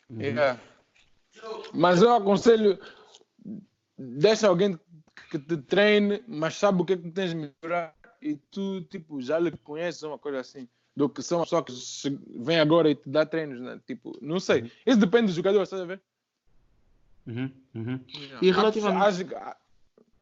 Uhum. 0.09 0.21
Yeah. 0.21 0.59
Mas 1.73 2.01
eu 2.01 2.13
aconselho, 2.13 2.79
deixa 3.97 4.47
alguém 4.47 4.79
que 5.29 5.37
te 5.39 5.57
treine, 5.57 6.23
mas 6.27 6.55
sabe 6.55 6.81
o 6.81 6.85
que 6.85 6.93
é 6.93 6.97
que 6.97 7.11
tens 7.11 7.31
de 7.31 7.35
melhorar 7.61 7.93
e 8.21 8.35
tu, 8.35 8.81
tipo, 8.83 9.21
já 9.21 9.37
lhe 9.37 9.51
conheces, 9.51 10.03
uma 10.03 10.17
coisa 10.17 10.39
assim. 10.39 10.67
do 10.95 11.07
que 11.07 11.21
são 11.21 11.45
só 11.45 11.61
que 11.61 11.71
vem 12.39 12.59
agora 12.59 12.89
e 12.89 12.95
te 12.95 13.07
dá 13.07 13.23
treinos, 13.23 13.61
né? 13.61 13.79
Tipo, 13.85 14.17
não 14.19 14.39
sei. 14.39 14.71
Isso 14.83 14.97
depende 14.99 15.27
do 15.27 15.33
jogador, 15.35 15.61
estás 15.61 15.83
a 15.83 15.85
ver? 15.85 16.01
Uhum, 17.27 17.51
uhum. 17.75 17.99
E 18.41 18.49
relativamente- 18.51 19.35
há- 19.35 19.37
há- 19.49 19.57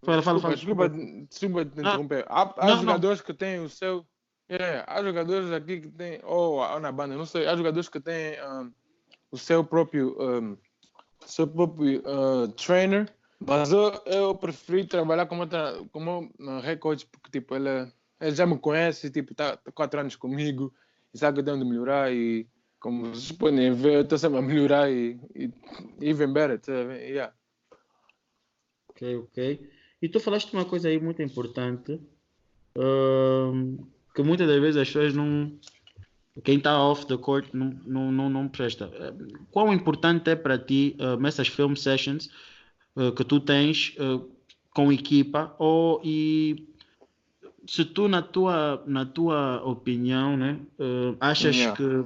Fala, 0.03 0.21
fala, 0.21 0.39
fala. 0.41 0.53
Desculpa, 0.55 0.89
desculpa 0.89 1.63
te 1.65 1.75
Não. 1.77 1.81
interromper. 1.81 2.25
Há, 2.27 2.41
há 2.41 2.67
Não, 2.67 2.75
não. 2.75 2.81
jogadores 2.81 3.21
que 3.21 3.33
têm 3.33 3.59
o 3.61 3.69
seu. 3.69 4.05
É, 4.47 4.83
há 4.85 5.01
jogadores 5.03 5.51
aqui 5.51 5.81
que 5.81 5.89
têm. 5.89 6.19
Ou, 6.23 6.79
na 6.79 6.91
banda, 6.91 7.15
não 7.15 7.25
sei. 7.25 7.47
Há 7.47 7.55
jogadores 7.55 7.89
que 7.89 7.99
têm 7.99 8.41
um, 8.43 8.71
o 9.31 9.37
seu 9.37 9.63
próprio. 9.63 10.15
Um, 10.19 10.57
seu 11.25 11.47
próprio 11.47 12.01
uh, 12.01 12.47
trainer. 12.49 13.11
Mas 13.39 13.71
eu, 13.71 13.91
eu 14.05 14.35
preferi 14.35 14.85
trabalhar 14.85 15.25
como, 15.25 15.43
como 15.91 16.31
um 16.39 16.61
porque 17.11 17.31
tipo, 17.31 17.55
ele, 17.55 17.91
ele 18.19 18.35
já 18.35 18.45
me 18.45 18.57
conhece, 18.57 19.09
tipo, 19.11 19.33
está 19.33 19.57
tá 19.57 19.71
quatro 19.71 19.99
anos 19.99 20.15
comigo 20.15 20.73
e 21.13 21.17
sabe 21.17 21.35
que 21.35 21.41
eu 21.41 21.45
tenho 21.45 21.59
de 21.59 21.65
melhorar 21.65 22.11
e 22.13 22.47
como 22.79 23.05
vocês 23.05 23.31
podem 23.31 23.73
ver, 23.73 23.93
eu 23.93 24.01
estou 24.01 24.17
sempre 24.17 24.39
a 24.39 24.41
melhorar 24.41 24.91
e, 24.91 25.19
e 25.35 25.51
even 26.01 26.31
better, 26.31 26.59
tá? 26.59 26.71
Yeah. 26.71 27.33
Ok, 28.89 29.15
ok. 29.17 29.69
E 30.01 30.09
tu 30.09 30.19
falaste 30.19 30.53
uma 30.53 30.65
coisa 30.65 30.87
aí 30.87 30.99
muito 30.99 31.21
importante, 31.21 31.99
que 34.15 34.23
muitas 34.23 34.47
das 34.47 34.59
vezes 34.61 34.77
as 34.77 34.87
pessoas 34.87 35.13
não. 35.13 35.51
Quem 36.43 36.57
está 36.57 36.77
off 36.81 37.05
the 37.05 37.17
court 37.17 37.47
não, 37.53 37.77
não, 37.85 38.11
não, 38.11 38.29
não 38.29 38.47
presta. 38.47 38.91
Eh, 38.93 39.13
Quão 39.51 39.73
importante 39.73 40.29
é 40.29 40.35
para 40.35 40.57
ti 40.57 40.95
ahm, 40.99 41.25
essas 41.25 41.47
film 41.47 41.75
sessions 41.75 42.29
eh, 42.97 43.11
que 43.11 43.23
tu 43.23 43.39
tens 43.39 43.93
eh, 43.97 44.19
com 44.71 44.91
equipa? 44.91 45.55
Ou, 45.57 46.01
e 46.03 46.67
se 47.65 47.85
tu, 47.85 48.07
na 48.09 48.21
tua, 48.21 48.83
na 48.85 49.05
tua 49.05 49.61
opinião, 49.63 50.35
né, 50.35 50.59
eh, 50.79 51.15
achas 51.21 51.55
Yeah. 51.55 51.77
que 51.77 52.05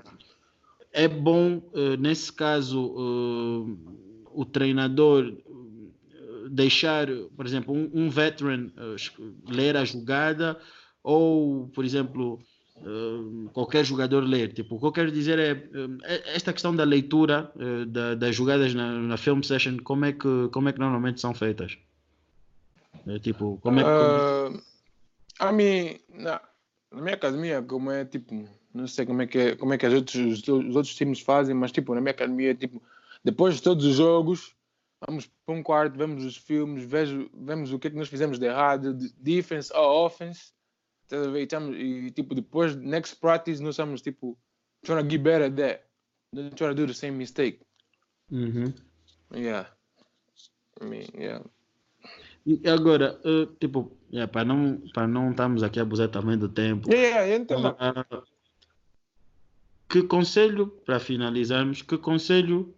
é 0.93 1.07
bom, 1.07 1.61
eh, 1.73 1.97
nesse 1.97 2.31
caso, 2.31 2.93
eh, 2.97 4.29
o 4.31 4.45
treinador 4.45 5.25
eh, 5.25 6.49
deixar, 6.49 7.07
por 7.35 7.45
exemplo, 7.47 7.73
um, 7.73 7.89
um 7.93 8.09
veteran 8.11 8.69
eh, 8.77 8.95
ler 9.47 9.75
a 9.75 9.83
jogada 9.85 10.59
ou, 11.03 11.67
por 11.69 11.83
exemplo, 11.85 12.39
eh, 12.81 13.49
qualquer 13.53 13.83
jogador 13.85 14.21
ler. 14.23 14.53
Tipo, 14.53 14.75
o 14.75 14.79
que 14.79 14.85
eu 14.85 14.91
quero 14.91 15.11
dizer 15.11 15.39
é 15.39 15.51
eh, 15.51 16.23
esta 16.35 16.53
questão 16.53 16.75
da 16.75 16.83
leitura 16.83 17.51
eh, 17.59 17.85
da- 17.85 18.15
das 18.15 18.35
jogadas 18.35 18.73
na, 18.73 18.93
na 18.93 19.17
film 19.17 19.41
session, 19.41 19.77
como 19.83 20.05
é 20.05 20.13
que 20.13 20.47
como 20.51 20.69
é 20.69 20.73
que 20.73 20.79
normalmente 20.79 21.19
são 21.21 21.33
feitas? 21.33 21.77
Eh, 23.07 23.19
tipo, 23.19 23.59
como 23.61 23.79
é 23.79 23.83
que 23.83 23.89
Uh, 24.03 24.61
a 25.39 25.51
mim, 25.51 25.97
na, 26.09 26.41
na 26.91 27.01
minha 27.01 27.15
academia, 27.15 27.61
como 27.61 27.91
é 27.91 28.03
tipo, 28.05 28.47
não 28.73 28.87
sei 28.87 29.05
como 29.05 29.21
é 29.21 29.27
que, 29.27 29.37
é- 29.37 29.55
como 29.55 29.73
é 29.73 29.77
que 29.77 29.87
os, 29.87 29.93
outros, 29.93 30.47
os 30.47 30.75
outros 30.75 30.95
times 30.95 31.21
fazem, 31.21 31.55
mas 31.55 31.71
tipo, 31.71 31.93
na 31.95 32.01
minha 32.01 32.11
academia, 32.11 32.53
tipo, 32.53 32.81
depois 33.23 33.55
de 33.55 33.61
todos 33.61 33.85
os 33.85 33.95
jogos, 33.95 34.53
vamos 35.07 35.29
para 35.45 35.55
um 35.55 35.63
quarto, 35.63 35.97
vemos 35.97 36.25
os 36.25 36.35
filmes, 36.35 36.83
vejo, 36.83 37.29
vemos 37.33 37.71
o 37.71 37.79
que 37.79 37.87
é 37.87 37.89
que 37.89 37.95
nós 37.97 38.09
fizemos 38.09 38.37
de 38.37 38.45
errado, 38.45 38.93
de 38.93 39.13
defense 39.17 39.71
ou 39.73 40.05
offense, 40.05 40.51
estás 41.09 41.27
a 41.27 41.31
ver? 41.31 41.39
E, 41.39 41.43
estamos- 41.43 41.75
e, 41.75 42.11
tipo, 42.11 42.35
depois, 42.35 42.75
next 42.75 43.15
practice, 43.19 43.61
nós 43.61 43.71
estamos 43.75 44.01
tipo, 44.01 44.37
trying 44.83 45.03
to 45.03 45.09
get 45.09 45.21
better 45.21 45.47
at 45.47 45.55
that, 45.55 45.83
not 46.33 46.55
trying 46.55 46.69
to 46.69 46.75
do 46.75 46.87
the 46.87 46.93
same 46.93 47.17
mistake. 47.17 47.61
Uhum. 48.31 48.73
Yeah. 49.33 49.69
I 50.81 50.85
mean, 50.85 51.05
yeah. 51.15 51.43
E 52.45 52.61
agora, 52.69 53.19
eh, 53.25 53.47
tipo, 53.59 53.97
yeah, 54.11 54.31
para 54.31 54.45
não 54.45 54.81
para 54.93 55.07
não 55.07 55.31
estarmos 55.31 55.61
aqui 55.61 55.79
a 55.79 55.83
abusar 55.83 56.09
também 56.09 56.37
do 56.37 56.47
tempo, 56.47 56.89
Yeah, 56.89 57.21
yeah, 57.25 57.35
então, 57.35 57.75
Ah, 57.79 58.23
que 59.89 60.03
conselho, 60.03 60.67
para 60.85 60.99
finalizarmos, 60.99 61.81
que 61.81 61.97
conselho. 61.97 62.73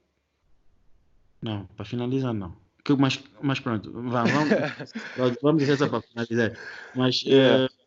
Não, 1.41 1.65
para 1.67 1.86
finalizar 1.86 2.34
não. 2.34 2.56
Que, 2.84 2.94
mas, 2.96 3.22
mas 3.41 3.60
pronto, 3.60 3.91
vá, 3.91 4.24
vamos, 4.24 4.50
vamos 5.41 5.60
dizer 5.62 5.78
só 5.78 5.88
para 5.88 6.02
finalizar. 6.02 6.58
Mas 6.96 7.22
Yeah. 7.24 7.65
eh, 7.65 7.81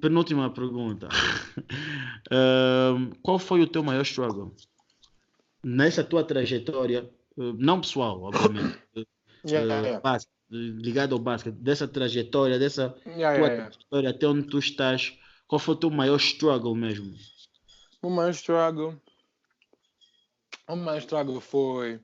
penúltima 0.00 0.50
pergunta. 0.52 1.08
Eh, 2.32 2.92
qual 3.22 3.38
foi 3.38 3.60
o 3.62 3.66
teu 3.66 3.82
maior 3.82 4.02
struggle? 4.02 4.54
Nessa 5.64 6.04
tua 6.04 6.22
trajetória, 6.22 7.10
não 7.36 7.80
pessoal, 7.80 8.22
obviamente, 8.22 8.78
yeah, 9.44 9.88
eh, 9.88 10.00
yeah. 10.00 10.24
ligado 10.50 11.14
ao 11.14 11.18
basquete, 11.18 11.56
dessa 11.56 11.88
trajetória, 11.88 12.58
dessa 12.58 12.94
Yeah, 13.04 13.36
tua 13.36 13.50
trajetória 13.50 14.10
até 14.10 14.28
onde 14.28 14.46
tu 14.48 14.58
estás, 14.58 15.18
qual 15.48 15.58
foi 15.58 15.74
o 15.74 15.78
teu 15.78 15.90
maior 15.90 16.18
struggle 16.18 16.74
mesmo? 16.76 17.12
O 18.00 18.10
maior 18.10 18.30
struggle. 18.30 18.94
O 20.68 20.76
maior 20.76 20.98
struggle 20.98 21.40
foi. 21.40 22.00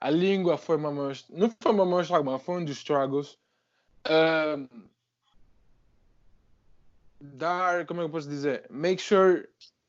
A 0.00 0.08
língua 0.08 0.56
foi 0.56 0.76
uma 0.76 0.90
maior. 0.90 1.16
Não 1.28 1.54
foi 1.60 1.72
uma 1.72 1.84
maior 1.84 2.02
struggle, 2.02 2.32
mas 2.32 2.42
foi 2.42 2.62
um 2.62 2.64
dos 2.64 2.78
struggles. 2.78 3.36
Ahm, 4.06 4.66
dar. 7.20 7.86
Como 7.86 8.00
é 8.00 8.04
que 8.04 8.08
eu 8.08 8.12
posso 8.12 8.28
dizer? 8.28 8.66
Make 8.70 9.02
sure 9.02 9.48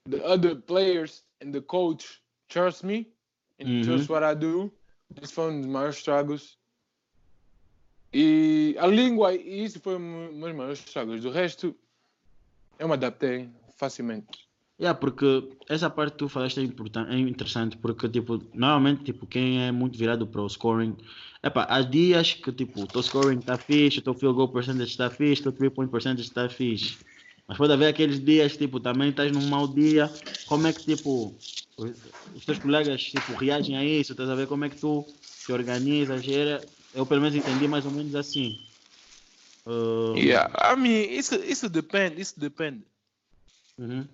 the 0.10 0.17
other 0.26 0.56
players 0.56 1.24
and 1.44 1.52
the 1.52 1.62
coach 1.62 2.22
trust 2.48 2.84
me 2.86 3.08
and 3.60 3.67
Uhum. 3.67 3.82
trust 3.84 4.10
what 4.10 4.24
I 4.24 4.36
do. 4.36 4.72
This 5.13 5.32
foi 5.32 5.52
um 5.52 5.62
dos 5.62 5.70
maiores 5.70 5.98
struggles. 5.98 6.58
E 8.13 8.76
a 8.78 8.88
língua, 8.88 9.34
isso 9.34 9.80
foi 9.80 9.96
um 9.96 10.39
dos 10.39 10.54
maiores 10.54 10.80
struggles. 10.80 11.22
Do 11.22 11.32
resto, 11.32 11.76
eu 12.78 12.88
me 12.88 12.94
adaptei 12.94 13.50
facilmente. 13.78 14.50
Yeah, 14.80 15.00
porque 15.00 15.48
essa 15.70 15.91
parte 15.91 16.13
que 16.13 16.17
tu 16.17 16.28
falaste 16.28 16.60
é, 16.60 16.63
importante, 16.63 17.12
é 17.12 17.17
interessante, 17.20 17.78
porque 17.78 18.10
tipo, 18.10 18.41
normalmente 18.54 19.04
tipo, 19.04 19.28
quem 19.28 19.62
é 19.62 19.72
muito 19.72 19.96
virado 19.98 20.26
para 20.26 20.41
o 20.41 20.50
scoring, 20.50 20.98
epá, 21.44 21.67
há 21.70 21.84
dias 21.84 22.34
que 22.34 22.52
tipo, 22.52 22.82
o 22.82 22.88
teu 22.88 23.04
scoring 23.04 23.38
está 23.38 23.60
fixe, 23.60 24.00
o 24.00 24.02
teu 24.02 24.15
field 24.15 24.36
goal 24.36 24.50
percentage 24.50 24.89
está 24.89 25.08
fixe, 25.10 25.41
o 25.41 25.44
teu 25.44 25.52
three 25.52 25.70
point 25.70 25.91
percentage 25.91 26.28
está 26.28 26.50
fixe. 26.50 26.98
Mas 27.51 27.57
pode 27.57 27.73
haver 27.73 27.87
aqueles 27.87 28.23
dias, 28.23 28.55
tipo, 28.55 28.79
também 28.79 29.09
estás 29.09 29.29
num 29.29 29.45
mau 29.49 29.67
dia, 29.67 30.07
como 30.47 30.67
é 30.67 30.71
que 30.71 30.85
tipo, 30.85 31.37
os, 32.33 32.45
teus 32.45 32.59
colegas 32.59 33.03
tipo, 33.03 33.35
reagem 33.35 33.75
a 33.75 33.83
isso, 33.83 34.13
estás 34.13 34.29
a 34.29 34.35
ver 34.35 34.47
como 34.47 34.63
é 34.63 34.69
que 34.69 34.77
tu 34.77 35.05
te 35.45 35.51
organizas, 35.51 36.25
era, 36.29 36.65
eu 36.93 37.05
pelo 37.05 37.19
menos 37.19 37.35
entendi 37.35 37.67
mais 37.67 37.85
ou 37.85 37.91
menos 37.91 38.15
assim. 38.15 38.57
Uh, 39.67 40.15
Yeah, 40.15 40.47
I 40.63 40.77
mean, 40.77 41.11
isso, 41.11 41.35
isso 41.43 41.67
depende, 41.67 42.21
isso 42.21 42.39
depende. 42.39 42.85
uhum, 43.77 44.07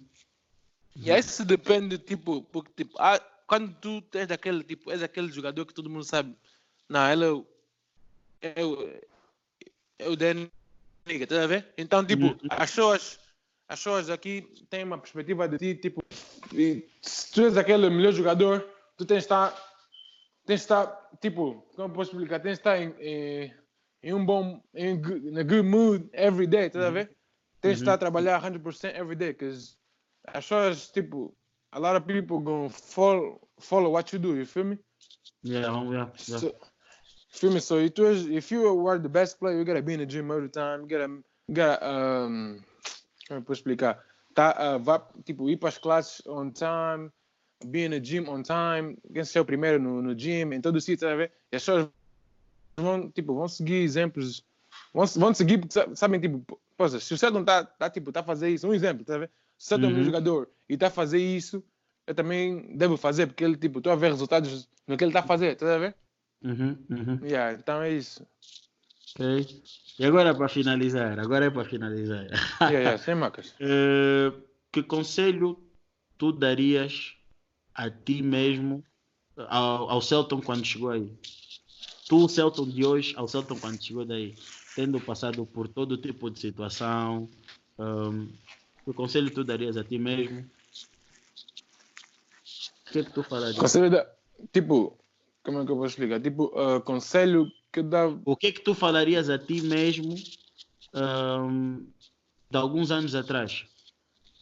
E 0.95 1.11
aí 1.11 1.19
isso 1.19 1.45
depende, 1.45 1.99
tipo, 1.99 2.41
porque, 2.41 2.71
tipo, 2.73 2.97
ah, 2.99 3.19
quando 3.45 3.71
tu 3.79 4.01
tens 4.01 4.25
daquele, 4.25 4.63
tipo, 4.63 4.89
és 4.89 5.03
aquele 5.03 5.31
jogador 5.31 5.63
que 5.63 5.75
todo 5.75 5.91
mundo 5.91 6.03
sabe, 6.03 6.35
não, 6.89 7.07
ele 7.07 7.23
é 7.23 7.31
o, 7.31 7.45
é 8.41 8.65
o, 8.65 8.89
é 9.99 10.09
o 10.09 10.15
Dan 10.15 10.47
Nigga, 11.07 11.25
tá 11.25 11.43
a 11.43 11.47
ver? 11.47 11.73
Então, 11.77 12.05
tipo, 12.05 12.25
Uhum. 12.25 12.37
as 12.49 12.69
pessoas, 12.69 13.19
as 13.67 13.79
pessoas 13.79 14.09
aqui 14.09 14.41
têm 14.69 14.83
uma 14.83 14.97
perspectiva 14.97 15.47
de 15.47 15.57
ti, 15.57 15.75
tipo, 15.75 16.01
se 17.01 17.31
tu 17.33 17.41
és 17.45 17.57
aquele 17.57 17.89
melhor 17.89 18.13
jogador, 18.13 18.65
tu 18.95 19.05
tens 19.05 19.17
de 19.17 19.23
estar, 19.25 19.51
tens 20.45 20.59
de 20.59 20.63
estar, 20.63 21.09
tipo, 21.21 21.65
como 21.75 21.93
posso 21.93 22.11
explicar, 22.11 22.39
tens 22.39 22.53
de 22.53 22.59
estar 22.59 22.81
em, 22.81 22.95
em, 22.99 23.53
em 24.03 24.13
um 24.13 24.25
bom, 24.25 24.61
em 24.73 24.93
a 25.37 25.43
good 25.43 25.63
mood 25.63 26.09
every 26.13 26.47
day, 26.47 26.69
tá 26.69 26.87
a 26.87 26.91
ver? 26.91 27.11
Tens 27.61 27.77
de 27.77 27.81
estar 27.81 27.93
a 27.93 27.97
trabalhar 27.97 28.41
100% 28.41 28.95
every 28.95 29.15
day, 29.15 29.33
because 29.33 29.77
as 30.25 30.45
pessoas, 30.45 30.89
tipo, 30.91 31.35
a 31.71 31.79
lot 31.79 31.97
of 31.97 32.05
people 32.05 32.39
gonna 32.39 32.69
follow, 32.69 33.41
follow 33.59 33.91
what 33.91 34.13
you 34.13 34.19
do, 34.19 34.35
you 34.37 34.45
feel 34.45 34.65
me? 34.65 34.79
yeah, 35.43 35.83
yeah, 35.83 36.07
yeah. 36.27 36.39
So, 36.39 36.55
feel 37.29 37.51
me? 37.51 37.59
So 37.59 37.77
it 37.79 37.99
was, 37.99 38.27
if 38.27 38.51
you 38.51 38.73
were 38.73 38.97
the 38.97 39.09
best 39.09 39.39
player, 39.39 39.57
you 39.57 39.65
gotta 39.65 39.81
be 39.81 39.93
in 39.93 39.99
the 39.99 40.05
gym 40.05 40.31
all 40.31 40.41
the 40.41 40.47
time. 40.47 40.81
You 40.81 40.87
gotta, 40.87 41.09
you 41.47 41.55
gotta 41.55 41.85
um, 41.85 42.63
como 43.27 43.45
eu 43.47 43.53
explicar? 43.53 44.03
Tá, 44.33 44.75
uh, 44.75 44.79
vá, 44.79 44.99
tipo, 45.25 45.49
ir 45.49 45.57
para 45.57 45.69
as 45.69 45.77
classes 45.77 46.25
on 46.27 46.51
time, 46.51 47.11
be 47.65 47.85
in 47.85 47.89
the 47.89 47.99
gym 47.99 48.29
on 48.29 48.43
time, 48.43 48.97
quem 49.13 49.25
ser 49.25 49.39
o 49.39 49.45
primeiro 49.45 49.81
no, 49.81 50.01
no 50.01 50.17
gym, 50.17 50.53
em 50.53 50.61
todo 50.61 50.75
o 50.75 50.81
sítio, 50.81 51.07
tá 51.07 51.13
a 51.13 51.17
ver? 51.17 51.31
E 51.51 51.55
as 51.55 51.63
pessoas 51.63 51.89
vão, 52.79 53.09
tipo, 53.09 53.33
vão 53.33 53.47
seguir 53.47 53.81
exemplos, 53.81 54.45
vão, 54.93 55.05
vão 55.05 55.33
seguir, 55.33 55.61
sabem, 55.95 56.19
tipo, 56.19 56.59
poxa, 56.77 56.99
se 56.99 57.13
o 57.13 57.17
Celton 57.17 57.43
tá, 57.43 57.63
tá, 57.65 57.89
tipo, 57.89 58.11
tá 58.11 58.19
a 58.19 58.23
fazer 58.23 58.49
isso, 58.49 58.67
um 58.67 58.73
exemplo, 58.73 59.03
tá 59.03 59.15
a 59.15 59.19
ver? 59.19 59.31
Se 59.57 59.65
o 59.65 59.69
Celton 59.69 59.87
é 59.87 59.89
um 59.89 59.93
Uhum. 59.95 60.03
jogador 60.03 60.49
e 60.69 60.77
tá 60.77 60.87
a 60.87 60.91
fazer 60.91 61.19
isso, 61.19 61.63
eu 62.05 62.13
também 62.13 62.77
devo 62.77 62.95
fazer, 62.95 63.27
porque 63.27 63.43
ele, 63.43 63.57
tipo, 63.57 63.79
estou 63.79 63.91
a 63.91 63.95
ver 63.95 64.11
resultados 64.11 64.69
no 64.87 64.95
que 64.95 65.03
ele 65.03 65.11
tá 65.13 65.19
a 65.19 65.23
fazer, 65.23 65.55
tá 65.55 65.75
a 65.75 65.79
ver? 65.79 65.95
Uhum, 66.43 66.77
uhum. 66.89 67.19
Yeah, 67.23 67.53
então 67.53 67.81
é 67.81 67.91
isso. 67.91 68.25
E 69.99 70.05
agora 70.05 70.35
para 70.35 70.49
finalizar, 70.49 71.19
agora 71.19 71.45
é 71.45 71.49
para 71.49 71.65
finalizar. 71.65 72.27
Yeah, 72.61 72.79
yeah, 72.79 72.97
sem. 72.97 73.15
Eh, 73.59 74.33
que 74.71 74.83
conselho 74.83 75.57
tu 76.17 76.31
darias 76.31 77.15
a 77.73 77.89
ti 77.89 78.21
mesmo, 78.21 78.83
ao, 79.37 79.89
ao 79.89 80.01
Celton 80.01 80.41
quando 80.41 80.65
chegou 80.65 80.89
aí? 80.89 81.11
Tu, 82.07 82.25
o 82.25 82.29
Celton 82.29 82.67
de 82.67 82.85
hoje, 82.85 83.13
ao 83.15 83.27
Celton 83.27 83.57
quando 83.59 83.81
chegou 83.81 84.05
daí, 84.05 84.35
tendo 84.75 84.99
passado 84.99 85.45
por 85.45 85.67
todo 85.67 85.97
tipo 85.97 86.29
de 86.29 86.39
situação, 86.39 87.29
ehm, 87.79 88.27
Que 88.87 88.93
conselho 88.93 89.29
tu 89.29 89.43
darias 89.43 89.75
a 89.75 89.83
ti 89.83 89.97
mesmo? 89.99 90.49
O 92.87 92.91
que 92.91 92.99
é 92.99 93.03
que 93.03 93.11
tu 93.11 93.21
falarias? 93.21 93.59
Conselho 93.59 93.89
da. 93.89 94.07
Tipo, 94.53 94.97
como 95.43 95.59
é 95.59 95.65
que 95.65 95.71
eu 95.71 95.75
vou 95.75 95.85
explicar? 95.85 96.21
Tipo, 96.21 96.45
uh, 96.55 96.79
conselho 96.79 97.51
que 97.77 97.83
dá. 97.83 98.07
O 98.25 98.35
que 98.35 98.47
é 98.47 98.51
que 98.51 98.61
tu 98.61 98.73
falarias 98.73 99.29
a 99.29 99.37
ti 99.37 99.61
mesmo 99.61 100.15
um, 100.93 101.85
de 102.49 102.57
alguns 102.57 102.89
anos 102.89 103.13
atrás? 103.13 103.65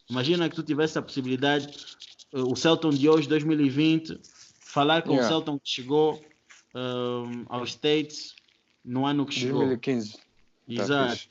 Imagina 0.09 0.49
que 0.49 0.55
tu 0.55 0.63
tivesse 0.63 0.97
a 0.97 1.01
possibilidade, 1.01 1.67
uh, 2.33 2.49
o 2.49 2.55
Celton 2.55 2.91
de 2.91 3.09
hoje, 3.09 3.27
2020, 3.27 4.21
falar 4.61 5.01
com 5.01 5.11
Yeah. 5.11 5.25
o 5.25 5.29
Celton 5.29 5.59
que 5.59 5.69
chegou 5.69 6.23
um, 6.73 7.45
aos 7.49 7.71
States 7.71 8.35
no 8.83 9.05
ano 9.05 9.25
que 9.25 9.33
chegou. 9.33 9.59
2015. 9.65 10.13
Tá 10.13 10.19
Exato. 10.69 11.11
fixe. 11.11 11.29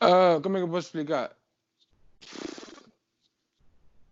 Ah, 0.00 0.40
como 0.42 0.56
é 0.56 0.60
que 0.60 0.64
eu 0.64 0.70
posso 0.70 0.88
explicar? 0.88 1.36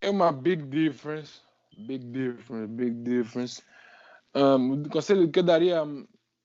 É 0.01 0.09
uma 0.09 0.31
big 0.31 0.63
difference. 0.63 1.39
Big 1.77 2.03
difference, 2.05 2.67
big 2.73 2.91
difference. 3.03 3.61
Um, 4.33 4.73
o 4.73 4.89
conselho 4.89 5.29
que 5.29 5.39
eu 5.39 5.43
daria 5.43 5.81
a 5.81 5.85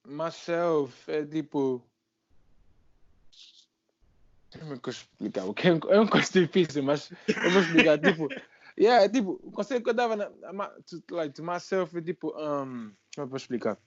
myself 0.05 1.11
é 1.11 1.25
tipo. 1.25 1.83
Como 4.59 4.75
é 4.75 4.79
que 4.79 4.89
eu 4.89 4.93
explicar? 4.93 5.41
É 5.43 5.45
um- 5.73 5.93
é 5.93 6.01
um 6.01 6.07
coisa 6.07 6.31
difícil, 6.33 6.83
mas 6.83 7.11
eu 7.43 7.51
vou 7.51 7.61
explicar. 7.63 7.99
tipo, 7.99 8.29
yeah, 8.79 9.05
é 9.05 9.09
tipo, 9.09 9.41
o 9.43 9.51
conselho 9.51 9.83
que 9.83 9.91
eu 9.91 9.95
dava 9.95 10.15
na, 10.17 10.31
a 10.45 10.53
ma- 10.53 10.69
to, 10.87 11.03
like, 11.11 11.35
to 11.35 11.43
myself 11.43 11.97
é 11.97 12.03
tipo. 12.03 12.29
Um, 12.39 12.93
como 13.15 13.29
é 13.29 13.33
eu 13.33 13.37
explicar? 13.37 13.79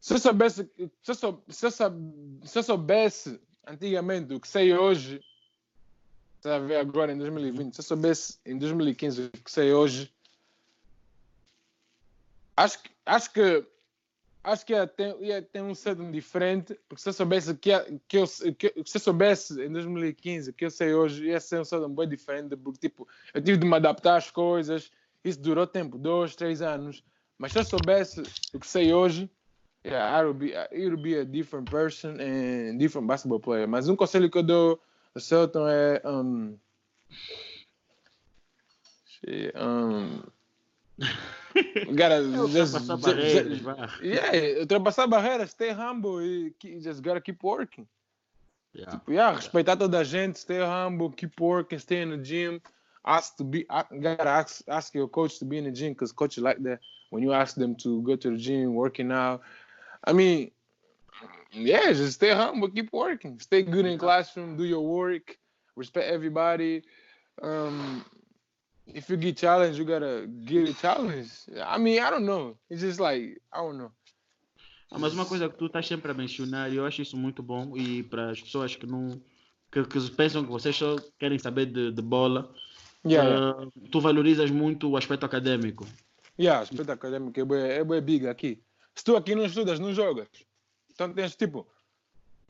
Se 0.00 0.14
eu 0.14 0.18
soubesse, 0.18 0.68
se 1.02 1.10
eu, 1.10 1.14
sou, 1.14 1.44
se, 1.48 1.66
eu 1.66 1.70
sou- 1.70 2.40
se 2.44 2.58
eu 2.58 2.62
soubesse 2.62 3.40
antigamente 3.66 4.34
o 4.34 4.40
que 4.40 4.48
sei 4.48 4.74
hoje, 4.76 5.22
está 6.36 6.56
a 6.56 6.58
ver 6.58 6.76
agora 6.76 7.12
em 7.12 7.18
2020, 7.18 7.74
se 7.74 7.80
eu 7.80 7.84
soubesse 7.84 8.38
em 8.44 8.58
2015 8.58 9.26
o 9.26 9.30
que 9.30 9.50
sei 9.50 9.72
hoje, 9.72 10.12
acho 12.56 12.82
que 12.82 12.90
acho 13.06 13.32
que 13.32 13.64
acho 14.44 14.66
que 14.66 14.72
ia 14.72 14.86
ter, 14.86 15.16
ia 15.20 15.40
ter 15.42 15.62
um 15.62 15.74
cedo 15.74 16.10
diferente, 16.10 16.78
porque 16.88 17.02
se 17.02 17.08
eu 17.08 17.12
soubesse 17.12 17.54
que, 17.54 17.70
ia- 17.70 17.86
que 18.08 18.18
eu 18.18 18.24
que, 18.58 18.74
se 18.84 18.96
eu 18.96 19.00
soubesse 19.00 19.62
em 19.62 19.70
2015 19.72 20.50
o 20.50 20.52
que 20.52 20.64
eu 20.64 20.70
sei 20.70 20.94
hoje, 20.94 21.26
ia 21.26 21.40
ser 21.40 21.60
um 21.60 21.64
cedo 21.64 21.88
bem 21.88 22.08
diferente, 22.08 22.56
porque 22.56 22.88
tipo, 22.88 23.06
eu 23.32 23.42
tive 23.42 23.58
de 23.58 23.66
me 23.66 23.76
adaptar 23.76 24.16
às 24.16 24.30
coisas, 24.30 24.90
isso 25.24 25.40
durou 25.40 25.66
tempo, 25.66 25.96
dois, 25.96 26.34
três 26.34 26.60
anos, 26.60 27.04
mas 27.38 27.52
se 27.52 27.58
eu 27.60 27.64
soubesse 27.64 28.22
o 28.52 28.58
que 28.58 28.66
sei 28.66 28.92
hoje, 28.92 29.30
yeah, 29.84 30.20
I 30.20 30.24
would 30.24 30.38
be, 30.38 30.52
I 30.52 30.88
would 30.88 31.02
be 31.02 31.18
a 31.18 31.24
different 31.24 31.70
person 31.70 32.16
and 32.20 32.78
different 32.78 33.06
basketball 33.06 33.40
player. 33.40 33.68
Mas 33.68 33.88
um 33.88 33.96
conselho 33.96 34.30
que 34.30 34.38
eu 34.38 34.42
dou 34.42 34.80
ao 35.14 35.20
Celton 35.20 35.68
é 35.68 36.00
um, 36.04 36.58
um, 39.54 40.22
gotta 41.94 42.22
just, 42.52 42.74
just- 42.74 43.02
just- 43.48 43.62
yeah, 44.02 44.60
ultrapassar 44.60 45.06
barreiras, 45.06 45.50
stay 45.50 45.70
humble 45.70 46.20
e 46.22 46.52
just 46.80 47.02
gotta 47.02 47.20
keep 47.20 47.42
working. 47.42 47.86
Yeah. 48.74 49.00
Yeah, 49.06 49.34
respeitar 49.34 49.76
toda 49.78 49.98
a 50.00 50.04
gente, 50.04 50.38
stay 50.38 50.58
humble, 50.60 51.10
keep 51.10 51.38
working, 51.38 51.78
stay 51.78 52.00
in 52.00 52.10
the 52.10 52.16
gym. 52.16 52.60
Ask 53.04 53.36
to 53.36 53.44
be, 53.44 53.64
gotta 53.64 54.28
ask, 54.28 54.62
ask 54.68 54.94
your 54.94 55.08
coach 55.08 55.38
to 55.40 55.44
be 55.44 55.58
in 55.58 55.64
the 55.64 55.70
gym 55.70 55.92
because 55.92 56.12
coach 56.12 56.38
like 56.38 56.62
that. 56.62 56.80
When 57.10 57.22
you 57.22 57.32
ask 57.32 57.56
them 57.56 57.74
to 57.76 58.00
go 58.02 58.16
to 58.16 58.30
the 58.30 58.36
gym, 58.36 58.74
working 58.74 59.12
out. 59.12 59.42
I 60.04 60.12
mean, 60.12 60.50
yeah, 61.52 61.92
just 61.92 62.14
stay 62.14 62.30
humble, 62.32 62.68
keep 62.68 62.92
working, 62.92 63.38
stay 63.40 63.62
good 63.62 63.84
in 63.84 63.98
classroom, 63.98 64.56
do 64.56 64.64
your 64.64 64.80
work, 64.86 65.36
respect 65.76 66.08
everybody. 66.08 66.82
Um, 67.42 68.04
if 68.94 69.08
you 69.10 69.16
get 69.16 69.36
challenged, 69.36 69.78
you 69.78 69.84
gotta 69.84 70.26
get 70.44 70.68
a 70.68 70.74
challenge. 70.74 71.30
I 71.56 71.78
mean, 71.78 72.02
I 72.02 72.10
don't 72.10 72.24
know. 72.24 72.56
It's 72.70 72.82
just 72.82 73.00
like 73.00 73.40
I 73.52 73.58
don't 73.58 73.78
know. 73.78 73.90
Ah, 74.90 74.98
mas 74.98 75.14
uma 75.14 75.24
coisa 75.24 75.48
que 75.48 75.56
tu 75.56 75.66
estás 75.66 75.86
sempre 75.86 76.10
a 76.10 76.14
mencionar, 76.14 76.70
e 76.70 76.76
eu 76.76 76.84
acho 76.84 77.00
isso 77.00 77.16
muito 77.16 77.42
bom, 77.42 77.76
e 77.76 78.02
para 78.02 78.30
as 78.30 78.40
pessoas 78.40 78.76
que 78.76 78.86
não 78.86 79.20
que, 79.70 79.82
que 79.84 80.10
pensam 80.10 80.44
que 80.44 80.50
vocês 80.50 80.76
só 80.76 80.96
querem 81.18 81.38
saber 81.38 81.66
de, 81.66 81.90
de 81.90 82.02
bola, 82.02 82.52
Yeah, 83.04 83.28
yeah. 83.28 83.62
ah, 83.62 83.88
tu 83.90 84.00
valorizas 84.00 84.50
muito 84.50 84.88
o 84.88 84.96
aspecto 84.96 85.26
acadêmico. 85.26 85.86
Yeah, 86.38 86.62
aspecto 86.62 86.92
acadêmico 86.92 87.38
é 87.38 87.44
bué, 87.44 87.78
é 87.78 87.84
bué 87.84 88.00
big 88.00 88.28
aqui. 88.28 88.62
Se 88.94 89.04
tu 89.04 89.16
aqui 89.16 89.34
não 89.34 89.44
estudas, 89.44 89.80
não 89.80 89.92
jogas. 89.92 90.28
Então 90.90 91.12
tens 91.12 91.34
tipo. 91.34 91.66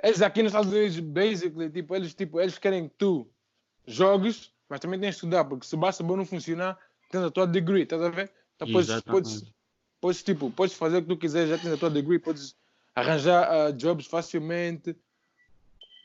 Eles 0.02 0.20
aqui 0.20 0.42
nos 0.42 0.50
Estados 0.50 0.72
Unidos, 0.72 0.98
basically, 0.98 1.70
tipo, 1.70 1.94
eles, 1.94 2.12
tipo, 2.12 2.40
eles 2.40 2.58
querem 2.58 2.88
que 2.88 2.94
tu 2.98 3.26
jogues, 3.86 4.51
mas 4.72 4.80
também 4.80 4.98
tens 4.98 5.10
de 5.10 5.14
estudar, 5.16 5.44
porque 5.44 5.66
se 5.66 5.74
o 5.74 5.78
basketball 5.78 6.16
não 6.16 6.24
funcionar, 6.24 6.78
tens 7.10 7.22
a 7.24 7.30
tua 7.30 7.46
degree, 7.46 7.82
estás 7.82 8.00
a 8.00 8.08
ver? 8.08 8.32
Então 8.56 8.72
podes, 8.72 9.02
podes, 9.02 9.44
podes, 10.00 10.22
tipo, 10.22 10.50
podes 10.50 10.74
fazer 10.74 10.96
o 10.96 11.02
que 11.02 11.08
tu 11.08 11.18
quiseres, 11.18 11.50
já 11.50 11.58
tens 11.58 11.74
a 11.74 11.76
tua 11.76 11.90
degree, 11.90 12.18
podes 12.18 12.56
arranjar 12.94 13.50
ah, 13.52 13.70
jobs 13.70 14.06
facilmente, 14.06 14.96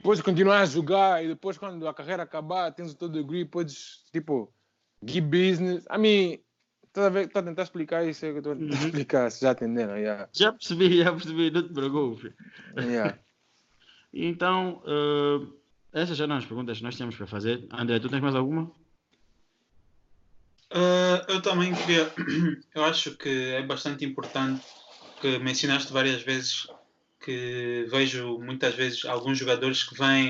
podes 0.03 0.22
continuar 0.22 0.59
a 0.59 0.65
jogar 0.65 1.24
e 1.24 1.30
depois 1.30 1.57
quando 1.57 1.88
a 1.88 1.93
carreira 1.93 2.24
acabar, 2.24 2.70
tens 2.74 2.91
o 2.91 2.97
teu 2.97 3.07
degree, 3.07 3.45
podes, 3.45 4.03
tipo, 4.11 4.53
give 5.01 5.26
business. 5.26 5.86
I 5.89 5.97
mean, 5.97 6.39
estás 6.88 7.07
a 7.07 7.09
ver? 7.09 7.28
Estou 7.28 7.39
a 7.39 7.43
tentar 7.43 7.63
explicar 7.63 8.05
isso, 8.05 8.26
é 8.26 8.34
que 8.34 8.39
estou 8.39 8.51
a 8.51 8.55
tentar 8.57 8.76
Uhum. 8.76 8.86
explicar, 8.86 9.32
se 9.32 9.45
já 9.45 9.53
entenderam, 9.53 9.97
yeah. 9.97 10.28
Já 10.34 10.51
percebi, 10.51 10.97
já 11.01 11.13
percebi, 11.13 11.51
não 11.51 11.65
te 11.65 11.74
preocupes. 11.74 12.34
yeah. 12.76 13.18
Então, 14.13 14.82
ah, 14.86 15.57
essas 15.93 16.19
eram 16.19 16.35
as 16.35 16.45
perguntas 16.45 16.77
que 16.77 16.83
nós 16.83 16.95
tínhamos 16.95 17.15
para 17.15 17.27
fazer. 17.27 17.67
André, 17.71 17.99
tu 17.99 18.09
tens 18.09 18.21
mais 18.21 18.35
alguma? 18.35 18.63
Uh, 20.71 21.23
eu 21.29 21.41
também 21.41 21.73
queria. 21.73 22.11
Eu 22.75 22.83
acho 22.83 23.17
que 23.17 23.29
é 23.29 23.63
bastante 23.63 24.05
importante 24.05 24.65
que 25.21 25.39
mencionaste 25.39 25.91
várias 25.91 26.21
vezes 26.21 26.67
que 27.23 27.88
vejo 27.89 28.39
muitas 28.39 28.75
vezes 28.75 29.03
alguns 29.05 29.38
jogadores 29.38 29.83
que 29.83 29.97
vêm, 29.97 30.29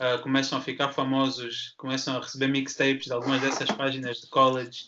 uh, 0.00 0.20
começam 0.22 0.58
a 0.58 0.60
ficar 0.60 0.92
famosos, 0.92 1.74
começam 1.76 2.16
a 2.16 2.20
receber 2.20 2.48
mixtapes 2.48 3.06
de 3.06 3.12
algumas 3.12 3.40
dessas 3.40 3.70
páginas 3.70 4.20
de 4.20 4.26
college. 4.28 4.86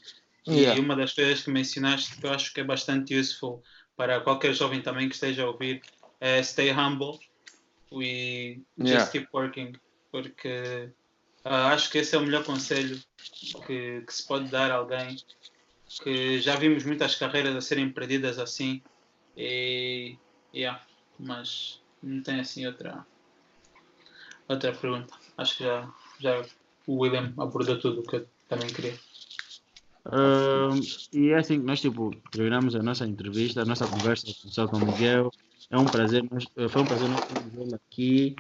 Yeah. 0.49 0.79
E 0.79 0.85
uma 0.85 0.95
das 0.97 1.13
coisas 1.13 1.43
que 1.43 1.51
mencionaste 1.51 2.21
que 2.21 2.27
eu 2.27 2.33
acho 2.33 2.53
que 2.53 2.61
é 2.61 2.65
bastante 2.65 3.15
useful 3.15 3.63
para 3.97 4.21
qualquer 4.21 4.55
jovem 4.55 4.81
também 4.81 5.09
que 5.09 5.15
esteja 5.15 5.45
a 5.45 5.51
ouvir 5.51 5.83
é 6.21 6.43
stay 6.43 6.71
humble 6.71 7.19
e 7.93 8.63
just 8.79 8.91
Yeah. 8.91 9.11
keep 9.11 9.29
working. 9.33 9.73
Porque 10.23 10.91
ah, 11.45 11.73
acho 11.73 11.91
que 11.91 11.99
esse 11.99 12.17
é 12.17 12.19
o 12.19 12.23
melhor 12.23 12.43
conselho 12.43 12.99
que, 13.67 14.01
que 14.01 14.15
se 14.15 14.27
pode 14.27 14.49
dar 14.49 14.71
a 14.71 14.77
alguém. 14.77 15.15
Que 16.03 16.41
já 16.41 16.57
vimos 16.57 16.85
muitas 16.85 17.17
carreiras 17.17 17.55
a 17.55 17.61
serem 17.61 17.91
perdidas 17.93 18.39
assim. 18.39 18.83
E. 19.37 20.17
Yeah, 20.55 20.83
mas 21.19 21.83
não 22.03 22.23
tem 22.23 22.41
assim 22.41 22.67
outra. 22.67 23.07
Outra 24.49 24.73
pergunta. 24.73 25.13
Acho 25.37 25.59
que 25.59 25.65
já, 25.65 25.93
já 26.19 26.47
o 26.87 27.01
William 27.01 27.35
abordou 27.39 27.79
tudo 27.79 28.01
o 28.01 28.07
que 28.07 28.17
eu 28.17 28.29
também 28.49 28.73
queria. 28.73 28.99
Ah, 30.07 30.71
e 31.13 31.29
é 31.29 31.37
assim 31.37 31.61
que 31.61 31.67
nós 31.67 31.81
tipo, 31.81 32.11
terminamos 32.33 32.75
a 32.75 32.83
nossa 32.83 33.07
entrevista, 33.07 33.61
a 33.61 33.65
nossa 33.67 33.87
conversa 33.87 34.27
com 34.69 34.79
o 34.79 34.81
Miguel. 34.81 35.31
É 35.69 35.77
um 35.77 35.87
prazer, 35.87 36.25
nós- 36.31 36.47
eh, 36.57 36.69
foi 36.69 36.83
um 36.83 36.87
prazer 36.87 37.09
nós 37.09 37.23
termos 37.25 37.55
ele 37.55 37.75
aqui. 37.75 38.37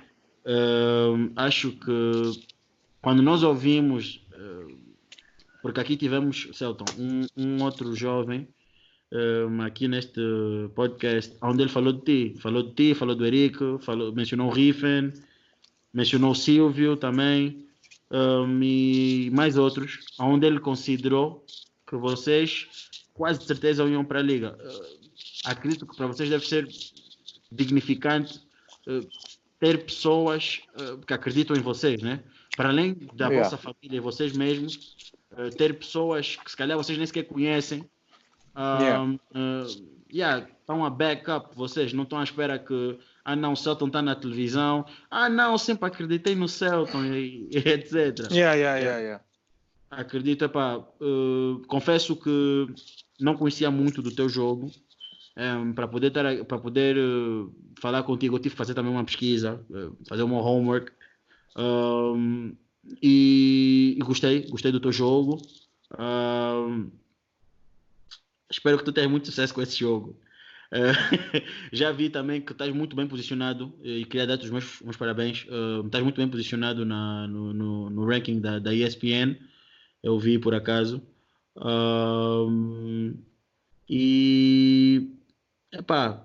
Ah, 0.46 1.44
acho 1.46 1.72
que 1.72 2.46
quando 3.02 3.22
nós 3.22 3.42
ouvimos, 3.42 4.24
ah, 4.32 4.66
porque 5.60 5.80
aqui 5.80 5.96
tivemos, 5.96 6.48
Celton, 6.52 6.84
um, 6.98 7.26
um 7.36 7.62
outro 7.64 7.94
jovem 7.96 8.46
ah, 9.12 9.66
aqui 9.66 9.88
neste 9.88 10.20
podcast, 10.74 11.36
onde 11.42 11.62
ele 11.62 11.70
falou 11.70 11.92
de 11.92 12.02
ti, 12.02 12.40
falou 12.40 12.62
de 12.62 12.74
ti, 12.74 12.94
falou 12.94 13.16
do 13.16 13.26
Eric, 13.26 13.58
falou, 13.80 14.12
mencionou 14.12 14.48
o 14.48 14.52
Riffen, 14.52 15.12
mencionou 15.92 16.30
o 16.30 16.34
Silvio 16.34 16.96
também 16.96 17.66
um, 18.10 18.62
e 18.62 19.30
mais 19.30 19.56
outros, 19.58 19.98
onde 20.18 20.46
ele 20.46 20.60
considerou 20.60 21.44
que 21.86 21.96
vocês 21.96 22.68
quase 23.14 23.40
de 23.40 23.46
certeza 23.46 23.84
iam 23.84 24.04
para 24.04 24.20
a 24.20 24.22
liga. 24.22 24.56
Uh, 24.60 25.10
acredito 25.44 25.86
que 25.86 25.96
para 25.96 26.06
vocês 26.06 26.28
deve 26.28 26.46
ser 26.46 26.68
dignificante 27.50 28.38
uh, 28.86 29.08
ter 29.58 29.84
pessoas 29.84 30.60
uh, 30.74 30.98
que 30.98 31.12
acreditam 31.14 31.56
em 31.56 31.60
vocês, 31.60 32.02
né? 32.02 32.22
Para 32.56 32.68
além 32.70 32.94
da 33.14 33.28
Yeah. 33.28 33.42
vossa 33.42 33.56
família 33.56 33.96
e 33.98 34.00
vocês 34.00 34.36
mesmos, 34.36 34.96
uh, 35.32 35.50
ter 35.56 35.78
pessoas 35.78 36.36
que 36.36 36.50
se 36.50 36.56
calhar 36.56 36.76
vocês 36.76 36.96
nem 36.96 37.06
sequer 37.06 37.24
conhecem. 37.24 37.88
Um, 38.54 38.82
Yeah. 38.82 39.04
uh, 39.04 39.96
yeah, 40.12 40.48
estão 40.60 40.84
a 40.84 40.90
backup 40.90 41.54
vocês, 41.54 41.92
não 41.92 42.04
estão 42.04 42.18
à 42.18 42.24
espera 42.24 42.58
que 42.58 42.98
ah 43.24 43.36
não, 43.36 43.52
o 43.52 43.56
Celton 43.56 43.88
está 43.88 44.00
na 44.00 44.14
televisão, 44.14 44.86
ah 45.10 45.28
não, 45.28 45.52
eu 45.52 45.58
sempre 45.58 45.86
acreditei 45.86 46.34
no 46.34 46.48
Celton 46.48 47.04
e, 47.04 47.48
e 47.52 47.58
etc. 47.58 48.30
Yeah, 48.30 48.54
yeah, 48.54 48.78
yeah, 48.78 48.98
yeah. 48.98 49.24
Acredito, 49.90 50.44
epá, 50.44 50.78
uh, 50.78 51.62
confesso 51.68 52.16
que 52.16 52.66
não 53.20 53.36
conhecia 53.36 53.70
muito 53.70 54.02
do 54.02 54.14
teu 54.14 54.28
jogo. 54.28 54.70
Um, 55.36 55.74
para 55.74 55.86
poder, 55.86 56.10
para 56.46 56.58
poder 56.58 56.96
uh, 56.96 57.54
falar 57.78 58.02
contigo, 58.04 58.36
eu 58.36 58.38
tive 58.38 58.54
que 58.54 58.58
fazer 58.58 58.72
também 58.72 58.90
uma 58.90 59.04
pesquisa, 59.04 59.62
uh, 59.68 59.96
fazer 60.08 60.24
meu 60.24 60.36
homework. 60.36 60.90
Um, 61.56 62.56
e, 63.02 63.96
e 63.98 64.00
gostei, 64.02 64.48
gostei 64.48 64.72
do 64.72 64.80
teu 64.80 64.92
jogo. 64.92 65.40
Uh, 65.92 66.90
espero 68.50 68.78
que 68.78 68.84
tu 68.84 68.92
tenhas 68.92 69.10
muito 69.10 69.26
sucesso 69.26 69.52
com 69.52 69.62
esse 69.62 69.78
jogo. 69.78 70.18
Uh, 70.72 71.40
já 71.72 71.92
vi 71.92 72.10
também 72.10 72.40
que 72.40 72.52
estás 72.52 72.74
muito 72.74 72.96
bem 72.96 73.06
posicionado 73.06 73.72
e 73.82 74.04
queria 74.04 74.26
dar-te 74.26 74.44
os 74.44 74.50
meus, 74.50 74.80
meus 74.80 74.96
parabéns. 74.96 75.44
Uh, 75.44 75.84
estás 75.86 76.02
muito 76.02 76.16
bem 76.16 76.28
posicionado 76.28 76.84
na, 76.84 77.26
no, 77.28 77.52
no, 77.52 77.90
no, 77.90 78.06
ranking 78.06 78.40
da, 78.40 78.58
da 78.58 78.74
ESPN. 78.74 79.36
Eu 80.02 80.18
vi 80.18 80.38
por 80.38 80.54
acaso. 80.54 81.02
E 83.88 85.16
epá, 85.72 86.24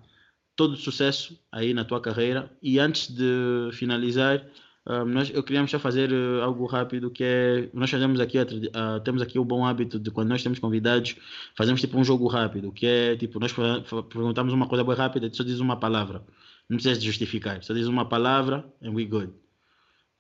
todo 0.56 0.76
sucesso 0.78 1.40
aí 1.52 1.74
na 1.74 1.86
tua 1.86 2.02
carreira. 2.02 2.52
E 2.62 2.80
antes 2.80 3.08
de 3.08 3.70
finalizar, 3.74 4.46
um, 4.88 5.06
nós, 5.06 5.30
eu 5.30 5.44
queríamos 5.44 5.70
só 5.70 5.78
fazer 5.78 6.12
uh, 6.12 6.42
algo 6.42 6.66
rápido 6.66 7.12
que 7.12 7.24
é 7.24 7.70
nós 7.72 7.90
fazemos 7.90 8.20
aqui 8.20 8.40
uh, 8.40 9.00
temos 9.04 9.22
aqui 9.22 9.38
o 9.38 9.46
bom 9.46 9.64
hábito 9.64 10.00
de 10.00 10.10
quando 10.10 10.30
nós 10.30 10.42
temos 10.42 10.58
convidados 10.58 11.16
fazemos 11.56 11.80
tipo 11.80 12.00
um 12.00 12.04
jogo 12.04 12.28
rápido 12.28 12.72
que 12.72 12.88
é 12.88 13.16
tipo 13.16 13.40
nós 13.40 13.54
perguntamos 14.10 14.52
uma 14.54 14.68
coisa 14.68 14.84
bem 14.84 14.96
rápida 14.96 15.32
só 15.32 15.44
diz 15.44 15.60
uma 15.60 15.78
palavra. 15.80 16.24
Não 16.68 16.78
precisa 16.78 17.00
justificar 17.00 17.64
só 17.64 17.74
diz 17.74 17.86
uma 17.86 18.06
palavra 18.06 18.66
and 18.82 18.92
we 18.92 19.06
good. 19.06 19.32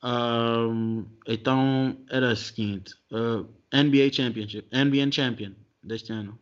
Um, 0.03 1.05
então 1.27 1.97
era 2.09 2.31
o 2.31 2.35
seguinte 2.35 2.93
uh, 3.11 3.47
NBA 3.73 4.13
Championship 4.13 4.67
NBA 4.71 5.11
Champion 5.11 5.53
deste 5.83 6.11
ano 6.11 6.39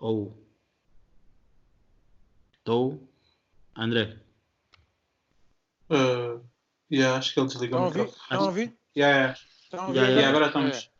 ou 0.00 0.34
oh. 2.66 2.98
André. 3.76 4.18
Uh, 5.90 6.40
yeah, 6.90 7.18
acho 7.18 7.34
que 7.34 7.40
ele 7.40 7.48
desligou 7.48 7.88
Estão 7.88 8.00
a 8.00 8.04
ouvir? 8.04 8.14
Estão 8.22 8.40
a 8.40 8.44
ouvir? 8.44 8.78
Yeah, 8.96 9.16
yeah. 9.16 9.38
Estão 9.64 9.80
a 9.80 9.86
ouvir? 9.86 9.98
Yeah, 9.98 10.12
yeah. 10.12 10.28
agora 10.28 10.46
estamos. 10.46 10.90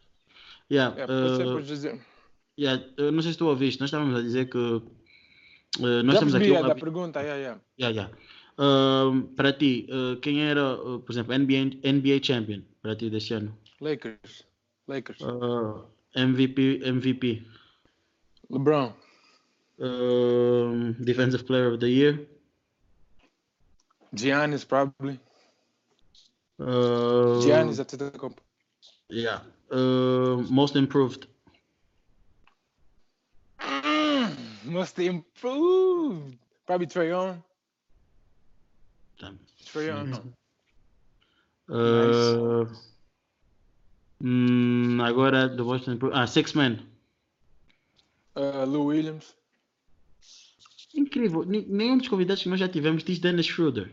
Yeah, 0.70 0.96
yeah, 0.96 1.54
uh, 1.54 1.62
dizer. 1.62 2.00
Yeah, 2.58 2.84
eu 2.96 3.10
não 3.10 3.22
sei 3.22 3.32
se 3.32 3.38
tu 3.38 3.46
ouviste, 3.46 3.80
nós 3.80 3.88
estávamos 3.88 4.18
a 4.18 4.22
dizer 4.22 4.48
que 4.50 4.58
uh, 4.58 4.82
nós 6.04 6.14
Já 6.14 6.20
temos 6.20 6.34
aqui 6.34 6.50
uma... 6.50 6.68
da 6.68 6.74
pergunta, 6.74 7.20
yeah, 7.22 7.40
yeah. 7.40 7.60
Yeah, 7.78 7.94
yeah. 7.94 8.16
Uh, 8.58 9.22
para 9.34 9.52
ti, 9.52 9.88
uh, 9.90 10.16
quem 10.20 10.42
era, 10.42 10.74
uh, 10.74 11.00
por 11.00 11.12
exemplo, 11.12 11.36
NBA, 11.36 11.80
NBA 11.82 12.22
Champion 12.22 12.62
para 12.82 12.94
ti 12.94 13.08
deste 13.08 13.34
ano? 13.34 13.56
Lakers. 13.80 14.44
Lakers. 14.86 15.20
MVP, 16.14 16.82
MVP. 16.84 17.46
LeBron. 18.50 18.92
Defensive 21.04 21.46
Player 21.46 21.72
of 21.72 21.80
the 21.80 21.88
Year. 21.88 22.20
Giannis 24.14 24.66
probably. 24.66 25.18
Uh, 26.60 27.40
Giannis 27.40 27.80
at 27.80 27.88
the 27.88 28.10
comp. 28.10 28.40
Yeah. 29.08 29.40
Uh, 29.70 30.42
most 30.50 30.76
improved. 30.76 31.26
Mm, 33.60 34.36
most 34.64 34.98
improved. 34.98 36.36
Probably 36.66 36.86
Trae 36.86 37.08
Young. 37.08 37.42
Damn. 39.18 39.38
Trae 39.64 39.86
Young. 39.86 40.34
Uh, 41.68 42.64
nice. 42.64 42.78
mm, 44.22 45.08
agora 45.08 45.48
most 45.56 45.88
improved. 45.88 46.16
Ah, 46.16 46.26
six 46.26 46.54
men. 46.54 46.89
Uh, 48.40 48.64
Lou 48.64 48.86
Williams. 48.86 49.34
Incrível. 50.94 51.44
Nenhum 51.44 51.98
dos 51.98 52.08
convidados 52.08 52.42
que 52.42 52.48
nós 52.48 52.58
já 52.58 52.68
tivemos 52.68 53.04
diz 53.04 53.18
Dennis 53.18 53.46
Schroeder. 53.46 53.90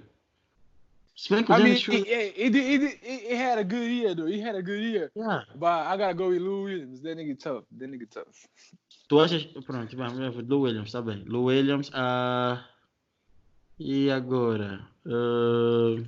Se 1.15 1.33
bem 1.33 1.43
que 1.43 1.51
I 1.51 1.55
o 1.55 1.57
mean, 1.57 1.65
Dennis 1.65 1.79
he, 1.79 1.83
Schroeder. 1.83 2.33
he, 2.35 2.49
he, 2.49 3.27
he 3.29 3.35
had 3.35 3.59
a 3.59 3.63
good 3.63 3.89
year 3.89 4.15
though. 4.15 4.31
He 4.31 4.39
had 4.39 4.55
a 4.55 4.61
good 4.61 4.81
year. 4.81 5.11
Yeah. 5.15 5.43
But 5.55 5.87
I 5.87 5.97
gotta 5.97 6.13
go 6.13 6.29
with 6.29 6.41
Lou 6.41 6.63
Williams. 6.63 7.01
That 7.01 7.17
nigga 7.17 7.37
tough. 7.37 7.65
That 7.77 7.89
nigga 7.89 8.09
tough. 8.09 8.47
Tu 9.09 9.15
achas. 9.19 9.43
Pronto, 9.65 9.95
vamos 9.97 10.47
Lou 10.47 10.61
Williams, 10.61 10.91
tá 10.91 11.01
bem. 11.01 11.23
Lou 11.27 11.45
Williams. 11.45 11.89
Uh... 11.89 12.57
E 13.79 14.09
agora? 14.09 14.87
Uh... 15.05 16.05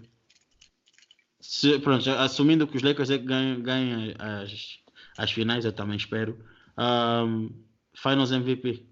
Se, 1.40 1.80
pronto, 1.80 2.08
assumindo 2.12 2.68
que 2.68 2.78
os 2.78 2.84
Lakers 2.84 3.10
é 3.10 3.18
ganham, 3.18 3.60
ganham 3.62 4.14
as, 4.20 4.80
as 5.18 5.32
finais, 5.32 5.66
eu 5.66 5.74
também 5.74 5.98
espero. 5.98 6.38
Um, 6.78 7.50
finals 8.02 8.32
MVP. 8.32 8.86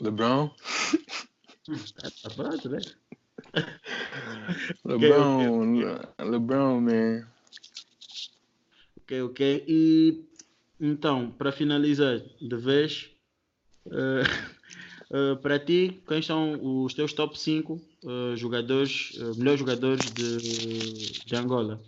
LeBron. 0.00 0.50
tá 2.22 2.30
pronto, 2.34 2.68
né? 2.68 2.80
LeBron, 4.84 5.78
okay, 5.78 5.84
okay. 5.84 6.30
LeBron, 6.30 6.80
man. 6.80 7.26
Ok, 9.02 9.22
ok. 9.22 9.64
E 9.66 10.24
então, 10.80 11.30
para 11.30 11.52
finalizar 11.52 12.20
de 12.40 12.56
vez, 12.56 13.10
uh, 13.86 15.32
uh, 15.32 15.36
para 15.38 15.58
ti, 15.58 16.02
quem 16.06 16.20
são 16.20 16.58
os 16.84 16.92
teus 16.94 17.12
top 17.12 17.38
5 17.38 17.72
uh, 18.04 18.36
jogadores, 18.36 19.18
melhores 19.36 19.60
jogadores 19.60 20.10
de, 20.12 21.24
de 21.24 21.36
Angola? 21.36 21.80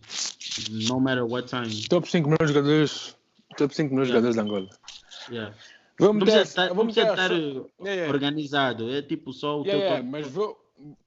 No 0.70 1.00
matter 1.00 1.24
what 1.24 1.48
time. 1.48 1.86
Top 1.88 2.09
5 2.09 2.28
melhores 2.28 2.50
jogadores. 2.54 3.16
Top 3.56 3.74
5 3.74 3.90
melhores 3.90 4.11
yeah. 4.11 4.20
jogadores 4.20 4.34
de 4.34 4.40
Angola. 4.40 4.88
Yeah. 5.30 5.54
Vamos 6.00 6.20
não 6.20 6.26
ter, 6.26 6.42
estar, 6.42 6.72
vamos 6.72 6.96
estar 6.96 7.30
yeah, 7.30 7.68
yeah. 7.80 8.12
organizado, 8.12 8.90
é 8.90 9.02
tipo 9.02 9.32
só 9.32 9.60
o 9.60 9.64
yeah, 9.64 9.72
teu 9.72 9.80
yeah. 9.80 10.02
Mas 10.08 10.28
vou, 10.28 10.56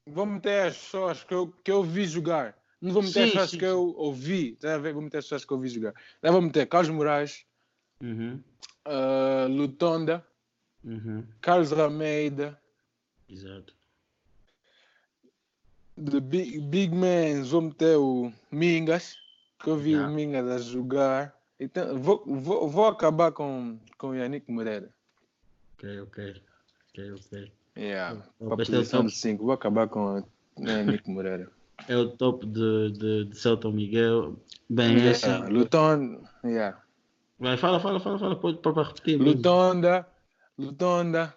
vou 0.06 0.26
meter 0.26 0.68
as 0.68 0.78
pessoas 0.78 1.24
que 1.24 1.34
eu, 1.34 1.54
que 1.64 1.72
eu 1.72 1.82
vi 1.84 2.06
jogar. 2.06 2.58
Não 2.82 2.92
vou 2.92 3.02
meter 3.02 3.24
as 3.24 3.26
Sim, 3.26 3.32
pessoas 3.32 3.50
sim, 3.52 3.58
que 3.58 3.66
sim. 3.66 3.72
eu 3.72 3.96
ouvi. 3.96 4.56
Tá? 4.58 4.78
Vou 4.78 5.02
meter 5.02 5.20
as 5.20 5.26
pessoas 5.26 5.46
que 5.46 5.54
eu 5.54 5.60
vi 5.60 5.70
jogar. 5.70 5.94
Daí 6.22 6.32
vou 6.32 6.42
meter 6.42 6.66
Carlos 6.68 6.90
Moraes, 6.90 7.46
Uhum, 8.02 8.42
uh, 8.88 9.48
Lutonda, 9.48 10.26
uhum, 10.84 11.24
Carlos 11.40 11.72
Almeida, 11.72 12.60
exato. 13.30 13.76
The 16.04 16.20
Big, 16.20 16.60
big 16.62 16.96
Man, 16.96 17.44
vou 17.44 17.62
meter 17.62 17.98
o 17.98 18.34
Mingas, 18.50 19.18
que 19.62 19.70
eu 19.70 19.78
vi 19.78 19.92
Yeah. 19.92 20.10
o 20.10 20.16
Mingas 20.16 20.50
a 20.50 20.58
jogar. 20.58 21.41
Então, 21.62 21.96
vou, 22.00 22.24
vou, 22.26 22.68
vou 22.68 22.88
acabar 22.88 23.32
com, 23.32 23.78
com 23.96 24.08
o 24.10 24.16
Yannick 24.16 24.52
Moreira. 24.52 24.90
Ok, 25.76 26.00
ok. 26.02 26.42
Ok, 26.90 27.12
ok. 27.14 27.52
Yeah, 27.78 28.20
O 28.40 28.46
para 28.46 28.54
a 28.56 28.58
posição 28.58 29.02
top. 29.02 29.12
de 29.12 29.16
5. 29.16 29.44
Vou 29.44 29.54
acabar 29.54 29.88
com 29.88 30.24
o 30.58 30.68
Yannick 30.68 31.08
Moreira. 31.08 31.52
É 31.88 31.96
o 31.96 32.10
top 32.10 32.48
de, 32.48 32.92
de, 32.94 33.26
de 33.26 33.38
Celta 33.38 33.70
Miguel. 33.70 34.36
Bem, 34.68 35.08
assim. 35.08 35.28
yeah, 35.28 35.48
Luton, 35.50 36.24
yeah. 36.44 36.82
Vai, 37.40 37.58
fala, 37.58 37.80
fala, 37.80 38.00
fala, 38.00 38.18
fala, 38.18 38.36
pode, 38.40 38.58
pode 38.58 38.82
repetir. 38.82 39.20
mesmo. 39.20 39.34
Lutonda, 39.36 40.08
Lutonda, 40.58 41.36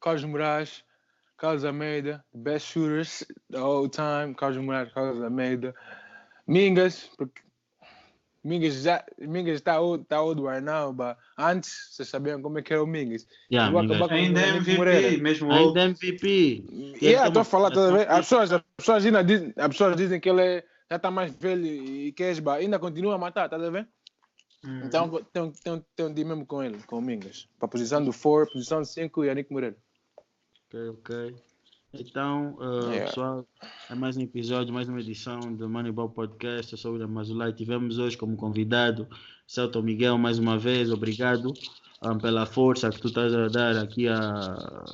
Carlos 0.00 0.24
Moraes, 0.24 0.84
Carlos 1.36 1.64
Almeida, 1.64 2.24
best 2.34 2.66
shooters 2.66 3.24
whole 3.52 3.88
time, 3.88 4.34
Carlos 4.34 4.58
Moraes, 4.64 4.92
Carlos 4.92 5.22
Almeida, 5.22 5.72
Mingas, 6.48 7.10
porque 7.16 7.42
Mingas 8.46 8.82
já, 8.82 9.04
Mingas 9.18 9.56
está 9.56 9.80
old, 9.80 10.04
tá 10.04 10.22
old 10.22 10.40
right 10.40 10.62
now, 10.62 10.92
but 10.92 11.16
antes 11.36 11.88
vocês 11.90 12.08
sabiam 12.08 12.40
como 12.40 12.58
é 12.58 12.62
que 12.62 12.72
era 12.72 12.82
o 12.82 12.86
Mingas. 12.86 13.26
Yeah, 13.50 13.74
o 13.74 13.78
Ainda 14.12 14.40
é 14.40 14.48
MVP, 14.50 14.76
Moreira. 14.76 15.22
mesmo 15.22 15.52
Ainda 15.52 15.80
é 15.80 15.84
MVP. 15.84 16.64
E 16.70 16.98
yeah, 17.02 17.26
estou 17.26 17.42
a 17.42 17.44
falar, 17.44 17.68
a 17.76 17.90
ver? 17.90 18.08
prestação 18.08 18.08
As 18.08 18.18
pessoas, 18.20 18.52
as 18.52 18.62
pessoas 18.76 19.06
ainda 19.06 19.24
dizem, 19.24 19.52
as 19.56 19.68
pessoas 19.68 19.96
dizem 19.96 20.20
que 20.20 20.30
ele 20.30 20.42
é, 20.42 20.64
já 20.88 20.96
está 20.96 21.10
mais 21.10 21.34
velho 21.34 21.66
e 21.66 22.12
que 22.12 22.22
é 22.22 22.32
ainda 22.58 22.78
continua 22.78 23.16
a 23.16 23.18
matar, 23.18 23.48
tá 23.48 23.56
a 23.56 23.70
ver? 23.70 23.88
Hum. 24.64 24.82
Então 24.84 25.10
tem, 25.32 25.52
tem, 25.52 25.84
tem 25.96 26.06
um 26.06 26.14
dia 26.14 26.24
mesmo 26.24 26.46
com 26.46 26.62
ele, 26.62 26.78
com 26.84 26.98
o 26.98 27.02
Mingas. 27.02 27.48
Para 27.58 27.66
a 27.66 27.70
posição 27.70 28.04
do 28.04 28.12
4, 28.12 28.52
posição 28.52 28.84
5, 28.84 29.24
Yannick 29.24 29.52
Moreira. 29.52 29.76
Ok, 30.68 30.88
ok. 30.90 31.34
Então, 31.98 32.56
uh, 32.58 32.90
Yeah. 32.90 33.06
pessoal, 33.06 33.46
é 33.90 33.94
mais 33.94 34.16
um 34.16 34.20
episódio, 34.20 34.72
mais 34.72 34.88
uma 34.88 35.00
edição 35.00 35.40
do 35.54 35.68
Moneyball 35.68 36.08
Podcast. 36.10 36.72
Eu 36.72 36.78
sou 36.78 36.90
o 36.90 36.94
William 36.94 37.08
Mazulay. 37.08 37.52
Tivemos 37.52 37.98
hoje 37.98 38.16
como 38.16 38.36
convidado 38.36 39.06
Celton 39.46 39.82
Miguel, 39.82 40.18
mais 40.18 40.38
uma 40.38 40.58
vez. 40.58 40.90
Obrigado 40.90 41.52
um, 42.02 42.18
pela 42.18 42.44
força 42.46 42.90
que 42.90 43.00
tu 43.00 43.08
estás 43.08 43.32
a 43.34 43.48
dar 43.48 43.76
aqui 43.78 44.08
a- 44.08 44.84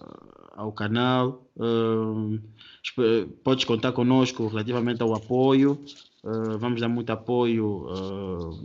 ao 0.57 0.73
canal. 0.73 1.45
Um, 1.57 2.39
espe- 2.83 3.27
podes 3.43 3.65
contar 3.65 3.93
conosco 3.93 4.47
relativamente 4.47 5.03
ao 5.03 5.15
apoio. 5.15 5.79
Uh, 6.23 6.57
vamos 6.59 6.81
dar 6.81 6.89
muito 6.89 7.11
apoio 7.11 7.85
uh, 7.89 8.61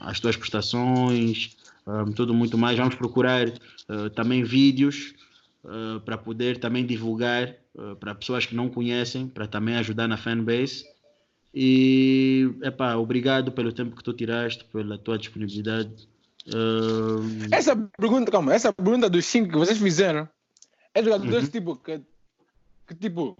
às 0.00 0.18
tuas 0.18 0.36
prestações, 0.36 1.56
um, 1.86 2.10
tudo 2.12 2.34
muito 2.34 2.58
mais. 2.58 2.76
Vamos 2.76 2.94
procurar 2.96 3.46
também 4.14 4.42
vídeos 4.44 5.14
eh, 5.62 6.00
para 6.06 6.16
poder 6.16 6.58
também 6.58 6.86
divulgar 6.86 7.54
uh, 7.74 7.94
para 7.96 8.14
pessoas 8.14 8.46
que 8.46 8.54
não 8.54 8.70
conhecem, 8.70 9.28
para 9.28 9.46
também 9.46 9.76
ajudar 9.76 10.08
na 10.08 10.16
fanbase. 10.16 10.86
E, 11.54 12.50
epá, 12.62 12.94
obrigado 12.94 13.52
pelo 13.52 13.70
tempo 13.70 13.94
que 13.94 14.02
tu 14.02 14.14
tiraste, 14.14 14.64
pela 14.64 14.96
tua 14.96 15.18
disponibilidade. 15.18 16.08
Uh... 16.46 17.52
Essa 17.52 17.76
pergunta, 17.76 18.32
calma, 18.32 18.54
essa 18.54 18.72
pergunta 18.72 19.10
dos 19.10 19.26
cinco 19.26 19.50
que 19.50 19.58
vocês 19.58 19.78
fizeram 19.78 20.26
é 20.94 21.02
jogadores 21.02 21.44
uhum. 21.44 21.50
tipo 21.50 21.76
que, 21.76 22.00
que 22.86 22.94
tipo 22.94 23.36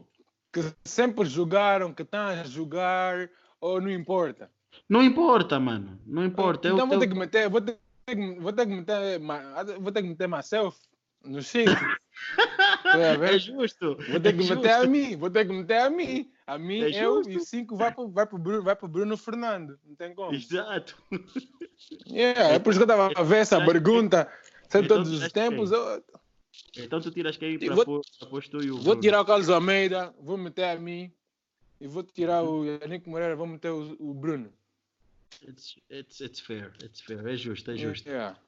que 0.52 0.60
sempre 0.84 1.24
jogaram, 1.24 1.94
que 1.94 2.02
estão 2.02 2.20
a 2.20 2.44
jogar 2.44 3.30
ou 3.60 3.80
não 3.80 3.90
importa. 3.90 4.50
Não 4.86 5.02
importa, 5.02 5.58
mano. 5.58 5.98
Não 6.04 6.24
importa. 6.24 6.68
Então 6.68 6.80
eu, 6.80 6.86
vou 6.86 6.96
eu... 6.96 7.00
ter 7.00 7.08
que 7.08 7.18
meter, 7.18 7.48
vou 7.48 7.60
ter, 7.62 7.78
vou 8.38 8.52
ter 8.52 8.66
que 8.66 8.74
meter, 8.74 9.20
vou 9.80 9.92
ter 9.92 10.02
que 10.02 10.08
meter 10.08 10.28
myself 10.28 10.76
no 11.24 11.42
5. 11.42 11.70
Tá 12.82 12.98
é, 12.98 13.34
é 13.34 13.38
justo. 13.38 13.96
Vou 14.08 14.20
ter 14.20 14.28
é 14.28 14.32
que 14.32 14.38
justo. 14.38 14.56
meter 14.56 14.72
a 14.72 14.86
mim, 14.86 15.16
vou 15.16 15.30
ter 15.30 15.46
que 15.46 15.52
meter 15.52 15.80
a 15.82 15.90
mim. 15.90 16.30
A 16.46 16.58
mim, 16.58 16.82
é, 16.82 16.90
é 16.90 17.04
eu 17.04 17.16
justo. 17.16 17.30
e 17.30 17.40
cinco 17.40 17.76
vai 17.76 17.92
para 17.92 18.06
vai 18.06 18.26
pro 18.26 18.38
Bruno, 18.38 18.62
Bruno 18.88 19.16
Fernando. 19.16 19.78
Não 19.84 19.94
tem 19.94 20.14
como. 20.14 20.34
Exato. 20.34 20.96
Yeah, 22.08 22.54
é 22.54 22.58
por 22.58 22.70
isso 22.70 22.78
que 22.78 22.90
eu 22.90 22.94
estava 22.94 23.12
a 23.14 23.22
ver 23.22 23.38
essa 23.38 23.56
então, 23.56 23.66
pergunta. 23.66 24.30
Sem 24.68 24.84
então, 24.84 24.98
todos 24.98 25.12
os 25.12 25.32
tempos. 25.32 25.72
Eu... 25.72 26.04
Então 26.76 27.00
tu 27.00 27.10
tiras 27.10 27.36
quem 27.36 27.58
para 27.58 27.74
vou... 27.74 28.02
posto 28.30 28.62
e 28.62 28.70
o. 28.70 28.78
Vou 28.78 29.00
tirar 29.00 29.20
o 29.20 29.24
Carlos 29.24 29.48
Almeida, 29.48 30.14
vou 30.20 30.36
meter 30.36 30.64
a 30.64 30.78
mim. 30.78 31.12
E 31.80 31.86
vou 31.88 32.02
tirar 32.02 32.42
o 32.42 32.64
Henrique 32.66 33.08
Moreira, 33.08 33.34
vou 33.34 33.46
meter 33.46 33.70
o, 33.70 33.96
o 33.98 34.12
Bruno. 34.12 34.52
It's, 35.42 35.76
it's, 35.90 36.20
it's 36.20 36.40
fair, 36.40 36.72
it's 36.82 37.00
fair. 37.00 37.26
É 37.26 37.36
justo, 37.36 37.70
é 37.70 37.76
justo. 37.76 38.08
Yeah. 38.08 38.38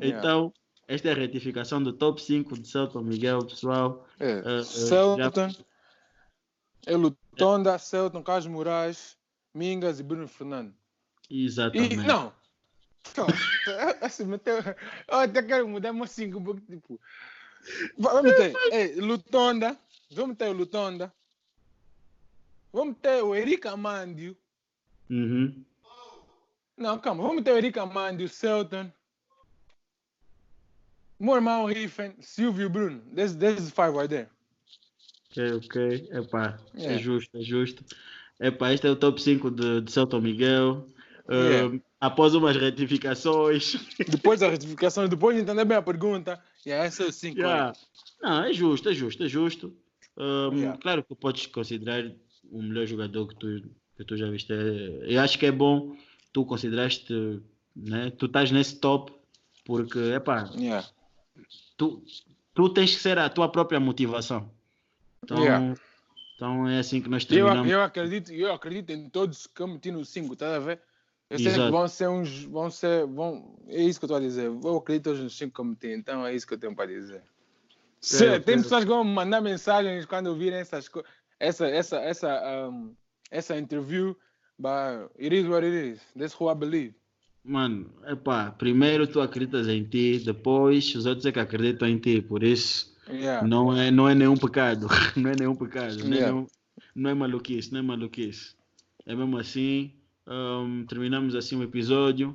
Yeah. 0.00 0.18
Então 0.18 0.52
esta 0.88 1.08
é 1.08 1.12
a 1.12 1.16
retificação 1.16 1.82
do 1.82 1.92
top 1.92 2.22
5 2.22 2.58
de 2.58 2.68
Celton 2.68 3.02
Miguel, 3.02 3.44
pessoal. 3.44 4.06
É, 4.20 4.42
eh, 4.44 4.62
Celton, 4.62 5.48
Elutonda, 6.86 7.76
Celton, 7.78 8.22
Carlos 8.22 8.46
Moraes, 8.46 9.16
Mingas 9.52 9.98
e 9.98 10.04
Bruno 10.04 10.28
Fernando. 10.28 10.72
E, 11.28 11.44
Exatamente. 11.44 11.96
não. 11.96 12.32
Então, 13.12 13.24
assim, 14.00 14.24
eu 15.06 15.18
até 15.18 15.40
quero 15.40 15.68
mudar 15.68 15.92
mais 15.92 16.10
cinco, 16.10 16.42
porque 16.42 16.66
tipo. 16.66 17.00
Vamos 17.96 18.24
meter 18.24 18.52
é, 18.72 19.00
Lutonda, 19.00 19.78
vamos 20.10 20.30
meter 20.30 20.48
o 20.48 20.52
Lutonda, 20.52 21.14
vamos 22.72 22.96
meter 22.96 23.22
o 23.22 23.32
Eric 23.32 23.68
Amandio. 23.68 24.36
Uhum. 25.08 25.64
Não, 26.76 26.98
calma, 26.98 27.22
vamos 27.22 27.36
meter 27.36 27.54
o 27.54 27.58
Eric 27.58 27.78
Amandio, 27.78 28.28
Celton, 28.28 28.90
irmão 31.20 31.64
Riffen, 31.66 32.14
Silvio 32.20 32.68
Bruno. 32.68 33.02
There's, 33.14 33.34
there's 33.36 33.70
five 33.70 33.92
right 33.96 34.08
there. 34.08 34.28
Ok, 35.30 35.52
ok. 35.56 36.08
Epá, 36.12 36.58
é 36.74 36.80
Yeah. 36.82 37.02
justo, 37.02 37.36
é 37.36 37.42
justo. 37.42 37.84
Epá, 38.40 38.72
este 38.72 38.86
é 38.86 38.90
o 38.90 38.96
top 38.96 39.20
5 39.20 39.50
de, 39.50 39.80
de 39.82 39.92
Celton 39.92 40.20
Miguel. 40.20 40.86
Yeah. 41.30 41.78
Após 42.00 42.34
umas 42.34 42.56
retificações. 42.56 43.76
Depois 44.08 44.40
da 44.40 44.48
retificação, 44.48 45.08
depois 45.08 45.34
de 45.34 45.42
entender 45.42 45.64
bem 45.64 45.76
a 45.76 45.82
pergunta, 45.82 46.40
e 46.64 46.68
yeah, 46.68 46.86
essa 46.86 47.02
é 47.02 47.06
o 47.06 47.12
5. 47.12 47.38
Yeah. 47.38 47.72
Não, 48.22 48.44
é 48.44 48.52
justo, 48.52 48.88
é 48.88 48.94
justo, 48.94 49.24
é 49.24 49.28
justo. 49.28 49.76
Um, 50.16 50.54
Yeah. 50.56 50.78
Claro 50.80 51.02
que 51.02 51.14
podes 51.14 51.46
considerar 51.46 52.04
o 52.50 52.62
melhor 52.62 52.86
jogador 52.86 53.26
que 53.28 53.34
tu, 53.36 53.62
que 53.96 54.04
tu 54.04 54.16
já 54.16 54.30
viste. 54.30 54.52
É- 54.52 55.14
Eu 55.14 55.20
acho 55.20 55.38
que 55.38 55.46
é 55.46 55.50
bom 55.52 55.96
tu 56.32 56.44
consideraste, 56.44 57.12
né? 57.74 58.10
Tu 58.10 58.26
estás 58.26 58.50
nesse 58.50 58.76
top 58.78 59.12
porque, 59.64 59.98
epá, 60.14 60.48
Yeah. 60.54 60.86
Tu, 61.76 62.02
tu 62.54 62.68
tens 62.70 62.94
que 62.94 63.00
ser 63.00 63.18
a 63.18 63.28
tua 63.28 63.48
própria 63.48 63.80
motivação. 63.80 64.50
Então, 65.22 65.38
Yeah. 65.42 65.74
então 66.36 66.68
é 66.68 66.78
assim 66.78 67.00
que 67.00 67.08
nós 67.08 67.22
Eu, 67.24 67.28
terminamos. 67.28 67.70
eu, 67.70 67.80
acredito, 67.82 68.32
eu 68.32 68.52
acredito 68.52 68.90
em 68.90 69.08
todos 69.08 69.46
que 69.46 69.60
eu 69.60 69.66
meti 69.66 69.90
no 69.90 70.04
5, 70.04 70.36
tá 70.36 70.56
a 70.56 70.58
ver? 70.58 70.80
Eu 71.28 71.38
sei 71.40 71.52
que 71.52 71.70
vão 71.70 71.88
ser 71.88 72.08
uns. 72.08 72.44
Vão 72.44 72.70
ser. 72.70 73.04
Vão, 73.06 73.58
é 73.66 73.82
isso 73.82 73.98
que 73.98 74.04
eu 74.04 74.06
estou 74.06 74.16
a 74.18 74.20
dizer. 74.20 74.44
Eu 74.46 74.76
acredito 74.76 75.04
todos 75.04 75.20
nos 75.20 75.36
5 75.36 75.52
que 75.52 75.60
eu 75.60 75.64
meti, 75.64 75.88
então 75.88 76.24
é 76.24 76.32
isso 76.32 76.46
que 76.46 76.54
eu 76.54 76.58
tenho 76.58 76.76
para 76.76 76.86
dizer. 76.86 77.20
Se, 78.00 78.24
É, 78.26 78.38
tem 78.38 78.62
pessoas 78.62 78.84
que 78.84 78.90
vão 78.90 79.02
mandar 79.02 79.40
mensagens 79.40 80.04
quando 80.06 80.28
ouvirem 80.28 80.60
essas 80.60 80.86
coisas. 80.88 81.10
Essa, 81.40 81.66
essa, 81.66 81.96
essa, 81.96 82.68
um, 82.68 82.94
essa 83.30 83.58
interview, 83.58 84.16
but 84.58 85.10
it 85.20 85.34
is 85.34 85.46
what 85.48 85.66
it 85.66 85.74
is. 85.74 86.00
That's 86.16 86.32
who 86.40 86.48
I 86.48 86.54
believe. 86.54 86.94
Mano, 87.46 87.86
epá, 88.08 88.50
primeiro 88.50 89.06
tu 89.06 89.20
acreditas 89.20 89.68
em 89.68 89.84
ti, 89.84 90.18
depois 90.24 90.92
os 90.96 91.06
outros 91.06 91.24
é 91.26 91.30
que 91.32 91.38
acreditam 91.38 91.86
em 91.88 91.98
ti, 91.98 92.20
por 92.20 92.42
isso 92.42 92.94
Yeah. 93.08 93.46
não 93.46 93.72
é, 93.72 93.88
não 93.88 94.08
é 94.08 94.16
nenhum 94.16 94.36
pecado, 94.36 94.88
não 95.16 95.30
é 95.30 95.34
nenhum 95.38 95.54
pecado, 95.54 95.96
não 96.04 96.16
é, 96.16 96.20
nenhum- 96.32 96.46
não 96.92 97.10
é 97.10 97.14
maluquice, 97.14 97.72
não 97.72 97.78
é 97.78 97.82
maluquice. 97.82 98.56
É 99.06 99.14
mesmo 99.14 99.38
assim, 99.38 99.92
hum, 100.26 100.84
terminamos 100.88 101.36
assim 101.36 101.54
o 101.56 101.62
episódio. 101.62 102.34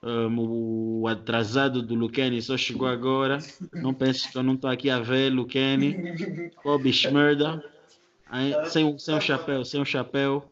Hum, 0.00 1.00
o 1.02 1.08
atrasado 1.08 1.82
do 1.82 1.96
Luqueni 1.96 2.40
só 2.40 2.56
chegou 2.56 2.86
agora. 2.86 3.38
Não 3.72 3.92
penses 3.92 4.26
que 4.26 4.38
eu 4.38 4.44
não 4.44 4.54
estou 4.54 4.70
aqui 4.70 4.88
a 4.90 5.00
ver 5.00 5.30
Luqueni. 5.32 5.96
Bob 6.64 6.92
Schmerda. 6.92 7.64
Sem, 8.68 8.84
um- 8.84 8.98
sem 8.98 9.14
um 9.16 9.20
chapéu, 9.20 9.64
sem 9.64 9.80
um 9.80 9.84
chapéu. 9.84 10.51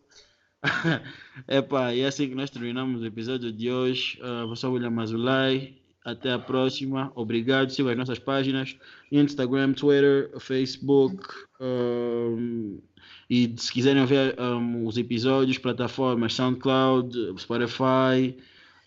Epá, 1.48 1.94
e 1.94 2.00
é 2.00 2.06
assim 2.06 2.28
que 2.28 2.34
nós 2.34 2.50
terminamos 2.50 3.00
o 3.02 3.06
episódio 3.06 3.50
de 3.50 3.70
hoje. 3.70 4.18
Uh, 4.22 4.50
eu 4.50 4.56
sou 4.56 4.70
o 4.70 4.74
William 4.74 4.90
Mazulay. 4.90 5.80
Até 6.04 6.32
a 6.32 6.38
próxima. 6.38 7.12
Obrigado. 7.14 7.70
Sigam 7.70 7.92
as 7.92 7.98
nossas 7.98 8.18
páginas: 8.18 8.76
Instagram, 9.12 9.74
Twitter, 9.74 10.30
Facebook. 10.38 11.26
um, 11.60 12.80
e 13.28 13.54
se 13.56 13.72
quiserem 13.72 14.04
ver 14.06 14.34
um, 14.40 14.86
os 14.86 14.96
episódios, 14.96 15.58
plataformas 15.58 16.34
SoundCloud, 16.34 17.16
Spotify, 17.38 18.36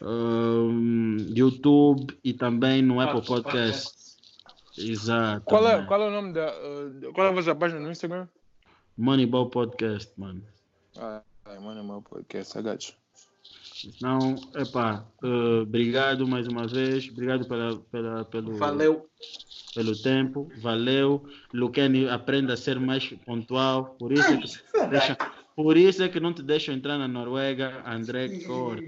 um, 0.01 1.17
YouTube 1.29 2.17
e 2.23 2.33
também 2.33 2.81
no 2.81 2.99
Apple 2.99 3.25
Podcast. 3.25 4.17
Exato. 4.77 5.45
Qual 5.45 5.67
é, 5.67 5.85
qual 5.85 6.01
é 6.01 6.07
o 6.07 6.11
nome 6.11 6.33
da. 6.33 6.51
uh, 6.51 7.13
qual 7.13 7.27
é 7.27 7.29
a 7.29 7.33
vossa 7.33 7.55
página 7.55 7.79
no 7.79 7.91
Instagram? 7.91 8.27
Moneyball 8.97 9.49
Podcast, 9.49 10.11
mano. 10.17 10.43
Ah, 10.97 11.21
ai, 11.53 11.59
mano, 11.59 11.79
é 11.79 11.83
meu 11.83 12.01
podcast, 12.01 12.57
I 12.57 12.61
got 12.61 12.87
you. 12.87 12.95
Então, 13.85 14.35
epá, 14.55 15.05
uh, 15.21 15.61
obrigado 15.61 16.27
mais 16.27 16.47
uma 16.47 16.65
vez. 16.67 17.07
Obrigado 17.09 17.45
pela, 17.45 17.77
pela, 17.91 18.25
pelo, 18.25 18.55
Valeu. 18.55 19.07
pelo 19.75 20.01
tempo. 20.01 20.49
Valeu. 20.57 21.23
Luqueni 21.53 22.07
aprenda 22.07 22.53
a 22.53 22.57
ser 22.57 22.79
mais 22.79 23.05
pontual. 23.25 23.95
Por 23.99 24.13
isso 24.13 24.27
é 24.31 24.37
que, 24.37 24.87
deixa, 24.89 25.17
por 25.55 25.75
isso 25.77 26.01
é 26.01 26.09
que 26.09 26.19
não 26.19 26.33
te 26.33 26.41
deixam 26.41 26.73
entrar 26.73 26.97
na 26.97 27.07
Noruega, 27.07 27.83
André 27.85 28.39
Cor. 28.45 28.79